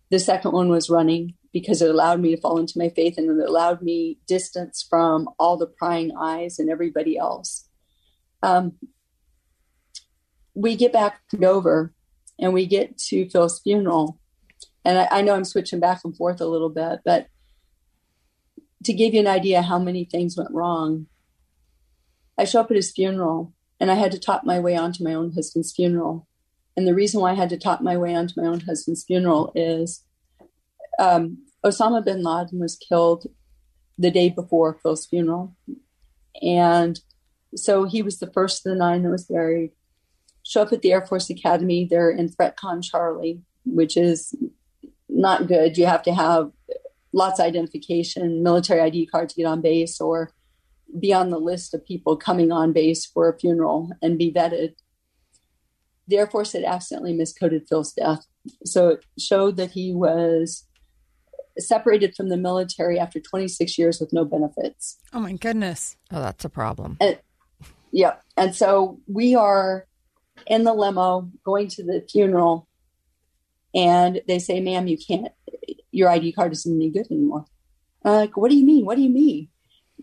The 0.10 0.18
second 0.18 0.54
one 0.54 0.70
was 0.70 0.90
running 0.90 1.34
because 1.52 1.82
it 1.82 1.90
allowed 1.90 2.22
me 2.22 2.34
to 2.34 2.40
fall 2.40 2.60
into 2.60 2.80
my 2.80 2.88
faith 2.88 3.18
and 3.18 3.30
it 3.30 3.46
allowed 3.46 3.82
me 3.82 4.20
distance 4.26 4.86
from 4.90 5.28
all 5.38 5.58
the 5.58 5.68
prying 5.68 6.14
eyes 6.18 6.60
and 6.60 6.70
everybody 6.70 7.18
else. 7.18 7.68
Um, 8.42 8.76
we 10.54 10.78
get 10.78 10.94
back 10.94 11.28
to 11.32 11.38
Dover 11.38 11.94
and 12.40 12.54
we 12.54 12.66
get 12.66 12.98
to 13.10 13.30
Phil's 13.30 13.60
funeral 13.60 14.20
And 14.86 14.98
I, 14.98 15.08
I 15.12 15.22
know 15.24 15.36
I'm 15.36 15.44
switching 15.44 15.82
back 15.82 16.06
and 16.06 16.16
forth 16.16 16.40
a 16.40 16.48
little 16.48 16.70
bit, 16.70 17.00
but 17.04 17.28
to 18.86 18.94
give 18.94 19.14
you 19.14 19.20
an 19.20 19.28
idea 19.28 19.62
how 19.62 19.78
many 19.78 20.06
things 20.06 20.38
went 20.38 20.52
wrong, 20.52 21.08
I 22.38 22.46
show 22.46 22.62
up 22.62 22.72
at 22.72 22.78
his 22.78 22.92
funeral 22.92 23.54
and 23.84 23.92
I 23.92 23.96
had 23.96 24.14
to 24.14 24.18
talk 24.18 24.46
my 24.46 24.62
way 24.62 24.78
onto 24.78 25.04
my 25.04 25.14
own 25.14 25.34
husband's 25.34 25.74
funeral. 25.74 26.26
And 26.78 26.88
the 26.88 26.94
reason 26.94 27.20
why 27.20 27.32
I 27.32 27.34
had 27.34 27.50
to 27.50 27.58
talk 27.58 27.82
my 27.82 27.98
way 27.98 28.16
onto 28.16 28.42
my 28.42 28.48
own 28.48 28.62
husband's 28.62 29.04
funeral 29.04 29.52
is 29.56 30.06
um, 31.00 31.40
Osama 31.66 32.02
bin 32.02 32.24
Laden 32.24 32.62
was 32.62 32.78
killed 32.78 33.26
the 33.98 34.10
day 34.10 34.30
before 34.30 34.80
Phil's 34.82 35.06
funeral. 35.06 35.58
And 36.42 36.98
so 37.58 37.84
he 37.84 38.02
was 38.02 38.20
the 38.20 38.32
first 38.32 38.66
of 38.66 38.72
the 38.72 38.80
nine 38.80 39.04
that 39.04 39.10
was 39.10 39.26
buried. 39.26 39.72
Show 40.44 40.62
up 40.62 40.72
at 40.72 40.82
the 40.82 40.94
Air 40.94 41.06
Force 41.06 41.30
Academy. 41.30 41.86
They're 41.86 42.10
in 42.10 42.30
ThreatCon 42.30 42.86
Charlie, 42.86 43.42
which 43.66 43.98
is 43.98 44.34
not 45.10 45.48
good. 45.50 45.78
You 45.78 45.88
have 45.88 46.04
to 46.04 46.14
have 46.14 46.54
lots 47.12 47.38
of 47.38 47.48
identification, 47.48 48.44
military 48.44 48.80
ID 48.80 49.08
card 49.08 49.28
to 49.28 49.36
get 49.36 49.46
on 49.46 49.60
base, 49.60 50.00
or 50.00 50.32
be 51.00 51.14
on 51.14 51.30
the 51.30 51.40
list 51.40 51.74
of 51.74 51.86
people 51.86 52.16
coming 52.16 52.52
on 52.52 52.74
base 52.74 53.06
for 53.06 53.30
a 53.30 53.38
funeral 53.38 53.92
and 54.02 54.18
be 54.18 54.32
vetted. 54.32 54.76
The 56.08 56.18
Air 56.18 56.28
Force 56.28 56.54
had 56.54 56.64
accidentally 56.64 57.18
miscoded 57.18 57.68
Phil's 57.68 57.94
death. 57.94 58.26
So 58.66 58.90
it 58.90 59.06
showed 59.18 59.58
that 59.58 59.72
he 59.72 59.94
was 59.94 60.68
separated 61.58 62.16
from 62.16 62.30
the 62.30 62.38
military 62.38 63.00
after 63.00 63.20
26 63.20 63.78
years 63.78 64.00
with 64.00 64.12
no 64.12 64.26
benefits. 64.26 65.00
Oh 65.14 65.20
my 65.20 65.34
goodness. 65.34 65.96
Oh, 66.12 66.20
that's 66.20 66.44
a 66.44 66.50
problem. 66.50 66.98
And, 67.00 67.20
yeah. 67.92 68.16
And 68.36 68.56
so 68.56 69.00
we 69.08 69.36
are 69.36 69.88
in 70.48 70.64
the 70.64 70.74
limo 70.74 71.30
going 71.46 71.68
to 71.70 71.84
the 71.84 72.06
funeral, 72.12 72.68
and 73.74 74.22
they 74.28 74.40
say, 74.40 74.60
ma'am, 74.60 74.88
you 74.88 74.98
can't, 74.98 75.32
your 75.92 76.10
ID 76.10 76.34
card 76.34 76.52
isn't 76.52 76.76
any 76.76 76.90
good 76.90 77.08
anymore. 77.10 77.46
I'm 78.04 78.14
like, 78.14 78.36
what 78.36 78.50
do 78.50 78.58
you 78.58 78.66
mean? 78.66 78.86
What 78.86 78.96
do 78.96 79.04
you 79.04 79.10
mean? 79.10 79.48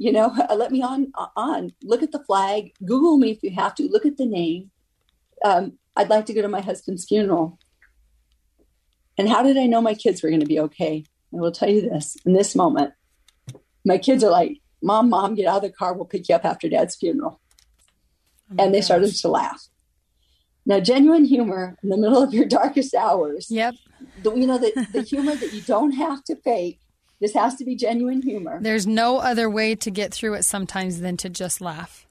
You 0.00 0.12
know, 0.12 0.34
let 0.56 0.72
me 0.72 0.82
on, 0.82 1.12
on. 1.36 1.72
Look 1.82 2.02
at 2.02 2.10
the 2.10 2.24
flag. 2.24 2.72
Google 2.84 3.18
me 3.18 3.30
if 3.30 3.42
you 3.42 3.50
have 3.50 3.74
to. 3.74 3.86
Look 3.86 4.06
at 4.06 4.16
the 4.16 4.24
name. 4.24 4.70
Um, 5.44 5.74
I'd 5.94 6.08
like 6.08 6.24
to 6.26 6.32
go 6.32 6.40
to 6.40 6.48
my 6.48 6.62
husband's 6.62 7.04
funeral. 7.04 7.58
And 9.18 9.28
how 9.28 9.42
did 9.42 9.58
I 9.58 9.66
know 9.66 9.82
my 9.82 9.92
kids 9.92 10.22
were 10.22 10.30
going 10.30 10.40
to 10.40 10.46
be 10.46 10.58
okay? 10.60 11.04
I 11.34 11.36
will 11.36 11.52
tell 11.52 11.68
you 11.68 11.82
this 11.82 12.16
in 12.24 12.32
this 12.32 12.56
moment, 12.56 12.94
my 13.84 13.98
kids 13.98 14.24
are 14.24 14.30
like, 14.30 14.62
Mom, 14.82 15.10
Mom, 15.10 15.34
get 15.34 15.46
out 15.46 15.56
of 15.56 15.62
the 15.62 15.70
car. 15.70 15.92
We'll 15.92 16.06
pick 16.06 16.30
you 16.30 16.34
up 16.34 16.46
after 16.46 16.70
dad's 16.70 16.96
funeral. 16.96 17.38
Oh 18.50 18.56
and 18.58 18.72
they 18.72 18.78
gosh. 18.78 18.86
started 18.86 19.14
to 19.14 19.28
laugh. 19.28 19.68
Now, 20.64 20.80
genuine 20.80 21.26
humor 21.26 21.76
in 21.82 21.90
the 21.90 21.98
middle 21.98 22.22
of 22.22 22.32
your 22.32 22.46
darkest 22.58 22.94
hours. 22.94 23.50
Yep. 23.50 23.74
The, 24.22 24.34
you 24.34 24.46
know, 24.46 24.56
the, 24.56 24.86
the 24.92 25.02
humor 25.02 25.34
that 25.34 25.52
you 25.52 25.60
don't 25.60 25.92
have 25.92 26.24
to 26.24 26.36
fake. 26.36 26.80
This 27.20 27.34
has 27.34 27.54
to 27.56 27.64
be 27.64 27.76
genuine 27.76 28.22
humor. 28.22 28.58
There's 28.62 28.86
no 28.86 29.18
other 29.18 29.50
way 29.50 29.74
to 29.74 29.90
get 29.90 30.12
through 30.12 30.34
it 30.34 30.44
sometimes 30.44 31.00
than 31.00 31.16
to 31.18 31.28
just 31.28 31.60
laugh. 31.60 32.06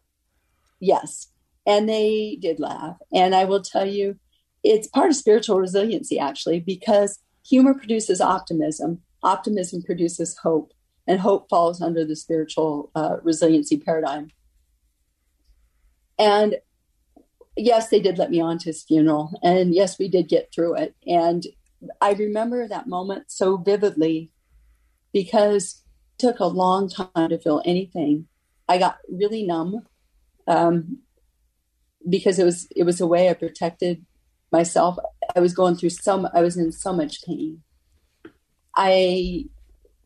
Yes. 0.80 1.28
And 1.66 1.90
they 1.90 2.38
did 2.40 2.60
laugh. 2.60 2.98
And 3.14 3.34
I 3.34 3.46
will 3.46 3.62
tell 3.62 3.86
you, 3.86 4.18
it's 4.64 4.88
part 4.88 5.10
of 5.10 5.16
spiritual 5.16 5.60
resiliency, 5.60 6.20
actually, 6.20 6.60
because 6.60 7.20
humor 7.44 7.74
produces 7.74 8.22
optimism 8.22 9.02
optimism 9.24 9.82
produces 9.82 10.38
hope, 10.38 10.74
and 11.08 11.20
hope 11.20 11.50
falls 11.50 11.82
under 11.82 12.06
the 12.06 12.16
spiritual 12.16 12.92
uh, 12.96 13.18
resiliency 13.24 13.78
paradigm. 13.78 14.30
And 16.18 16.58
yes, 17.56 17.90
they 17.90 18.00
did 18.00 18.18
let 18.18 18.32
me 18.32 18.42
on 18.42 18.58
to 18.60 18.66
his 18.66 18.84
funeral, 18.84 19.40
and 19.44 19.74
yes, 19.74 19.98
we 19.98 20.08
did 20.08 20.28
get 20.28 20.52
through 20.54 20.76
it. 20.76 20.96
And 21.08 21.46
I 22.02 22.14
remember 22.14 22.68
that 22.68 22.88
moment 22.88 23.32
so 23.32 23.58
vividly 23.58 24.32
because 25.14 25.84
it 26.18 26.22
took 26.22 26.40
a 26.40 26.46
long 26.46 26.90
time 26.90 27.30
to 27.30 27.40
feel 27.40 27.62
anything. 27.66 28.28
I 28.68 28.78
got 28.78 28.98
really 29.10 29.44
numb 29.44 29.86
um, 30.48 31.00
because 32.08 32.40
it 32.40 32.46
was 32.46 32.68
it 32.76 32.84
was 32.84 33.02
a 33.02 33.08
way 33.08 33.30
I 33.30 33.34
protected 33.34 34.06
myself. 34.52 34.98
I 35.36 35.40
was 35.40 35.54
going 35.54 35.76
through 35.76 35.92
some. 35.92 36.28
I 36.34 36.42
was 36.42 36.58
in 36.58 36.72
so 36.72 36.94
much 36.94 37.24
pain, 37.24 37.64
I 38.76 39.46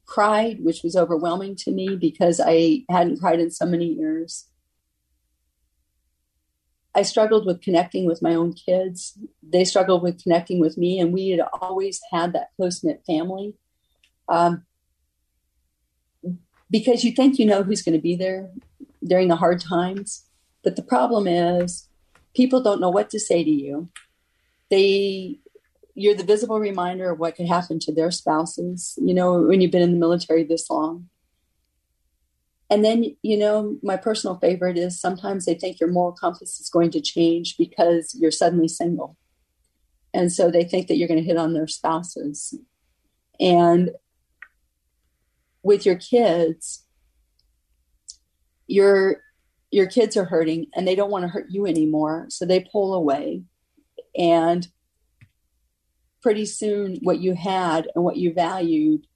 cried, 0.05 0.63
which 0.63 0.81
was 0.83 0.95
overwhelming 0.95 1.55
to 1.57 1.71
me 1.71 1.95
because 1.95 2.41
I 2.43 2.83
hadn't 2.89 3.19
cried 3.19 3.39
in 3.39 3.51
so 3.51 3.67
many 3.67 3.85
years. 3.85 4.47
I 6.95 7.03
struggled 7.03 7.45
with 7.45 7.61
connecting 7.61 8.05
with 8.05 8.21
my 8.21 8.33
own 8.35 8.53
kids. 8.53 9.17
They 9.41 9.63
struggled 9.63 10.01
with 10.01 10.21
connecting 10.21 10.59
with 10.59 10.77
me, 10.77 10.99
and 10.99 11.13
we 11.13 11.29
had 11.29 11.41
always 11.61 12.01
had 12.11 12.33
that 12.33 12.49
close 12.55 12.83
knit 12.83 13.03
family. 13.05 13.55
Um, 14.27 14.65
because 16.73 17.05
you 17.05 17.11
think 17.11 17.37
you 17.37 17.45
know 17.45 17.61
who's 17.61 17.83
going 17.83 17.95
to 17.95 18.01
be 18.01 18.15
there 18.15 18.49
during 19.05 19.27
the 19.27 19.35
hard 19.35 19.61
times. 19.61 20.25
But 20.63 20.75
the 20.75 20.81
problem 20.81 21.27
is, 21.27 21.87
people 22.35 22.63
don't 22.63 22.81
know 22.81 22.89
what 22.89 23.11
to 23.11 23.19
say 23.19 23.43
to 23.43 23.49
you. 23.49 23.89
They 24.71 25.37
you're 25.95 26.15
the 26.15 26.23
visible 26.23 26.59
reminder 26.59 27.11
of 27.11 27.19
what 27.19 27.35
could 27.35 27.45
happen 27.47 27.77
to 27.77 27.93
their 27.93 28.09
spouses, 28.09 28.97
you 28.99 29.13
know, 29.13 29.39
when 29.43 29.61
you've 29.61 29.69
been 29.69 29.83
in 29.83 29.91
the 29.91 29.99
military 29.99 30.43
this 30.43 30.67
long. 30.67 31.07
And 32.71 32.83
then, 32.83 33.15
you 33.21 33.37
know, 33.37 33.77
my 33.83 33.95
personal 33.95 34.39
favorite 34.39 34.75
is 34.75 34.99
sometimes 34.99 35.45
they 35.45 35.53
think 35.53 35.79
your 35.79 35.91
moral 35.91 36.13
compass 36.13 36.59
is 36.59 36.71
going 36.71 36.89
to 36.91 37.01
change 37.01 37.55
because 37.57 38.17
you're 38.19 38.31
suddenly 38.31 38.67
single. 38.67 39.15
And 40.15 40.31
so 40.31 40.49
they 40.49 40.63
think 40.63 40.87
that 40.87 40.95
you're 40.95 41.07
going 41.07 41.21
to 41.21 41.27
hit 41.27 41.37
on 41.37 41.53
their 41.53 41.67
spouses. 41.67 42.55
And 43.39 43.91
with 45.63 45.85
your 45.85 45.95
kids, 45.95 46.85
your 48.67 49.21
your 49.71 49.87
kids 49.87 50.15
are 50.15 50.25
hurting 50.25 50.67
and 50.75 50.87
they 50.87 50.93
don't 50.93 51.09
want 51.09 51.23
to 51.23 51.29
hurt 51.29 51.47
you 51.49 51.65
anymore. 51.65 52.27
So 52.29 52.45
they 52.45 52.59
pull 52.59 52.93
away. 52.93 53.41
And 54.15 54.67
pretty 56.21 56.45
soon 56.45 56.97
what 57.01 57.19
you 57.19 57.33
had 57.33 57.87
and 57.95 58.03
what 58.03 58.17
you 58.17 58.31
valued 58.33 59.07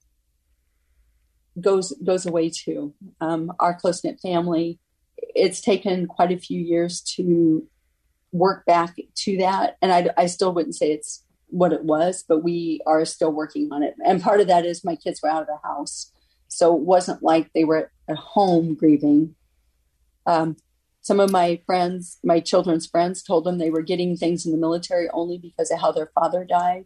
goes 1.61 1.93
goes 2.03 2.25
away 2.25 2.49
too. 2.49 2.93
Um, 3.21 3.51
our 3.59 3.73
close 3.73 4.03
knit 4.03 4.19
family, 4.19 4.79
it's 5.17 5.61
taken 5.61 6.07
quite 6.07 6.31
a 6.31 6.37
few 6.37 6.59
years 6.59 7.01
to 7.15 7.67
work 8.31 8.65
back 8.65 8.95
to 9.15 9.37
that, 9.37 9.77
and 9.81 9.91
I, 9.91 10.09
I 10.17 10.25
still 10.27 10.53
wouldn't 10.53 10.75
say 10.75 10.91
it's 10.91 11.23
what 11.47 11.71
it 11.71 11.83
was, 11.83 12.25
but 12.27 12.43
we 12.43 12.81
are 12.85 13.05
still 13.05 13.31
working 13.31 13.69
on 13.71 13.81
it. 13.81 13.95
And 14.05 14.21
part 14.21 14.41
of 14.41 14.47
that 14.47 14.65
is 14.65 14.83
my 14.83 14.95
kids 14.95 15.21
were 15.23 15.29
out 15.29 15.41
of 15.41 15.47
the 15.47 15.67
house, 15.67 16.11
so 16.47 16.75
it 16.75 16.81
wasn't 16.81 17.23
like 17.23 17.51
they 17.53 17.63
were 17.63 17.91
at 18.07 18.17
home 18.17 18.75
grieving. 18.75 19.35
Um, 20.25 20.57
some 21.01 21.19
of 21.19 21.31
my 21.31 21.61
friends, 21.65 22.19
my 22.23 22.39
children's 22.39 22.85
friends, 22.85 23.23
told 23.23 23.45
them 23.45 23.57
they 23.57 23.69
were 23.69 23.81
getting 23.81 24.17
things 24.17 24.45
in 24.45 24.51
the 24.51 24.57
military 24.57 25.09
only 25.09 25.37
because 25.37 25.71
of 25.71 25.79
how 25.79 25.91
their 25.91 26.11
father 26.13 26.43
died 26.43 26.85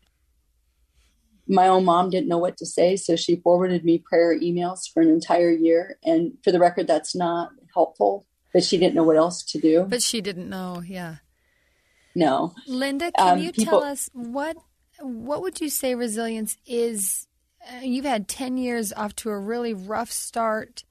my 1.51 1.67
own 1.67 1.85
mom 1.85 2.09
didn't 2.09 2.29
know 2.29 2.37
what 2.37 2.57
to 2.57 2.65
say, 2.65 2.95
so 2.95 3.15
she 3.15 3.35
forwarded 3.35 3.83
me 3.83 3.97
prayer 3.97 4.37
emails 4.39 4.91
for 4.91 5.01
an 5.01 5.09
entire 5.09 5.51
year. 5.51 5.97
And 6.03 6.33
for 6.43 6.51
the 6.51 6.59
record, 6.59 6.87
that's 6.87 7.15
not 7.15 7.51
helpful, 7.73 8.25
but 8.53 8.63
she 8.63 8.77
didn't 8.77 8.95
know 8.95 9.03
what 9.03 9.17
else 9.17 9.43
to 9.43 9.59
do. 9.59 9.85
But 9.87 10.01
she 10.01 10.21
didn't 10.21 10.49
know, 10.49 10.81
yeah. 10.85 11.17
No. 12.15 12.53
Linda, 12.67 13.11
can 13.11 13.33
um, 13.33 13.39
you 13.39 13.51
people, 13.51 13.79
tell 13.79 13.83
us 13.83 14.09
what 14.13 14.57
what 14.99 15.41
would 15.41 15.59
you 15.61 15.69
say 15.69 15.95
resilience 15.95 16.57
is? 16.65 17.27
Uh, 17.69 17.81
you've 17.81 18.05
had 18.05 18.27
10 18.27 18.57
years 18.57 18.91
off 18.93 19.15
to 19.17 19.29
a 19.29 19.39
really 19.39 19.73
rough 19.73 20.11
start 20.11 20.83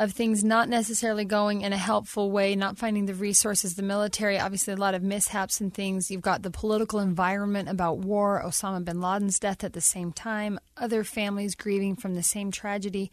of 0.00 0.12
things 0.12 0.42
not 0.42 0.66
necessarily 0.66 1.26
going 1.26 1.60
in 1.60 1.74
a 1.74 1.78
helpful 1.78 2.30
way, 2.30 2.56
not 2.56 2.78
finding 2.78 3.04
the 3.04 3.14
resources, 3.14 3.74
the 3.74 3.82
military, 3.82 4.38
obviously 4.38 4.72
a 4.72 4.76
lot 4.76 4.94
of 4.94 5.02
mishaps 5.02 5.60
and 5.60 5.74
things. 5.74 6.10
You've 6.10 6.22
got 6.22 6.42
the 6.42 6.50
political 6.50 7.00
environment 7.00 7.68
about 7.68 7.98
war, 7.98 8.42
Osama 8.42 8.82
bin 8.82 9.02
Laden's 9.02 9.38
death 9.38 9.62
at 9.62 9.74
the 9.74 9.80
same 9.82 10.10
time, 10.10 10.58
other 10.78 11.04
families 11.04 11.54
grieving 11.54 11.96
from 11.96 12.14
the 12.14 12.22
same 12.22 12.50
tragedy. 12.50 13.12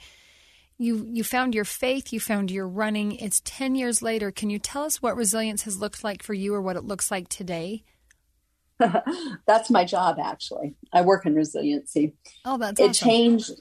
You 0.78 1.05
you 1.12 1.26
found 1.26 1.53
your 1.53 1.66
faith, 1.66 2.14
you 2.14 2.22
found 2.22 2.51
your 2.51 2.68
running. 2.68 3.14
It's 3.14 3.41
10 3.43 3.76
years 3.76 4.01
later. 4.01 4.32
Can 4.32 4.49
you 4.49 4.60
tell 4.60 4.84
us 4.84 5.01
what 5.01 5.18
resilience 5.18 5.64
has 5.64 5.82
looked 5.82 6.05
like 6.05 6.24
for 6.24 6.34
you 6.34 6.53
or 6.53 6.62
what 6.62 6.78
it 6.78 6.86
looks 6.86 7.12
like 7.12 7.28
today? 7.28 7.84
that's 9.47 9.69
my 9.69 9.84
job 9.84 10.17
actually. 10.19 10.75
I 10.93 11.01
work 11.01 11.25
in 11.25 11.36
resiliency. 11.36 12.13
Oh, 12.45 12.57
that's 12.57 12.80
It 12.80 12.89
awesome. 12.89 13.07
changed 13.07 13.51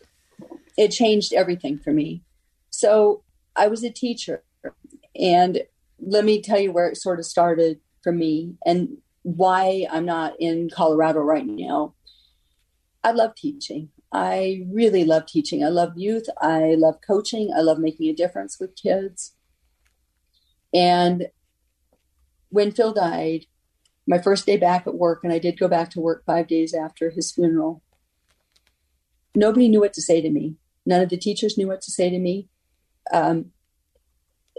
it 0.77 0.89
changed 0.89 1.33
everything 1.33 1.79
for 1.79 1.91
me 1.93 2.23
so 2.71 3.23
I 3.57 3.69
was 3.69 3.83
a 3.83 3.91
teacher. 3.91 4.45
And 5.19 5.63
let 5.99 6.27
me 6.27 6.43
tell 6.43 6.59
you 6.61 6.73
where 6.73 6.89
it 6.89 6.99
sort 6.99 7.19
of 7.19 7.25
started 7.25 7.81
for 8.03 8.13
me 8.13 8.57
and 8.67 8.99
why 9.23 9.87
I'm 9.91 10.05
not 10.05 10.35
in 10.39 10.69
Colorado 10.69 11.21
right 11.21 11.47
now. 11.47 11.95
I 13.03 13.13
love 13.13 13.35
teaching. 13.35 13.89
I 14.13 14.67
really 14.71 15.05
love 15.05 15.25
teaching. 15.27 15.65
I 15.65 15.69
love 15.69 15.95
youth. 15.97 16.27
I 16.41 16.75
love 16.77 16.97
coaching. 17.07 17.51
I 17.57 17.61
love 17.61 17.79
making 17.79 18.11
a 18.11 18.15
difference 18.15 18.59
with 18.61 18.77
kids. 18.77 19.35
And 20.75 21.29
when 22.51 22.73
Phil 22.73 22.93
died, 22.93 23.47
my 24.07 24.19
first 24.19 24.47
day 24.47 24.57
back 24.57 24.87
at 24.87 24.95
work, 24.95 25.21
and 25.25 25.33
I 25.33 25.39
did 25.39 25.59
go 25.59 25.69
back 25.69 25.91
to 25.91 26.01
work 26.01 26.25
five 26.25 26.47
days 26.47 26.73
after 26.73 27.11
his 27.11 27.33
funeral, 27.33 27.83
nobody 29.35 29.69
knew 29.69 29.81
what 29.81 29.93
to 29.95 30.03
say 30.03 30.21
to 30.21 30.31
me. 30.31 30.57
None 30.85 31.03
of 31.03 31.09
the 31.09 31.17
teachers 31.17 31.59
knew 31.59 31.67
what 31.67 31.83
to 31.83 31.91
say 31.91 32.09
to 32.11 32.19
me. 32.19 32.49
Um, 33.13 33.53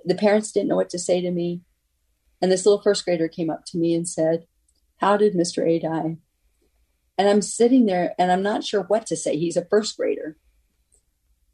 the 0.03 0.15
parents 0.15 0.51
didn't 0.51 0.69
know 0.69 0.75
what 0.75 0.89
to 0.89 0.99
say 0.99 1.21
to 1.21 1.31
me. 1.31 1.61
And 2.41 2.51
this 2.51 2.65
little 2.65 2.81
first 2.81 3.05
grader 3.05 3.27
came 3.27 3.49
up 3.49 3.65
to 3.67 3.77
me 3.77 3.93
and 3.95 4.07
said, 4.07 4.45
How 4.97 5.17
did 5.17 5.33
Mr. 5.33 5.67
A 5.67 5.79
die? 5.79 6.17
And 7.17 7.27
I'm 7.27 7.41
sitting 7.41 7.85
there 7.85 8.13
and 8.19 8.31
I'm 8.31 8.43
not 8.43 8.63
sure 8.63 8.83
what 8.83 9.07
to 9.07 9.15
say. 9.15 9.37
He's 9.37 9.57
a 9.57 9.65
first 9.65 9.97
grader. 9.97 10.37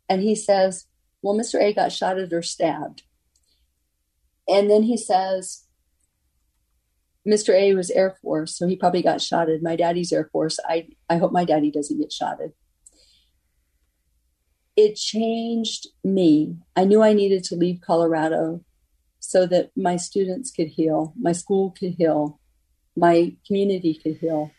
And 0.09 0.21
he 0.21 0.35
says, 0.35 0.87
Well, 1.21 1.35
Mr. 1.35 1.61
A 1.61 1.73
got 1.73 1.91
shot 1.91 2.19
at 2.19 2.33
or 2.33 2.41
stabbed. 2.41 3.03
And 4.47 4.69
then 4.69 4.83
he 4.83 4.97
says, 4.97 5.62
Mr. 7.27 7.53
A 7.53 7.73
was 7.73 7.89
Air 7.91 8.17
Force, 8.21 8.57
so 8.57 8.67
he 8.67 8.75
probably 8.75 9.01
got 9.01 9.21
shotted. 9.21 9.63
My 9.63 9.75
daddy's 9.75 10.11
Air 10.11 10.29
Force. 10.31 10.59
I, 10.67 10.89
I 11.09 11.17
hope 11.17 11.31
my 11.31 11.45
daddy 11.45 11.71
doesn't 11.71 11.99
get 11.99 12.11
shotted. 12.11 12.51
It 14.75 14.95
changed 14.95 15.87
me. 16.03 16.57
I 16.75 16.83
knew 16.83 17.01
I 17.01 17.13
needed 17.13 17.43
to 17.45 17.55
leave 17.55 17.79
Colorado 17.81 18.63
so 19.19 19.45
that 19.45 19.71
my 19.77 19.95
students 19.95 20.51
could 20.51 20.67
heal, 20.67 21.13
my 21.17 21.31
school 21.31 21.71
could 21.71 21.93
heal, 21.93 22.41
my 22.95 23.35
community 23.47 23.93
could 23.93 24.17
heal. 24.17 24.51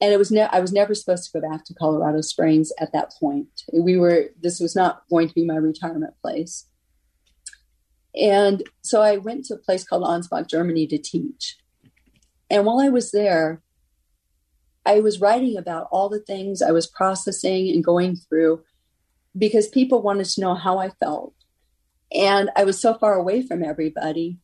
And 0.00 0.12
it 0.12 0.18
was 0.18 0.30
ne- 0.30 0.42
I 0.42 0.60
was 0.60 0.72
never 0.72 0.94
supposed 0.94 1.24
to 1.24 1.40
go 1.40 1.48
back 1.48 1.64
to 1.64 1.74
Colorado 1.74 2.20
Springs 2.20 2.72
at 2.78 2.92
that 2.92 3.12
point. 3.18 3.62
We 3.72 3.96
were 3.96 4.26
this 4.40 4.60
was 4.60 4.76
not 4.76 5.04
going 5.08 5.28
to 5.28 5.34
be 5.34 5.46
my 5.46 5.56
retirement 5.56 6.14
place. 6.20 6.66
And 8.14 8.62
so 8.82 9.00
I 9.00 9.16
went 9.16 9.46
to 9.46 9.54
a 9.54 9.58
place 9.58 9.84
called 9.84 10.04
Ansbach, 10.04 10.48
Germany 10.48 10.86
to 10.88 10.98
teach. 10.98 11.56
And 12.52 12.66
while 12.66 12.80
I 12.80 12.90
was 12.90 13.12
there, 13.12 13.62
I 14.84 15.00
was 15.00 15.22
writing 15.22 15.56
about 15.56 15.88
all 15.90 16.10
the 16.10 16.20
things 16.20 16.60
I 16.60 16.70
was 16.70 16.86
processing 16.86 17.70
and 17.70 17.82
going 17.82 18.14
through 18.14 18.62
because 19.36 19.68
people 19.68 20.02
wanted 20.02 20.26
to 20.26 20.40
know 20.42 20.54
how 20.54 20.78
I 20.78 20.90
felt. 20.90 21.34
And 22.14 22.50
I 22.54 22.64
was 22.64 22.78
so 22.78 22.92
far 22.92 23.14
away 23.14 23.40
from 23.40 23.64
everybody. 23.64 24.38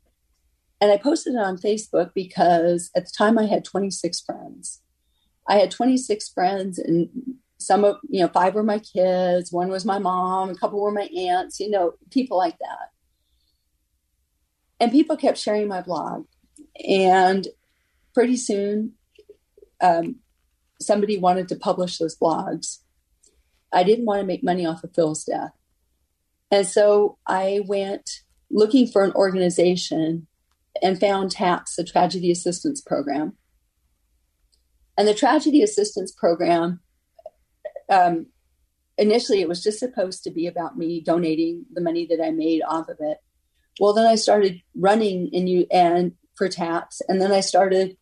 And 0.80 0.90
I 0.90 0.96
posted 0.96 1.34
it 1.34 1.40
on 1.40 1.59
Facebook 1.59 2.12
because 2.14 2.90
at 2.96 3.04
the 3.04 3.12
time 3.16 3.38
I 3.38 3.44
had 3.44 3.62
26 3.62 4.22
friends. 4.22 4.80
I 5.46 5.56
had 5.56 5.70
26 5.70 6.28
friends, 6.30 6.78
and 6.78 7.09
some 7.59 7.82
of, 7.84 7.96
you 8.09 8.20
know, 8.20 8.28
five 8.28 8.54
were 8.54 8.62
my 8.62 8.78
kids, 8.78 9.52
one 9.52 9.68
was 9.68 9.84
my 9.84 9.98
mom, 9.98 10.50
a 10.50 10.54
couple 10.54 10.80
were 10.80 10.92
my 10.92 11.09
aunts, 11.16 11.59
you 11.59 11.70
know, 11.70 11.94
people 12.11 12.38
like 12.38 12.59
that. 12.59 12.90
And 14.78 14.92
people 14.92 15.16
kept 15.16 15.38
sharing 15.38 15.66
my 15.68 15.80
blog. 15.80 16.26
And 16.86 17.48
pretty 18.18 18.36
soon, 18.36 18.94
um, 19.80 20.16
somebody 20.80 21.16
wanted 21.16 21.46
to 21.46 21.54
publish 21.54 21.98
those 21.98 22.18
blogs. 22.18 22.78
I 23.72 23.84
didn't 23.84 24.06
want 24.06 24.18
to 24.18 24.26
make 24.26 24.42
money 24.42 24.66
off 24.66 24.82
of 24.82 24.92
Phil's 24.92 25.22
death. 25.22 25.52
And 26.50 26.66
so 26.66 27.16
I 27.28 27.60
went 27.68 28.10
looking 28.50 28.88
for 28.88 29.04
an 29.04 29.12
organization 29.12 30.26
and 30.82 30.98
found 30.98 31.30
TAPS, 31.30 31.76
the 31.76 31.84
Tragedy 31.84 32.32
Assistance 32.32 32.80
Program. 32.80 33.36
And 34.96 35.06
the 35.06 35.14
Tragedy 35.14 35.62
Assistance 35.62 36.10
Program, 36.10 36.80
um, 37.88 38.26
initially, 38.96 39.42
it 39.42 39.48
was 39.48 39.62
just 39.62 39.78
supposed 39.78 40.24
to 40.24 40.32
be 40.32 40.48
about 40.48 40.76
me 40.76 41.00
donating 41.00 41.66
the 41.72 41.80
money 41.80 42.04
that 42.06 42.20
I 42.20 42.32
made 42.32 42.62
off 42.66 42.88
of 42.88 42.96
it. 42.98 43.18
Well, 43.78 43.92
then 43.92 44.08
I 44.08 44.16
started 44.16 44.60
running 44.74 45.30
and 45.32 45.48
you 45.48 45.68
and 45.70 46.14
for 46.34 46.48
TAPS, 46.48 47.00
and 47.06 47.20
then 47.20 47.30
I 47.30 47.38
started 47.38 47.96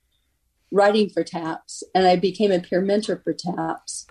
writing 0.70 1.08
for 1.08 1.22
TAPS, 1.22 1.82
and 1.94 2.06
I 2.06 2.16
became 2.16 2.52
a 2.52 2.60
peer 2.60 2.80
mentor 2.80 3.20
for 3.22 3.32
TAPS. 3.32 4.06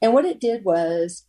And 0.00 0.12
what 0.12 0.24
it 0.24 0.40
did 0.40 0.64
was, 0.64 1.24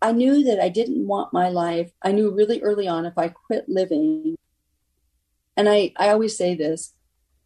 I 0.00 0.12
knew 0.12 0.44
that 0.44 0.60
I 0.60 0.68
didn't 0.68 1.06
want 1.06 1.32
my 1.32 1.48
life. 1.48 1.90
I 2.02 2.12
knew 2.12 2.30
really 2.30 2.62
early 2.62 2.86
on 2.86 3.04
if 3.04 3.18
I 3.18 3.28
quit 3.28 3.68
living, 3.68 4.36
and 5.56 5.68
I, 5.68 5.92
I 5.96 6.10
always 6.10 6.36
say 6.36 6.54
this, 6.54 6.94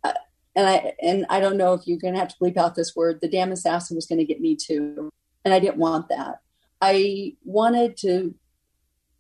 uh, 0.05 0.13
and 0.55 0.67
I 0.67 0.95
and 1.01 1.27
I 1.31 1.41
don't 1.41 1.57
know 1.57 1.73
if 1.73 1.87
you're 1.87 1.99
going 1.99 2.15
to 2.15 2.21
have 2.21 2.29
to 2.29 2.37
bleep 2.41 2.57
out 2.57 2.75
this 2.75 2.95
word. 2.95 3.21
The 3.21 3.29
damn 3.29 3.53
assassin 3.53 3.97
was 3.97 4.07
going 4.07 4.19
to 4.19 4.25
get 4.25 4.41
me 4.41 4.57
too, 4.57 5.11
and 5.45 5.55
I 5.55 5.61
didn't 5.61 5.79
want 5.79 6.09
that. 6.09 6.41
I 6.81 7.37
wanted 7.45 7.97
to. 7.99 8.35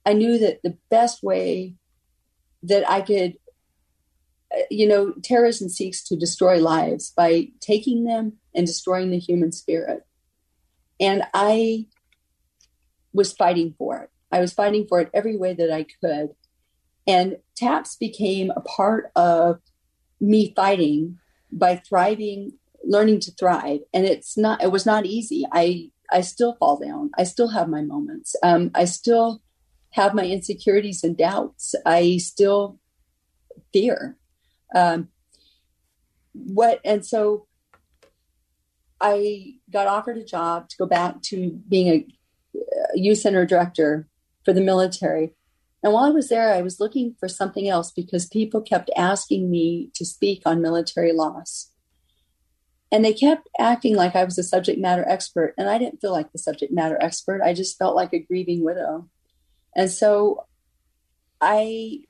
I 0.04 0.12
knew 0.12 0.38
that 0.38 0.62
the 0.62 0.76
best 0.88 1.22
way 1.22 1.74
that 2.62 2.88
I 2.88 3.00
could 3.00 3.38
you 4.70 4.86
know, 4.86 5.12
terrorism 5.22 5.68
seeks 5.68 6.02
to 6.04 6.16
destroy 6.16 6.58
lives 6.58 7.10
by 7.10 7.48
taking 7.60 8.04
them 8.04 8.34
and 8.54 8.66
destroying 8.66 9.10
the 9.10 9.18
human 9.18 9.52
spirit. 9.52 10.06
And 11.00 11.24
I 11.34 11.86
was 13.12 13.32
fighting 13.32 13.74
for 13.78 13.98
it. 13.98 14.10
I 14.32 14.40
was 14.40 14.52
fighting 14.52 14.86
for 14.88 15.00
it 15.00 15.10
every 15.14 15.36
way 15.36 15.54
that 15.54 15.72
I 15.72 15.84
could. 15.84 16.34
And 17.06 17.38
TAPS 17.56 17.96
became 17.96 18.50
a 18.50 18.60
part 18.60 19.10
of 19.14 19.60
me 20.20 20.52
fighting 20.54 21.18
by 21.52 21.76
thriving, 21.76 22.52
learning 22.84 23.20
to 23.20 23.32
thrive. 23.32 23.80
And 23.94 24.04
it's 24.04 24.36
not, 24.36 24.62
it 24.62 24.72
was 24.72 24.84
not 24.84 25.06
easy. 25.06 25.44
I, 25.52 25.90
I 26.10 26.20
still 26.22 26.56
fall 26.56 26.78
down. 26.78 27.10
I 27.16 27.24
still 27.24 27.48
have 27.48 27.68
my 27.68 27.82
moments. 27.82 28.34
Um, 28.42 28.70
I 28.74 28.84
still 28.84 29.42
have 29.92 30.14
my 30.14 30.24
insecurities 30.26 31.04
and 31.04 31.16
doubts. 31.16 31.74
I 31.84 32.18
still 32.18 32.78
fear. 33.72 34.16
Um, 34.74 35.08
what 36.32 36.80
and 36.84 37.04
so 37.04 37.46
I 39.00 39.54
got 39.70 39.86
offered 39.86 40.18
a 40.18 40.24
job 40.24 40.68
to 40.68 40.76
go 40.76 40.86
back 40.86 41.22
to 41.22 41.50
being 41.68 41.88
a, 41.88 42.06
youth 42.94 43.18
center 43.18 43.44
director 43.44 44.08
for 44.44 44.52
the 44.54 44.60
military. 44.62 45.34
And 45.82 45.92
while 45.92 46.04
I 46.04 46.10
was 46.10 46.28
there, 46.28 46.54
I 46.54 46.62
was 46.62 46.80
looking 46.80 47.14
for 47.20 47.28
something 47.28 47.68
else 47.68 47.92
because 47.92 48.26
people 48.26 48.62
kept 48.62 48.90
asking 48.96 49.50
me 49.50 49.90
to 49.94 50.06
speak 50.06 50.42
on 50.46 50.62
military 50.62 51.12
loss. 51.12 51.70
And 52.90 53.04
they 53.04 53.12
kept 53.12 53.48
acting 53.58 53.94
like 53.94 54.16
I 54.16 54.24
was 54.24 54.38
a 54.38 54.42
subject 54.42 54.80
matter 54.80 55.06
expert. 55.06 55.54
And 55.58 55.68
I 55.68 55.76
didn't 55.76 56.00
feel 56.00 56.12
like 56.12 56.32
the 56.32 56.38
subject 56.38 56.72
matter 56.72 56.96
expert. 57.00 57.42
I 57.42 57.52
just 57.52 57.76
felt 57.76 57.94
like 57.94 58.14
a 58.14 58.18
grieving 58.18 58.64
widow. 58.64 59.08
And 59.76 59.90
so 59.90 60.46
I 61.40 62.04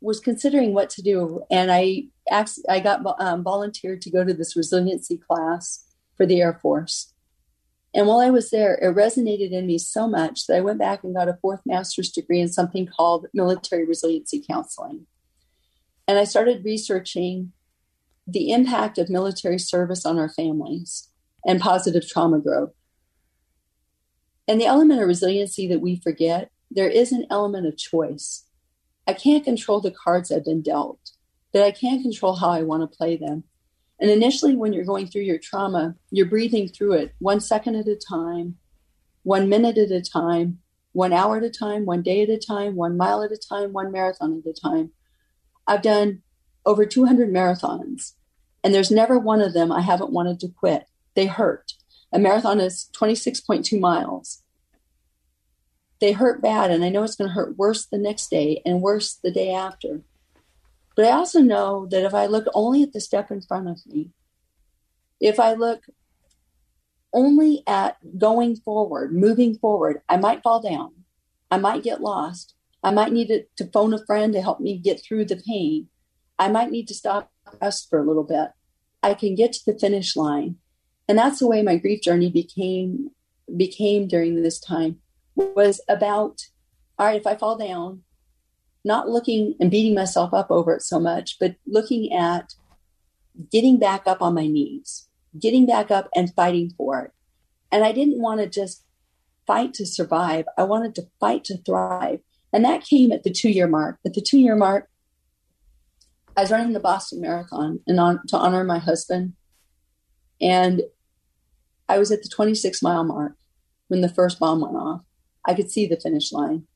was 0.00 0.20
considering 0.20 0.74
what 0.74 0.90
to 0.90 1.02
do, 1.02 1.42
and 1.50 1.72
I 1.72 2.04
asked, 2.30 2.64
I 2.68 2.80
got 2.80 3.02
um, 3.20 3.42
volunteered 3.42 4.00
to 4.02 4.10
go 4.10 4.24
to 4.24 4.34
this 4.34 4.56
resiliency 4.56 5.18
class 5.18 5.84
for 6.16 6.26
the 6.26 6.40
Air 6.40 6.54
Force. 6.54 7.12
And 7.94 8.06
while 8.06 8.20
I 8.20 8.30
was 8.30 8.50
there, 8.50 8.74
it 8.74 8.94
resonated 8.94 9.50
in 9.50 9.66
me 9.66 9.78
so 9.78 10.06
much 10.06 10.46
that 10.46 10.56
I 10.56 10.60
went 10.60 10.78
back 10.78 11.02
and 11.02 11.14
got 11.14 11.28
a 11.28 11.38
fourth 11.40 11.60
master's 11.64 12.10
degree 12.10 12.40
in 12.40 12.48
something 12.48 12.86
called 12.86 13.26
military 13.32 13.84
resiliency 13.84 14.44
counseling. 14.48 15.06
And 16.06 16.18
I 16.18 16.24
started 16.24 16.64
researching 16.64 17.52
the 18.26 18.52
impact 18.52 18.98
of 18.98 19.08
military 19.08 19.58
service 19.58 20.04
on 20.04 20.18
our 20.18 20.28
families 20.28 21.08
and 21.46 21.60
positive 21.60 22.06
trauma 22.06 22.38
growth. 22.38 22.72
And 24.46 24.60
the 24.60 24.66
element 24.66 25.00
of 25.00 25.08
resiliency 25.08 25.66
that 25.68 25.80
we 25.80 25.96
forget, 25.96 26.50
there 26.70 26.88
is 26.88 27.10
an 27.10 27.26
element 27.30 27.66
of 27.66 27.76
choice. 27.76 28.44
I 29.08 29.14
can't 29.14 29.42
control 29.42 29.80
the 29.80 29.90
cards 29.90 30.30
I've 30.30 30.44
been 30.44 30.60
dealt, 30.60 31.12
but 31.54 31.62
I 31.62 31.70
can't 31.70 32.02
control 32.02 32.36
how 32.36 32.50
I 32.50 32.62
want 32.62 32.82
to 32.82 32.96
play 32.96 33.16
them. 33.16 33.44
And 33.98 34.10
initially, 34.10 34.54
when 34.54 34.74
you're 34.74 34.84
going 34.84 35.06
through 35.06 35.22
your 35.22 35.38
trauma, 35.38 35.96
you're 36.10 36.26
breathing 36.26 36.68
through 36.68 36.92
it 36.92 37.14
one 37.18 37.40
second 37.40 37.74
at 37.76 37.88
a 37.88 37.96
time, 37.96 38.58
one 39.22 39.48
minute 39.48 39.78
at 39.78 39.90
a 39.90 40.02
time, 40.02 40.58
one 40.92 41.14
hour 41.14 41.38
at 41.38 41.42
a 41.42 41.48
time, 41.48 41.86
one 41.86 42.02
day 42.02 42.22
at 42.22 42.28
a 42.28 42.36
time, 42.36 42.76
one 42.76 42.98
mile 42.98 43.22
at 43.22 43.32
a 43.32 43.38
time, 43.38 43.72
one 43.72 43.90
marathon 43.90 44.42
at 44.44 44.50
a 44.50 44.52
time. 44.52 44.90
I've 45.66 45.82
done 45.82 46.20
over 46.66 46.84
200 46.84 47.32
marathons, 47.32 48.12
and 48.62 48.74
there's 48.74 48.90
never 48.90 49.18
one 49.18 49.40
of 49.40 49.54
them 49.54 49.72
I 49.72 49.80
haven't 49.80 50.12
wanted 50.12 50.38
to 50.40 50.48
quit. 50.48 50.84
They 51.14 51.26
hurt. 51.26 51.72
A 52.12 52.18
marathon 52.18 52.60
is 52.60 52.90
26.2 52.94 53.80
miles 53.80 54.42
they 56.00 56.12
hurt 56.12 56.40
bad 56.40 56.70
and 56.70 56.84
I 56.84 56.88
know 56.88 57.02
it's 57.02 57.16
going 57.16 57.28
to 57.28 57.34
hurt 57.34 57.56
worse 57.56 57.86
the 57.86 57.98
next 57.98 58.30
day 58.30 58.62
and 58.64 58.80
worse 58.80 59.14
the 59.14 59.30
day 59.30 59.52
after. 59.52 60.02
But 60.96 61.06
I 61.06 61.12
also 61.12 61.40
know 61.40 61.86
that 61.90 62.04
if 62.04 62.14
I 62.14 62.26
look 62.26 62.46
only 62.54 62.82
at 62.82 62.92
the 62.92 63.00
step 63.00 63.30
in 63.30 63.40
front 63.40 63.68
of 63.68 63.78
me, 63.86 64.10
if 65.20 65.38
I 65.40 65.54
look 65.54 65.84
only 67.12 67.62
at 67.66 67.96
going 68.18 68.56
forward, 68.56 69.14
moving 69.14 69.56
forward, 69.56 70.02
I 70.08 70.16
might 70.16 70.42
fall 70.42 70.60
down. 70.60 70.92
I 71.50 71.58
might 71.58 71.82
get 71.82 72.00
lost. 72.00 72.54
I 72.82 72.90
might 72.90 73.12
need 73.12 73.46
to, 73.56 73.66
phone 73.72 73.94
a 73.94 74.04
friend 74.04 74.32
to 74.32 74.42
help 74.42 74.60
me 74.60 74.78
get 74.78 75.02
through 75.02 75.24
the 75.24 75.36
pain. 75.36 75.88
I 76.38 76.48
might 76.48 76.70
need 76.70 76.86
to 76.88 76.94
stop 76.94 77.32
rest 77.60 77.88
for 77.88 77.98
a 77.98 78.04
little 78.04 78.24
bit. 78.24 78.50
I 79.02 79.14
can 79.14 79.34
get 79.34 79.52
to 79.54 79.64
the 79.66 79.78
finish 79.78 80.14
line. 80.14 80.56
And 81.08 81.18
that's 81.18 81.38
the 81.38 81.48
way 81.48 81.62
my 81.62 81.76
grief 81.76 82.02
journey 82.02 82.30
became 82.30 83.10
became 83.56 84.06
during 84.06 84.42
this 84.42 84.60
time 84.60 85.00
was 85.38 85.80
about 85.88 86.40
all 86.98 87.06
right, 87.06 87.20
if 87.20 87.26
I 87.26 87.36
fall 87.36 87.56
down, 87.56 88.02
not 88.84 89.08
looking 89.08 89.54
and 89.60 89.70
beating 89.70 89.94
myself 89.94 90.34
up 90.34 90.50
over 90.50 90.74
it 90.74 90.82
so 90.82 90.98
much, 90.98 91.36
but 91.38 91.54
looking 91.66 92.12
at 92.12 92.54
getting 93.52 93.78
back 93.78 94.02
up 94.06 94.20
on 94.20 94.34
my 94.34 94.48
knees, 94.48 95.08
getting 95.38 95.64
back 95.64 95.90
up 95.90 96.08
and 96.14 96.34
fighting 96.34 96.72
for 96.76 97.02
it. 97.02 97.12
And 97.70 97.84
I 97.84 97.92
didn't 97.92 98.20
want 98.20 98.40
to 98.40 98.48
just 98.48 98.84
fight 99.46 99.74
to 99.74 99.86
survive. 99.86 100.46
I 100.56 100.64
wanted 100.64 100.94
to 100.96 101.08
fight 101.20 101.44
to 101.44 101.58
thrive. 101.58 102.20
And 102.52 102.64
that 102.64 102.84
came 102.84 103.12
at 103.12 103.22
the 103.22 103.30
two 103.30 103.50
year 103.50 103.68
mark. 103.68 103.98
At 104.04 104.14
the 104.14 104.22
two 104.22 104.38
year 104.38 104.56
mark, 104.56 104.88
I 106.36 106.42
was 106.42 106.50
running 106.50 106.72
the 106.72 106.80
Boston 106.80 107.20
Marathon 107.20 107.80
and 107.86 108.00
on, 108.00 108.20
to 108.28 108.36
honor 108.36 108.64
my 108.64 108.78
husband. 108.78 109.34
And 110.40 110.82
I 111.88 111.98
was 111.98 112.10
at 112.10 112.22
the 112.22 112.28
26 112.28 112.82
mile 112.82 113.04
mark 113.04 113.34
when 113.88 114.00
the 114.00 114.08
first 114.08 114.38
bomb 114.40 114.60
went 114.60 114.76
off. 114.76 115.02
I 115.48 115.54
could 115.54 115.70
see 115.70 115.86
the 115.86 115.98
finish 115.98 116.30
line. 116.30 116.66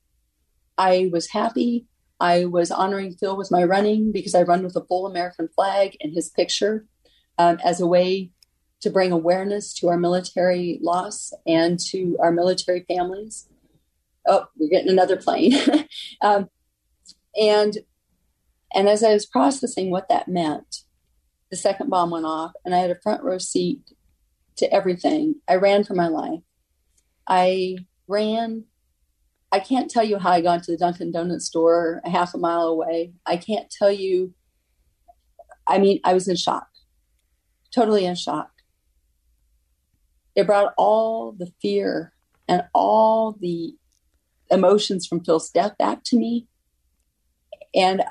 I 0.77 1.09
was 1.13 1.29
happy. 1.29 1.85
I 2.19 2.45
was 2.45 2.71
honoring 2.71 3.13
Phil 3.13 3.37
with 3.37 3.51
my 3.51 3.63
running 3.63 4.11
because 4.11 4.33
I 4.33 4.41
run 4.41 4.63
with 4.63 4.75
a 4.75 4.83
full 4.85 5.05
American 5.05 5.47
flag 5.55 5.95
and 6.01 6.13
his 6.13 6.29
picture 6.29 6.85
um, 7.37 7.59
as 7.63 7.79
a 7.79 7.87
way 7.87 8.31
to 8.81 8.89
bring 8.89 9.11
awareness 9.11 9.73
to 9.75 9.87
our 9.89 9.97
military 9.97 10.79
loss 10.81 11.31
and 11.45 11.79
to 11.91 12.17
our 12.19 12.31
military 12.31 12.83
families. 12.87 13.47
Oh, 14.27 14.47
we're 14.57 14.69
getting 14.69 14.91
another 14.91 15.17
plane. 15.17 15.53
um, 16.21 16.49
and 17.39 17.77
and 18.73 18.89
as 18.89 19.03
I 19.03 19.13
was 19.13 19.27
processing 19.27 19.91
what 19.91 20.09
that 20.09 20.27
meant, 20.27 20.77
the 21.51 21.57
second 21.57 21.91
bomb 21.91 22.09
went 22.09 22.25
off, 22.25 22.53
and 22.65 22.73
I 22.73 22.79
had 22.79 22.89
a 22.89 22.99
front 23.03 23.23
row 23.23 23.37
seat 23.37 23.81
to 24.57 24.73
everything. 24.73 25.35
I 25.47 25.55
ran 25.55 25.83
for 25.83 25.93
my 25.93 26.07
life. 26.07 26.41
I 27.27 27.77
ran. 28.07 28.65
I 29.51 29.59
can't 29.59 29.89
tell 29.89 30.03
you 30.03 30.17
how 30.17 30.31
I 30.31 30.41
got 30.41 30.63
to 30.63 30.71
the 30.71 30.77
Dunkin' 30.77 31.11
Donuts 31.11 31.45
store 31.45 32.01
a 32.03 32.09
half 32.09 32.33
a 32.33 32.37
mile 32.37 32.67
away. 32.67 33.13
I 33.25 33.37
can't 33.37 33.69
tell 33.69 33.91
you. 33.91 34.33
I 35.67 35.77
mean, 35.77 35.99
I 36.03 36.13
was 36.13 36.27
in 36.27 36.35
shock, 36.35 36.67
totally 37.73 38.05
in 38.05 38.15
shock. 38.15 38.49
It 40.35 40.47
brought 40.47 40.73
all 40.77 41.31
the 41.31 41.51
fear 41.61 42.13
and 42.47 42.63
all 42.73 43.37
the 43.39 43.75
emotions 44.49 45.05
from 45.05 45.23
Phil's 45.23 45.49
death 45.49 45.77
back 45.77 46.03
to 46.05 46.17
me. 46.17 46.47
And 47.75 48.03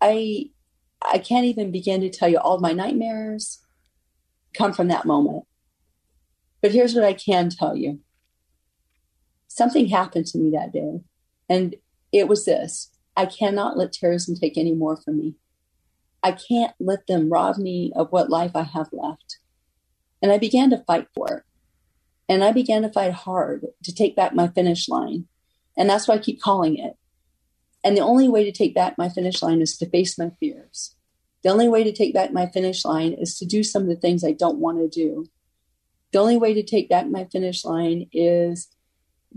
I 0.00 0.50
I 1.02 1.18
can't 1.18 1.46
even 1.46 1.70
begin 1.70 2.00
to 2.02 2.10
tell 2.10 2.28
you 2.28 2.38
all 2.38 2.60
my 2.60 2.72
nightmares 2.72 3.60
come 4.54 4.72
from 4.72 4.88
that 4.88 5.06
moment. 5.06 5.44
But 6.60 6.72
here's 6.72 6.94
what 6.94 7.04
I 7.04 7.14
can 7.14 7.48
tell 7.48 7.76
you. 7.76 8.00
Something 9.60 9.90
happened 9.90 10.24
to 10.28 10.38
me 10.38 10.50
that 10.52 10.72
day. 10.72 11.00
And 11.46 11.74
it 12.12 12.28
was 12.28 12.46
this. 12.46 12.92
I 13.14 13.26
cannot 13.26 13.76
let 13.76 13.92
terrorism 13.92 14.34
take 14.34 14.56
any 14.56 14.72
more 14.72 14.96
from 14.96 15.18
me. 15.18 15.34
I 16.22 16.32
can't 16.32 16.72
let 16.80 17.06
them 17.06 17.28
rob 17.28 17.58
me 17.58 17.92
of 17.94 18.10
what 18.10 18.30
life 18.30 18.52
I 18.54 18.62
have 18.62 18.88
left. 18.90 19.36
And 20.22 20.32
I 20.32 20.38
began 20.38 20.70
to 20.70 20.82
fight 20.86 21.08
for 21.14 21.26
it. 21.30 21.42
And 22.26 22.42
I 22.42 22.52
began 22.52 22.80
to 22.80 22.88
fight 22.88 23.12
hard 23.12 23.66
to 23.84 23.94
take 23.94 24.16
back 24.16 24.34
my 24.34 24.48
finish 24.48 24.88
line. 24.88 25.26
And 25.76 25.90
that's 25.90 26.08
why 26.08 26.14
I 26.14 26.18
keep 26.20 26.40
calling 26.40 26.78
it. 26.78 26.96
And 27.84 27.94
the 27.94 28.00
only 28.00 28.28
way 28.28 28.44
to 28.44 28.52
take 28.52 28.74
back 28.74 28.96
my 28.96 29.10
finish 29.10 29.42
line 29.42 29.60
is 29.60 29.76
to 29.76 29.90
face 29.90 30.18
my 30.18 30.30
fears. 30.40 30.96
The 31.42 31.50
only 31.50 31.68
way 31.68 31.84
to 31.84 31.92
take 31.92 32.14
back 32.14 32.32
my 32.32 32.46
finish 32.46 32.82
line 32.86 33.12
is 33.12 33.36
to 33.36 33.44
do 33.44 33.62
some 33.62 33.82
of 33.82 33.88
the 33.88 33.96
things 33.96 34.24
I 34.24 34.32
don't 34.32 34.56
want 34.56 34.78
to 34.78 34.88
do. 34.88 35.26
The 36.12 36.18
only 36.18 36.38
way 36.38 36.54
to 36.54 36.62
take 36.62 36.88
back 36.88 37.06
my 37.08 37.26
finish 37.30 37.62
line 37.62 38.08
is 38.10 38.70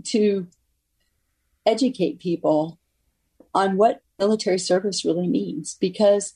to 0.04 0.46
educate 1.66 2.18
people 2.18 2.78
on 3.54 3.76
what 3.76 4.02
military 4.18 4.58
service 4.58 5.04
really 5.04 5.28
means. 5.28 5.76
Because, 5.80 6.34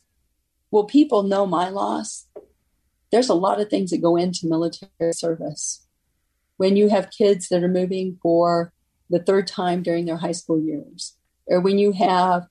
well, 0.71 0.85
people 0.85 1.23
know 1.23 1.47
my 1.47 1.69
loss. 1.69 2.27
There's 3.11 3.29
a 3.29 3.35
lot 3.35 3.61
of 3.61 3.69
things 3.69 3.91
that 3.91 4.03
go 4.03 4.17
into 4.17 4.47
military 4.47 5.13
service. 5.13 5.87
When 6.57 6.77
you 6.77 6.89
have 6.89 7.11
kids 7.11 7.49
that 7.49 7.63
are 7.63 7.69
moving 7.69 8.19
for 8.23 8.73
the 9.09 9.19
third 9.19 9.47
time 9.47 9.83
during 9.83 10.05
their 10.05 10.19
high 10.19 10.33
school 10.33 10.61
years, 10.61 11.17
or 11.47 11.61
when 11.61 11.79
you 11.79 11.93
have 11.93 12.47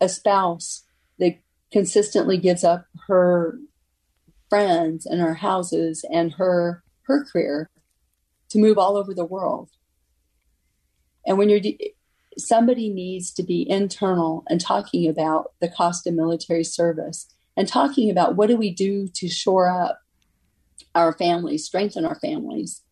a 0.00 0.08
spouse 0.08 0.84
that 1.18 1.38
consistently 1.70 2.38
gives 2.38 2.64
up 2.64 2.86
her 3.08 3.58
friends 4.48 5.06
and 5.06 5.20
her 5.20 5.34
houses 5.34 6.04
and 6.10 6.32
her 6.34 6.82
her 7.04 7.24
career 7.24 7.70
to 8.50 8.58
move 8.58 8.76
all 8.76 8.96
over 8.96 9.14
the 9.14 9.24
world 9.24 9.70
and 11.26 11.38
when 11.38 11.48
you're 11.48 11.60
de- 11.60 11.94
somebody 12.38 12.88
needs 12.88 13.32
to 13.32 13.42
be 13.42 13.68
internal 13.68 14.42
and 14.48 14.60
talking 14.60 15.08
about 15.08 15.52
the 15.60 15.68
cost 15.68 16.06
of 16.06 16.14
military 16.14 16.64
service 16.64 17.28
and 17.56 17.68
talking 17.68 18.10
about 18.10 18.36
what 18.36 18.48
do 18.48 18.56
we 18.56 18.72
do 18.72 19.06
to 19.08 19.28
shore 19.28 19.68
up 19.68 19.98
our 20.94 21.12
families 21.12 21.64
strengthen 21.64 22.04
our 22.04 22.18
families 22.20 22.82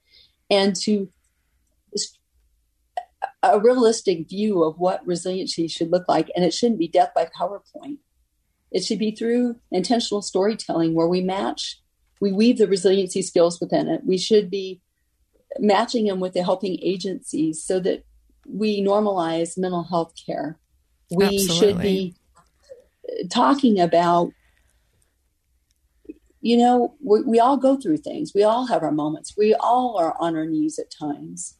and 0.50 0.76
to 0.76 1.10
a 3.42 3.58
realistic 3.58 4.28
view 4.28 4.62
of 4.62 4.78
what 4.78 5.06
resiliency 5.06 5.68
should 5.68 5.90
look 5.90 6.08
like. 6.08 6.30
And 6.34 6.44
it 6.44 6.54
shouldn't 6.54 6.78
be 6.78 6.88
death 6.88 7.10
by 7.14 7.28
PowerPoint. 7.38 7.98
It 8.70 8.84
should 8.84 8.98
be 8.98 9.10
through 9.10 9.56
intentional 9.70 10.22
storytelling 10.22 10.94
where 10.94 11.08
we 11.08 11.20
match, 11.20 11.80
we 12.20 12.32
weave 12.32 12.58
the 12.58 12.68
resiliency 12.68 13.22
skills 13.22 13.60
within 13.60 13.88
it. 13.88 14.02
We 14.04 14.18
should 14.18 14.50
be 14.50 14.80
matching 15.58 16.06
them 16.06 16.20
with 16.20 16.34
the 16.34 16.44
helping 16.44 16.78
agencies 16.82 17.62
so 17.62 17.80
that 17.80 18.04
we 18.52 18.82
normalize 18.82 19.58
mental 19.58 19.84
health 19.84 20.12
care. 20.26 20.58
We 21.10 21.26
Absolutely. 21.26 21.58
should 21.58 21.82
be 21.82 22.14
talking 23.30 23.80
about, 23.80 24.30
you 26.40 26.56
know, 26.56 26.94
we, 27.04 27.22
we 27.22 27.40
all 27.40 27.56
go 27.56 27.76
through 27.76 27.98
things. 27.98 28.32
We 28.34 28.44
all 28.44 28.66
have 28.66 28.82
our 28.82 28.92
moments. 28.92 29.34
We 29.36 29.54
all 29.54 29.98
are 29.98 30.14
on 30.20 30.36
our 30.36 30.46
knees 30.46 30.78
at 30.78 30.90
times 30.90 31.56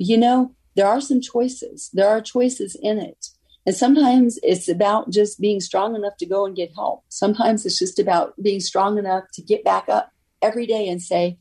you 0.00 0.16
know, 0.16 0.54
there 0.76 0.86
are 0.86 1.00
some 1.00 1.20
choices. 1.20 1.90
There 1.92 2.08
are 2.08 2.22
choices 2.22 2.74
in 2.82 2.98
it. 2.98 3.26
And 3.66 3.76
sometimes 3.76 4.38
it's 4.42 4.66
about 4.66 5.10
just 5.10 5.38
being 5.38 5.60
strong 5.60 5.94
enough 5.94 6.16
to 6.20 6.26
go 6.26 6.46
and 6.46 6.56
get 6.56 6.70
help. 6.74 7.04
Sometimes 7.10 7.66
it's 7.66 7.78
just 7.78 7.98
about 7.98 8.32
being 8.42 8.60
strong 8.60 8.96
enough 8.96 9.24
to 9.34 9.42
get 9.42 9.62
back 9.62 9.90
up 9.90 10.10
every 10.40 10.66
day 10.66 10.88
and 10.88 11.02
say, 11.02 11.38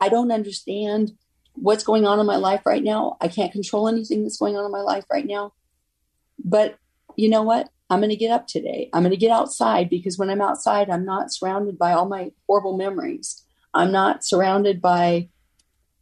I 0.00 0.10
don't 0.10 0.30
understand 0.30 1.12
what's 1.54 1.84
going 1.84 2.06
on 2.06 2.20
in 2.20 2.26
my 2.26 2.36
life 2.36 2.62
right 2.66 2.82
now. 2.82 3.16
I 3.20 3.28
can't 3.28 3.52
control 3.52 3.88
anything 3.88 4.22
that's 4.22 4.38
going 4.38 4.56
on 4.56 4.64
in 4.64 4.72
my 4.72 4.80
life 4.80 5.04
right 5.10 5.26
now. 5.26 5.52
But 6.44 6.76
you 7.16 7.28
know 7.28 7.42
what? 7.42 7.70
I'm 7.90 8.00
going 8.00 8.10
to 8.10 8.16
get 8.16 8.30
up 8.30 8.46
today. 8.46 8.88
I'm 8.92 9.02
going 9.02 9.10
to 9.10 9.16
get 9.16 9.30
outside 9.30 9.88
because 9.88 10.18
when 10.18 10.30
I'm 10.30 10.40
outside, 10.40 10.90
I'm 10.90 11.04
not 11.04 11.32
surrounded 11.32 11.78
by 11.78 11.92
all 11.92 12.06
my 12.06 12.32
horrible 12.46 12.76
memories. 12.76 13.42
I'm 13.72 13.92
not 13.92 14.24
surrounded 14.24 14.80
by 14.80 15.28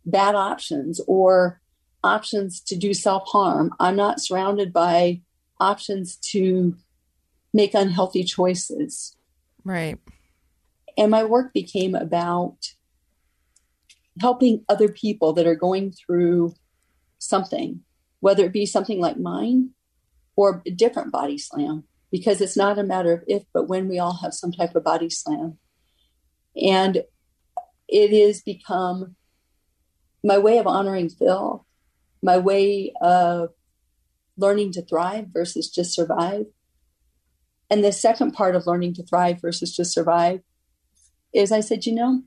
bad 0.06 0.34
options 0.34 1.00
or 1.06 1.60
options 2.04 2.60
to 2.60 2.76
do 2.76 2.94
self 2.94 3.28
harm. 3.28 3.74
I'm 3.78 3.96
not 3.96 4.20
surrounded 4.20 4.72
by 4.72 5.20
options 5.60 6.16
to 6.16 6.76
make 7.52 7.74
unhealthy 7.74 8.24
choices. 8.24 9.16
Right. 9.64 9.98
And 10.96 11.10
my 11.10 11.24
work 11.24 11.52
became 11.52 11.94
about 11.94 12.74
helping 14.20 14.64
other 14.68 14.88
people 14.88 15.32
that 15.32 15.46
are 15.46 15.54
going 15.54 15.92
through 15.92 16.54
something, 17.18 17.80
whether 18.20 18.44
it 18.44 18.52
be 18.52 18.66
something 18.66 19.00
like 19.00 19.18
mine 19.18 19.70
or 20.36 20.62
a 20.66 20.70
different 20.70 21.12
body 21.12 21.38
slam, 21.38 21.84
because 22.10 22.40
it's 22.40 22.56
not 22.56 22.78
a 22.78 22.82
matter 22.82 23.12
of 23.12 23.22
if, 23.26 23.44
but 23.52 23.68
when 23.68 23.88
we 23.88 23.98
all 23.98 24.18
have 24.22 24.34
some 24.34 24.52
type 24.52 24.74
of 24.74 24.84
body 24.84 25.10
slam. 25.10 25.58
And 26.54 27.04
it 27.88 28.26
has 28.26 28.42
become 28.42 29.16
my 30.24 30.38
way 30.38 30.58
of 30.58 30.66
honoring 30.66 31.08
Phil 31.08 31.66
my 32.22 32.38
way 32.38 32.92
of 33.00 33.50
learning 34.36 34.72
to 34.72 34.82
thrive 34.82 35.26
versus 35.32 35.68
just 35.68 35.94
survive. 35.94 36.46
And 37.68 37.82
the 37.82 37.92
second 37.92 38.32
part 38.32 38.54
of 38.54 38.66
learning 38.66 38.94
to 38.94 39.02
thrive 39.04 39.40
versus 39.40 39.74
just 39.74 39.92
survive 39.92 40.40
is 41.34 41.50
I 41.50 41.60
said, 41.60 41.84
you 41.84 41.94
know, 41.94 42.22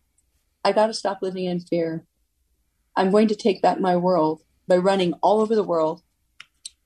I 0.65 0.71
got 0.71 0.87
to 0.87 0.93
stop 0.93 1.19
living 1.21 1.45
in 1.45 1.59
fear. 1.59 2.03
I'm 2.95 3.11
going 3.11 3.27
to 3.27 3.35
take 3.35 3.61
back 3.61 3.79
my 3.79 3.95
world 3.95 4.41
by 4.67 4.77
running 4.77 5.13
all 5.21 5.41
over 5.41 5.55
the 5.55 5.63
world. 5.63 6.01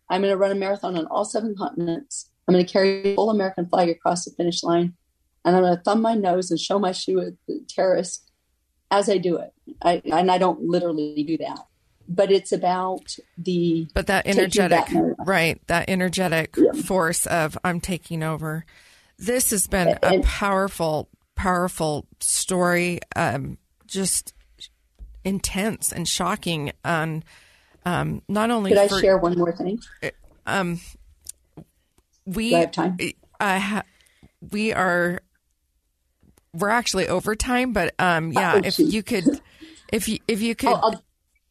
I'm 0.09 0.21
going 0.21 0.33
to 0.33 0.37
run 0.37 0.51
a 0.51 0.55
marathon 0.55 0.97
on 0.97 1.05
all 1.07 1.23
seven 1.23 1.55
continents. 1.55 2.29
I'm 2.47 2.53
going 2.53 2.65
to 2.65 2.71
carry 2.71 3.01
the 3.01 3.15
full 3.15 3.29
American 3.29 3.67
flag 3.67 3.87
across 3.87 4.25
the 4.25 4.31
finish 4.31 4.63
line. 4.63 4.95
And 5.45 5.55
I'm 5.55 5.63
going 5.63 5.77
to 5.77 5.81
thumb 5.81 6.01
my 6.01 6.13
nose 6.13 6.51
and 6.51 6.59
show 6.59 6.77
my 6.77 6.91
shoe 6.91 7.21
at 7.21 7.33
the 7.47 7.61
terrorists 7.69 8.29
as 8.91 9.07
I 9.09 9.17
do 9.17 9.37
it. 9.37 9.53
I, 9.81 10.01
and 10.11 10.29
I 10.29 10.37
don't 10.39 10.61
literally 10.61 11.23
do 11.23 11.37
that 11.37 11.59
but 12.09 12.31
it's 12.31 12.51
about 12.51 13.15
the 13.37 13.87
but 13.93 14.07
that 14.07 14.25
energetic 14.25 14.83
right 15.19 15.61
that 15.67 15.87
energetic 15.87 16.55
yeah. 16.57 16.71
force 16.81 17.27
of 17.27 17.55
i'm 17.63 17.79
taking 17.79 18.23
over 18.23 18.65
this 19.19 19.51
has 19.51 19.67
been 19.67 19.89
and, 19.89 19.99
a 20.01 20.19
powerful 20.21 21.07
powerful 21.35 22.07
story 22.19 22.99
um, 23.15 23.57
just 23.89 24.33
intense 25.25 25.91
and 25.91 26.07
shocking 26.07 26.71
on 26.85 27.23
um, 27.85 28.21
not 28.27 28.49
only 28.51 28.71
could 28.71 28.89
for, 28.89 28.97
i 28.97 29.01
share 29.01 29.17
one 29.17 29.37
more 29.37 29.51
thing 29.51 29.79
um, 30.45 30.79
we 32.25 32.51
have 32.53 32.71
time 32.71 32.97
I 33.39 33.57
ha- 33.57 33.83
we 34.51 34.73
are 34.73 35.21
we're 36.53 36.69
actually 36.69 37.07
over 37.07 37.35
time, 37.35 37.73
but 37.73 37.93
um, 37.99 38.31
yeah, 38.31 38.55
Oh, 38.55 38.61
if 38.63 38.79
you 38.79 39.03
could, 39.03 39.25
if 39.93 40.07
you 40.09 40.19
if 40.27 40.41
you 40.41 40.55
could 40.55 40.69
I'll- 40.69 40.81
I'll- 40.83 41.03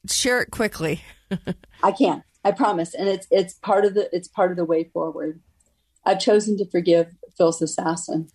share 0.09 0.41
it 0.41 0.51
quickly. 0.51 1.03
I 1.83 1.93
can. 1.93 2.23
I 2.45 2.53
promise. 2.53 2.95
And 2.95 3.09
it's 3.09 3.27
it's 3.31 3.55
part 3.55 3.85
of 3.85 3.95
the 3.95 4.15
it's 4.15 4.29
part 4.29 4.51
of 4.51 4.57
the 4.57 4.65
way 4.65 4.85
forward. 4.85 5.41
I've 6.05 6.21
chosen 6.21 6.57
to 6.59 6.65
forgive 6.67 7.09
Phil's 7.37 7.61
assassin. 7.63 8.29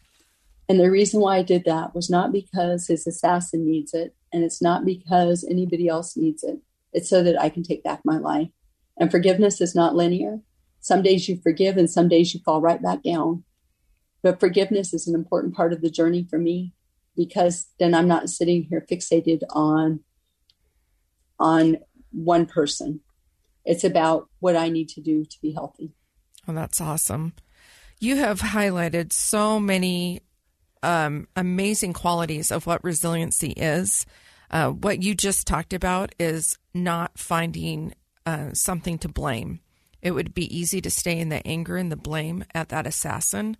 And 0.70 0.80
the 0.80 0.91
reason 0.91 1.20
why 1.20 1.38
I 1.38 1.43
did 1.43 1.66
that 1.66 1.93
was 1.93 2.09
not 2.09 2.32
because 2.32 2.88
his 2.88 3.05
assassin 3.05 3.66
needs 3.66 3.93
it, 3.93 4.16
and 4.32 4.43
it's 4.43 4.61
not 4.61 4.86
because 4.86 5.45
anybody 5.49 5.88
else 5.88 6.16
needs 6.16 6.43
it. 6.43 6.59
It's 6.93 7.09
so 7.09 7.24
that 7.24 7.39
I 7.39 7.49
can 7.49 7.64
take 7.64 7.84
back 7.84 8.01
my 8.05 8.18
life. 8.18 8.49
And 8.97 9.11
forgiveness 9.11 9.59
is 9.59 9.76
not 9.76 9.95
linear. 9.95 10.39
Some 10.80 11.01
days 11.01 11.28
you 11.28 11.39
forgive 11.41 11.78
and 11.78 11.89
some 11.89 12.07
days 12.07 12.34
you 12.34 12.39
fall 12.45 12.61
right 12.61 12.82
back 12.82 13.03
down. 13.03 13.43
But 14.22 14.39
forgiveness 14.39 14.93
is 14.93 15.07
an 15.07 15.16
important 15.16 15.55
part 15.55 15.74
of 15.74 15.82
the 15.82 15.89
journey 15.89 16.26
for 16.30 16.38
me 16.38 16.74
because 17.16 17.68
then 17.80 17.93
I'm 17.93 18.07
not 18.07 18.30
sitting 18.30 18.64
here 18.64 18.86
fixated 18.89 19.41
on 19.49 20.01
on 21.39 21.78
one 22.11 22.45
person. 22.45 23.01
It's 23.66 23.84
about 23.84 24.30
what 24.39 24.55
I 24.55 24.70
need 24.70 24.89
to 24.89 25.01
do 25.01 25.26
to 25.26 25.41
be 25.41 25.53
healthy. 25.53 25.93
Well, 26.45 26.55
that's 26.55 26.80
awesome. 26.80 27.34
You 27.99 28.18
have 28.18 28.39
highlighted 28.41 29.14
so 29.14 29.59
many 29.59 30.22
um, 30.84 31.27
amazing 31.36 31.93
qualities 31.93 32.51
of 32.51 32.67
what 32.67 32.84
resiliency 32.84 33.51
is. 33.51 34.05
Uh, 34.51 34.69
what 34.69 35.01
you 35.01 35.15
just 35.15 35.47
talked 35.47 35.73
about 35.73 36.13
is 36.19 36.57
not 36.73 37.17
finding 37.17 37.93
uh, 38.25 38.53
something 38.53 38.99
to 38.99 39.09
blame. 39.09 39.59
It 40.01 40.11
would 40.11 40.34
be 40.34 40.55
easy 40.55 40.81
to 40.81 40.89
stay 40.89 41.17
in 41.17 41.29
the 41.29 41.45
anger 41.47 41.77
and 41.77 41.91
the 41.91 41.95
blame 41.95 42.45
at 42.53 42.69
that 42.69 42.86
assassin, 42.86 43.57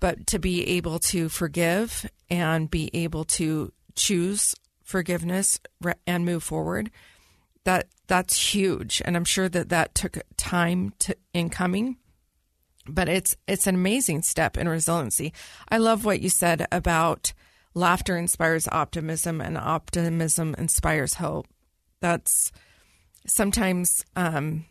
but 0.00 0.26
to 0.26 0.38
be 0.38 0.66
able 0.68 0.98
to 0.98 1.28
forgive 1.28 2.10
and 2.28 2.70
be 2.70 2.90
able 2.92 3.24
to 3.24 3.72
choose 3.94 4.54
forgiveness 4.82 5.60
and 6.06 6.24
move 6.24 6.42
forward 6.42 6.90
that 7.64 7.88
that's 8.06 8.54
huge 8.54 9.02
and 9.04 9.16
i'm 9.16 9.24
sure 9.24 9.50
that 9.50 9.68
that 9.68 9.94
took 9.94 10.16
time 10.38 10.94
to 10.98 11.14
in 11.34 11.50
coming 11.50 11.98
but 12.88 13.08
it's 13.08 13.36
it's 13.46 13.66
an 13.66 13.74
amazing 13.74 14.22
step 14.22 14.56
in 14.56 14.68
resiliency. 14.68 15.32
I 15.68 15.78
love 15.78 16.04
what 16.04 16.20
you 16.20 16.30
said 16.30 16.66
about 16.72 17.32
laughter 17.74 18.16
inspires 18.16 18.68
optimism 18.68 19.40
and 19.40 19.56
optimism 19.56 20.54
inspires 20.58 21.14
hope. 21.14 21.46
That's 22.00 22.52
sometimes 23.26 24.04
um, 24.16 24.64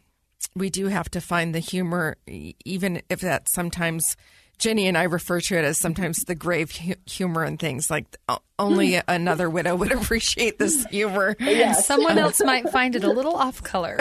we 0.55 0.69
do 0.69 0.87
have 0.87 1.09
to 1.11 1.21
find 1.21 1.53
the 1.53 1.59
humor 1.59 2.17
even 2.27 3.01
if 3.09 3.21
that 3.21 3.49
sometimes 3.49 4.15
Jenny 4.59 4.87
and 4.87 4.97
I 4.97 5.03
refer 5.03 5.39
to 5.39 5.55
it 5.55 5.63
as 5.63 5.77
sometimes 5.77 6.23
the 6.23 6.33
grave 6.33 6.71
hu- 6.71 6.95
humor 7.05 7.43
and 7.43 7.59
things 7.59 7.91
like 7.91 8.17
only 8.57 8.99
another 9.07 9.49
widow 9.49 9.75
would 9.75 9.91
appreciate 10.01 10.57
this 10.57 10.85
humor 10.85 11.35
And 11.39 11.75
someone 11.75 12.17
else 12.17 12.41
might 12.43 12.69
find 12.69 12.95
it 12.95 13.03
a 13.03 13.11
little 13.11 13.35
off 13.35 13.61
color. 13.61 13.99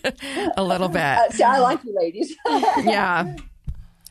a 0.56 0.62
little 0.62 0.88
bit. 0.88 1.02
Uh, 1.02 1.30
see, 1.30 1.42
I 1.42 1.58
like 1.58 1.82
you 1.84 1.96
ladies. 1.96 2.34
yeah. 2.84 3.34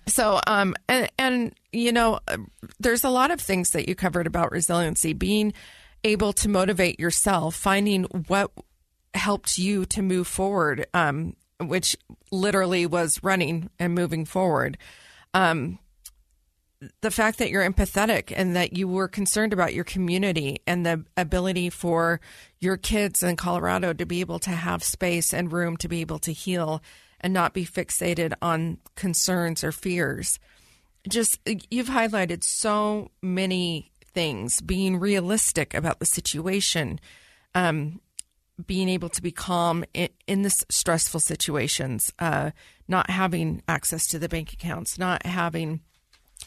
So, 0.07 0.39
um, 0.47 0.75
and 0.88 1.09
and 1.17 1.53
you 1.71 1.91
know, 1.91 2.19
uh, 2.27 2.38
there's 2.79 3.03
a 3.03 3.09
lot 3.09 3.31
of 3.31 3.39
things 3.39 3.71
that 3.71 3.88
you 3.88 3.95
covered 3.95 4.27
about 4.27 4.51
resiliency, 4.51 5.13
being 5.13 5.53
able 6.03 6.33
to 6.33 6.49
motivate 6.49 6.99
yourself, 6.99 7.55
finding 7.55 8.03
what 8.27 8.51
helped 9.13 9.57
you 9.57 9.85
to 9.85 10.01
move 10.01 10.27
forward, 10.27 10.85
um, 10.93 11.35
which 11.59 11.97
literally 12.31 12.85
was 12.85 13.21
running 13.23 13.69
and 13.79 13.95
moving 13.95 14.25
forward. 14.25 14.77
Um, 15.34 15.80
the 17.01 17.11
fact 17.11 17.39
that 17.39 17.49
you're 17.49 17.67
empathetic 17.67 18.32
and 18.36 18.55
that 18.55 18.78
you 18.78 18.88
were 18.88 19.07
concerned 19.07 19.51
about 19.51 19.73
your 19.73 19.84
community 19.84 20.59
and 20.67 20.86
the 20.86 21.03
ability 21.15 21.69
for 21.69 22.21
your 22.59 22.78
kids 22.78 23.23
in 23.23 23.36
Colorado 23.36 23.93
to 23.93 24.05
be 24.05 24.19
able 24.19 24.39
to 24.39 24.51
have 24.51 24.84
space 24.84 25.34
and 25.34 25.51
room 25.51 25.75
to 25.78 25.88
be 25.88 26.01
able 26.01 26.19
to 26.19 26.32
heal 26.32 26.84
and 27.19 27.34
not 27.34 27.53
be 27.53 27.65
fixated 27.65 28.34
on 28.41 28.78
concerns 28.95 29.63
or 29.63 29.71
fears. 29.71 30.39
Just 31.09 31.39
you've 31.71 31.88
highlighted 31.88 32.43
so 32.43 33.09
many 33.21 33.91
things, 34.13 34.61
being 34.61 34.99
realistic 34.99 35.73
about 35.73 35.99
the 35.99 36.05
situation, 36.05 36.99
um, 37.55 38.01
being 38.65 38.89
able 38.89 39.09
to 39.09 39.21
be 39.21 39.32
calm 39.32 39.84
in, 39.93 40.09
in 40.28 40.41
this 40.41 40.65
stressful 40.69 41.19
situations, 41.19 42.13
uh, 42.19 42.51
not 42.88 43.09
having 43.09 43.61
access 43.67 44.07
to 44.07 44.19
the 44.19 44.29
bank 44.29 44.53
accounts, 44.53 44.97
not 44.97 45.25
having 45.25 45.81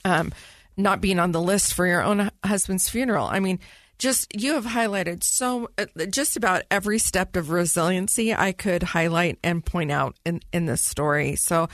um, 0.05 0.33
not 0.77 1.01
being 1.01 1.19
on 1.19 1.33
the 1.33 1.41
list 1.41 1.75
for 1.75 1.87
your 1.87 2.03
own 2.03 2.31
husband's 2.45 2.89
funeral. 2.89 3.27
I 3.27 3.41
mean, 3.41 3.59
just 3.99 4.35
you 4.35 4.55
have 4.55 4.65
highlighted 4.65 5.23
so 5.23 5.69
uh, 5.77 5.87
just 6.07 6.37
about 6.37 6.63
every 6.71 6.99
step 6.99 7.37
of 7.37 7.51
resiliency 7.51 8.35
I 8.35 8.53
could 8.53 8.83
highlight 8.83 9.39
and 9.45 9.65
point 9.65 9.93
out 9.93 10.17
in 10.25 10.41
in 10.53 10.67
this 10.67 10.83
story. 10.83 11.37
So 11.37 11.69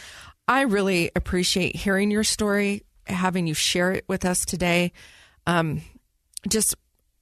I 0.49 0.63
really 0.63 1.11
appreciate 1.15 1.77
hearing 1.77 2.11
your 2.11 2.25
story, 2.25 2.83
having 3.07 3.47
you 3.47 3.55
share 3.55 3.93
it 3.93 4.05
with 4.09 4.25
us 4.25 4.45
today. 4.45 4.93
Um, 5.47 5.83
just 6.49 6.75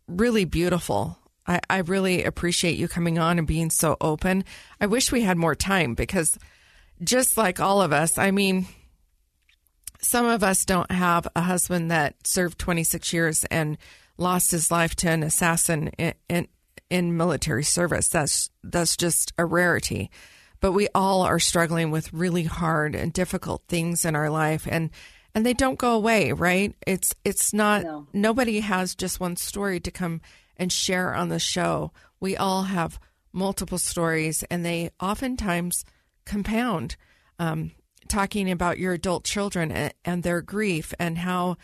really 0.09 0.45
beautiful. 0.45 1.18
I, 1.47 1.61
I 1.68 1.78
really 1.78 2.24
appreciate 2.24 2.78
you 2.78 2.88
coming 2.88 3.18
on 3.18 3.38
and 3.38 3.47
being 3.47 3.70
so 3.70 3.97
open. 4.01 4.45
I 4.80 4.86
wish 4.86 5.12
we 5.12 5.22
had 5.22 5.36
more 5.36 5.55
time 5.55 5.95
because 5.95 6.38
just 7.03 7.36
like 7.36 7.61
all 7.61 7.82
of 7.82 7.92
us, 7.92 8.18
I 8.18 8.30
mean, 8.30 8.66
some 10.01 10.26
of 10.26 10.42
us 10.42 10.64
don't 10.64 10.90
have 10.90 11.26
a 11.34 11.40
husband 11.42 11.90
that 11.90 12.26
served 12.26 12.59
26 12.59 13.12
years 13.12 13.45
and 13.45 13.78
lost 14.18 14.51
his 14.51 14.70
life 14.70 14.95
to 14.97 15.11
an 15.11 15.22
assassin 15.22 15.88
in, 15.99 16.14
in, 16.28 16.49
in 16.90 17.16
military 17.16 17.64
service. 17.64 18.09
That's 18.09 18.51
that's 18.62 18.97
just 18.97 19.32
a 19.38 19.45
rarity. 19.45 20.11
But 20.61 20.72
we 20.72 20.88
all 20.95 21.22
are 21.22 21.38
struggling 21.38 21.90
with 21.90 22.12
really 22.12 22.45
hard 22.45 22.95
and 22.95 23.12
difficult 23.12 23.62
things 23.68 24.05
in 24.05 24.14
our 24.14 24.30
life 24.30 24.66
and 24.70 24.90
and 25.34 25.45
they 25.45 25.53
don't 25.53 25.78
go 25.78 25.95
away, 25.95 26.32
right? 26.32 26.74
It's 26.86 27.12
it's 27.24 27.53
not 27.53 27.82
No. 27.82 28.07
nobody 28.12 28.61
has 28.61 28.95
just 28.95 29.18
one 29.20 29.36
story 29.36 29.80
to 29.80 29.90
come 29.90 30.20
and 30.57 30.70
share 30.72 31.14
on 31.14 31.28
the 31.28 31.40
show. 31.40 31.90
We 32.20 32.36
all 32.36 32.64
have 32.64 33.01
multiple 33.32 33.78
stories 33.78 34.45
and 34.51 34.64
they 34.64 34.90
oftentimes 35.01 35.84
compound. 36.25 36.97
Um, 37.39 37.72
talking 38.09 38.51
about 38.51 38.79
your 38.79 38.93
adult 38.93 39.25
children 39.25 39.70
and, 39.72 39.95
and 40.05 40.22
their 40.22 40.41
grief 40.43 40.93
and 40.99 41.18
how 41.18 41.57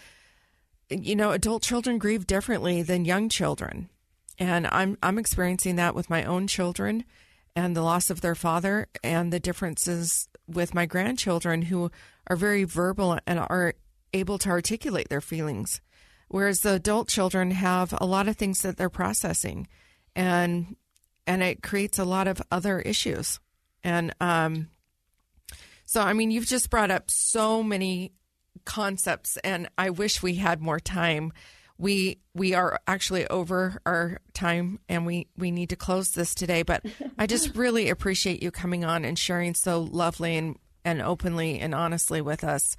you 0.89 1.15
know 1.15 1.33
adult 1.33 1.63
children 1.63 1.99
grieve 1.99 2.27
differently 2.27 2.83
than 2.83 3.05
young 3.05 3.29
children 3.29 3.89
and 4.39 4.67
i'm 4.69 4.97
i'm 5.03 5.19
experiencing 5.19 5.77
that 5.77 5.95
with 5.95 6.11
my 6.11 6.25
own 6.25 6.47
children 6.47 7.05
and 7.55 7.77
the 7.77 7.83
loss 7.83 8.11
of 8.11 8.21
their 8.21 8.35
father 8.35 8.89
and 9.03 9.33
the 9.33 9.41
differences 9.41 10.29
with 10.47 10.75
my 10.75 10.87
grandchildren 10.87 11.63
who 11.63 11.91
are 12.27 12.37
very 12.37 12.65
verbal 12.65 13.19
and 13.27 13.39
are 13.39 13.75
able 14.13 14.39
to 14.39 14.49
articulate 14.49 15.09
their 15.09 15.21
feelings 15.21 15.81
whereas 16.29 16.61
the 16.61 16.75
adult 16.75 17.09
children 17.09 17.51
have 17.51 17.95
a 18.01 18.07
lot 18.07 18.29
of 18.29 18.37
things 18.37 18.63
that 18.63 18.77
they're 18.77 18.89
processing 18.89 19.67
and 20.17 20.77
and 21.27 21.43
it 21.43 21.63
creates 21.63 21.99
a 21.99 22.05
lot 22.05 22.27
of 22.27 22.43
other 22.51 22.81
issues 22.81 23.39
and 23.83 24.15
um 24.21 24.69
so, 25.91 26.01
I 26.01 26.13
mean, 26.13 26.31
you've 26.31 26.47
just 26.47 26.71
brought 26.71 26.93
up 26.93 27.11
so 27.11 27.65
many 27.65 28.13
concepts, 28.65 29.37
and 29.39 29.69
I 29.77 29.91
wish 29.91 30.23
we 30.23 30.37
had 30.37 30.61
more 30.61 30.79
time. 30.79 31.33
We 31.79 32.21
we 32.33 32.55
are 32.55 32.79
actually 32.87 33.27
over 33.27 33.83
our 33.85 34.21
time, 34.33 34.79
and 34.89 35.05
we 35.05 35.27
we 35.37 35.51
need 35.51 35.71
to 35.71 35.77
close 35.77 36.13
this 36.13 36.33
today. 36.33 36.63
But 36.63 36.87
I 37.19 37.27
just 37.27 37.57
really 37.57 37.89
appreciate 37.89 38.41
you 38.41 38.53
coming 38.53 38.85
on 38.85 39.05
and 39.05 39.19
sharing 39.19 39.53
so 39.53 39.81
lovely 39.81 40.37
and 40.37 40.61
and 40.85 41.03
openly 41.03 41.59
and 41.59 41.75
honestly 41.75 42.21
with 42.21 42.45
us. 42.45 42.77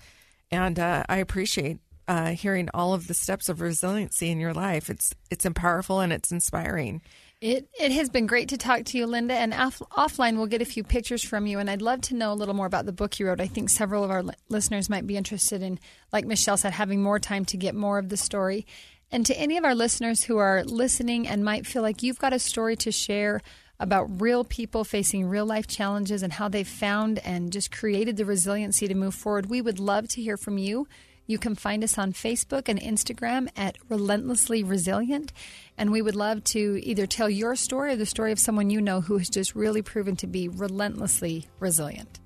And 0.50 0.80
uh, 0.80 1.04
I 1.10 1.18
appreciate 1.18 1.80
uh, 2.08 2.32
hearing 2.32 2.70
all 2.74 2.94
of 2.94 3.08
the 3.08 3.14
steps 3.14 3.50
of 3.50 3.60
resiliency 3.60 4.32
in 4.32 4.40
your 4.40 4.54
life. 4.54 4.90
It's 4.90 5.14
it's 5.30 5.46
powerful 5.54 6.00
and 6.00 6.14
it's 6.14 6.32
inspiring. 6.32 7.02
It 7.42 7.68
it 7.80 7.92
has 7.92 8.08
been 8.12 8.28
great 8.28 8.50
to 8.50 8.58
talk 8.58 8.86
to 8.86 9.00
you, 9.00 9.08
Linda. 9.08 9.34
And 9.34 9.52
off, 9.52 9.80
offline, 9.98 10.38
we'll 10.38 10.46
get 10.46 10.62
a 10.62 10.66
few 10.66 10.84
pictures 10.84 11.24
from 11.24 11.48
you. 11.48 11.58
And 11.58 11.72
I'd 11.72 11.82
love 11.82 12.02
to 12.02 12.16
know 12.16 12.32
a 12.32 12.36
little 12.36 12.54
more 12.54 12.68
about 12.68 12.86
the 12.86 12.92
book 12.92 13.20
you 13.20 13.28
wrote. 13.28 13.42
I 13.42 13.48
think 13.48 13.70
several 13.72 14.04
of 14.04 14.12
our 14.12 14.22
li- 14.22 14.36
listeners 14.50 14.92
might 14.92 15.08
be 15.08 15.18
interested 15.18 15.64
in, 15.64 15.80
like 16.14 16.26
Michelle 16.28 16.58
said, 16.58 16.74
having 16.74 17.02
more 17.02 17.18
time 17.18 17.44
to 17.46 17.58
get 17.58 17.74
more 17.74 17.98
of 17.98 18.10
the 18.10 18.18
story. 18.18 18.68
And 19.12 19.26
to 19.26 19.38
any 19.38 19.58
of 19.58 19.66
our 19.66 19.74
listeners 19.74 20.24
who 20.24 20.38
are 20.38 20.64
listening 20.64 21.28
and 21.28 21.44
might 21.44 21.66
feel 21.66 21.82
like 21.82 22.04
you've 22.04 22.20
got 22.20 22.32
a 22.32 22.40
story 22.40 22.76
to 22.78 22.92
share 22.92 23.42
about 23.80 24.22
real 24.22 24.44
people 24.44 24.84
facing 24.84 25.28
real 25.28 25.46
life 25.46 25.66
challenges 25.66 26.22
and 26.22 26.34
how 26.34 26.48
they've 26.48 26.68
found 26.68 27.18
and 27.20 27.52
just 27.52 27.72
created 27.72 28.16
the 28.16 28.24
resiliency 28.24 28.88
to 28.88 28.94
move 28.94 29.16
forward, 29.16 29.50
we 29.50 29.62
would 29.62 29.80
love 29.80 30.08
to 30.10 30.22
hear 30.22 30.38
from 30.38 30.60
you. 30.60 30.88
You 31.28 31.38
can 31.38 31.56
find 31.56 31.84
us 31.84 31.98
on 31.98 32.14
Facebook 32.14 32.68
and 32.68 32.80
Instagram 32.80 33.50
at 33.56 33.78
Relentlessly 33.90 34.64
Resilient. 34.64 35.32
And 35.78 35.92
we 35.92 36.02
would 36.02 36.16
love 36.16 36.44
to 36.46 36.80
either 36.84 37.06
tell 37.06 37.30
your 37.30 37.56
story 37.56 37.94
or 37.94 37.96
the 37.96 38.06
story 38.06 38.32
of 38.32 38.40
someone 38.40 38.70
you 38.70 38.82
know 38.82 39.02
who 39.02 39.18
has 39.18 39.30
just 39.30 39.56
really 39.56 39.82
proven 39.82 40.16
to 40.18 40.28
be 40.28 40.48
relentlessly 40.48 41.48
resilient. 41.60 42.20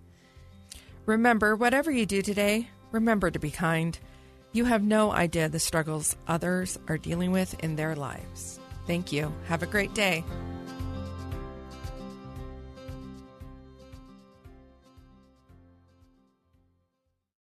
Remember, 1.06 1.56
whatever 1.56 1.91
you 1.91 2.06
do 2.06 2.22
today, 2.22 2.70
remember 2.91 3.30
to 3.30 3.39
be 3.39 3.52
kind. 3.52 3.98
You 4.54 4.66
have 4.66 4.84
no 4.84 5.12
idea 5.12 5.50
the 5.50 5.60
struggles 5.60 6.16
others 6.28 6.80
are 6.88 6.98
dealing 6.98 7.32
with 7.32 7.62
in 7.64 7.76
their 7.76 7.96
lives. 7.96 8.60
Thank 8.88 9.12
you. 9.12 9.34
Have 9.48 9.64
a 9.64 9.68
great 9.68 9.93
day. 9.93 10.24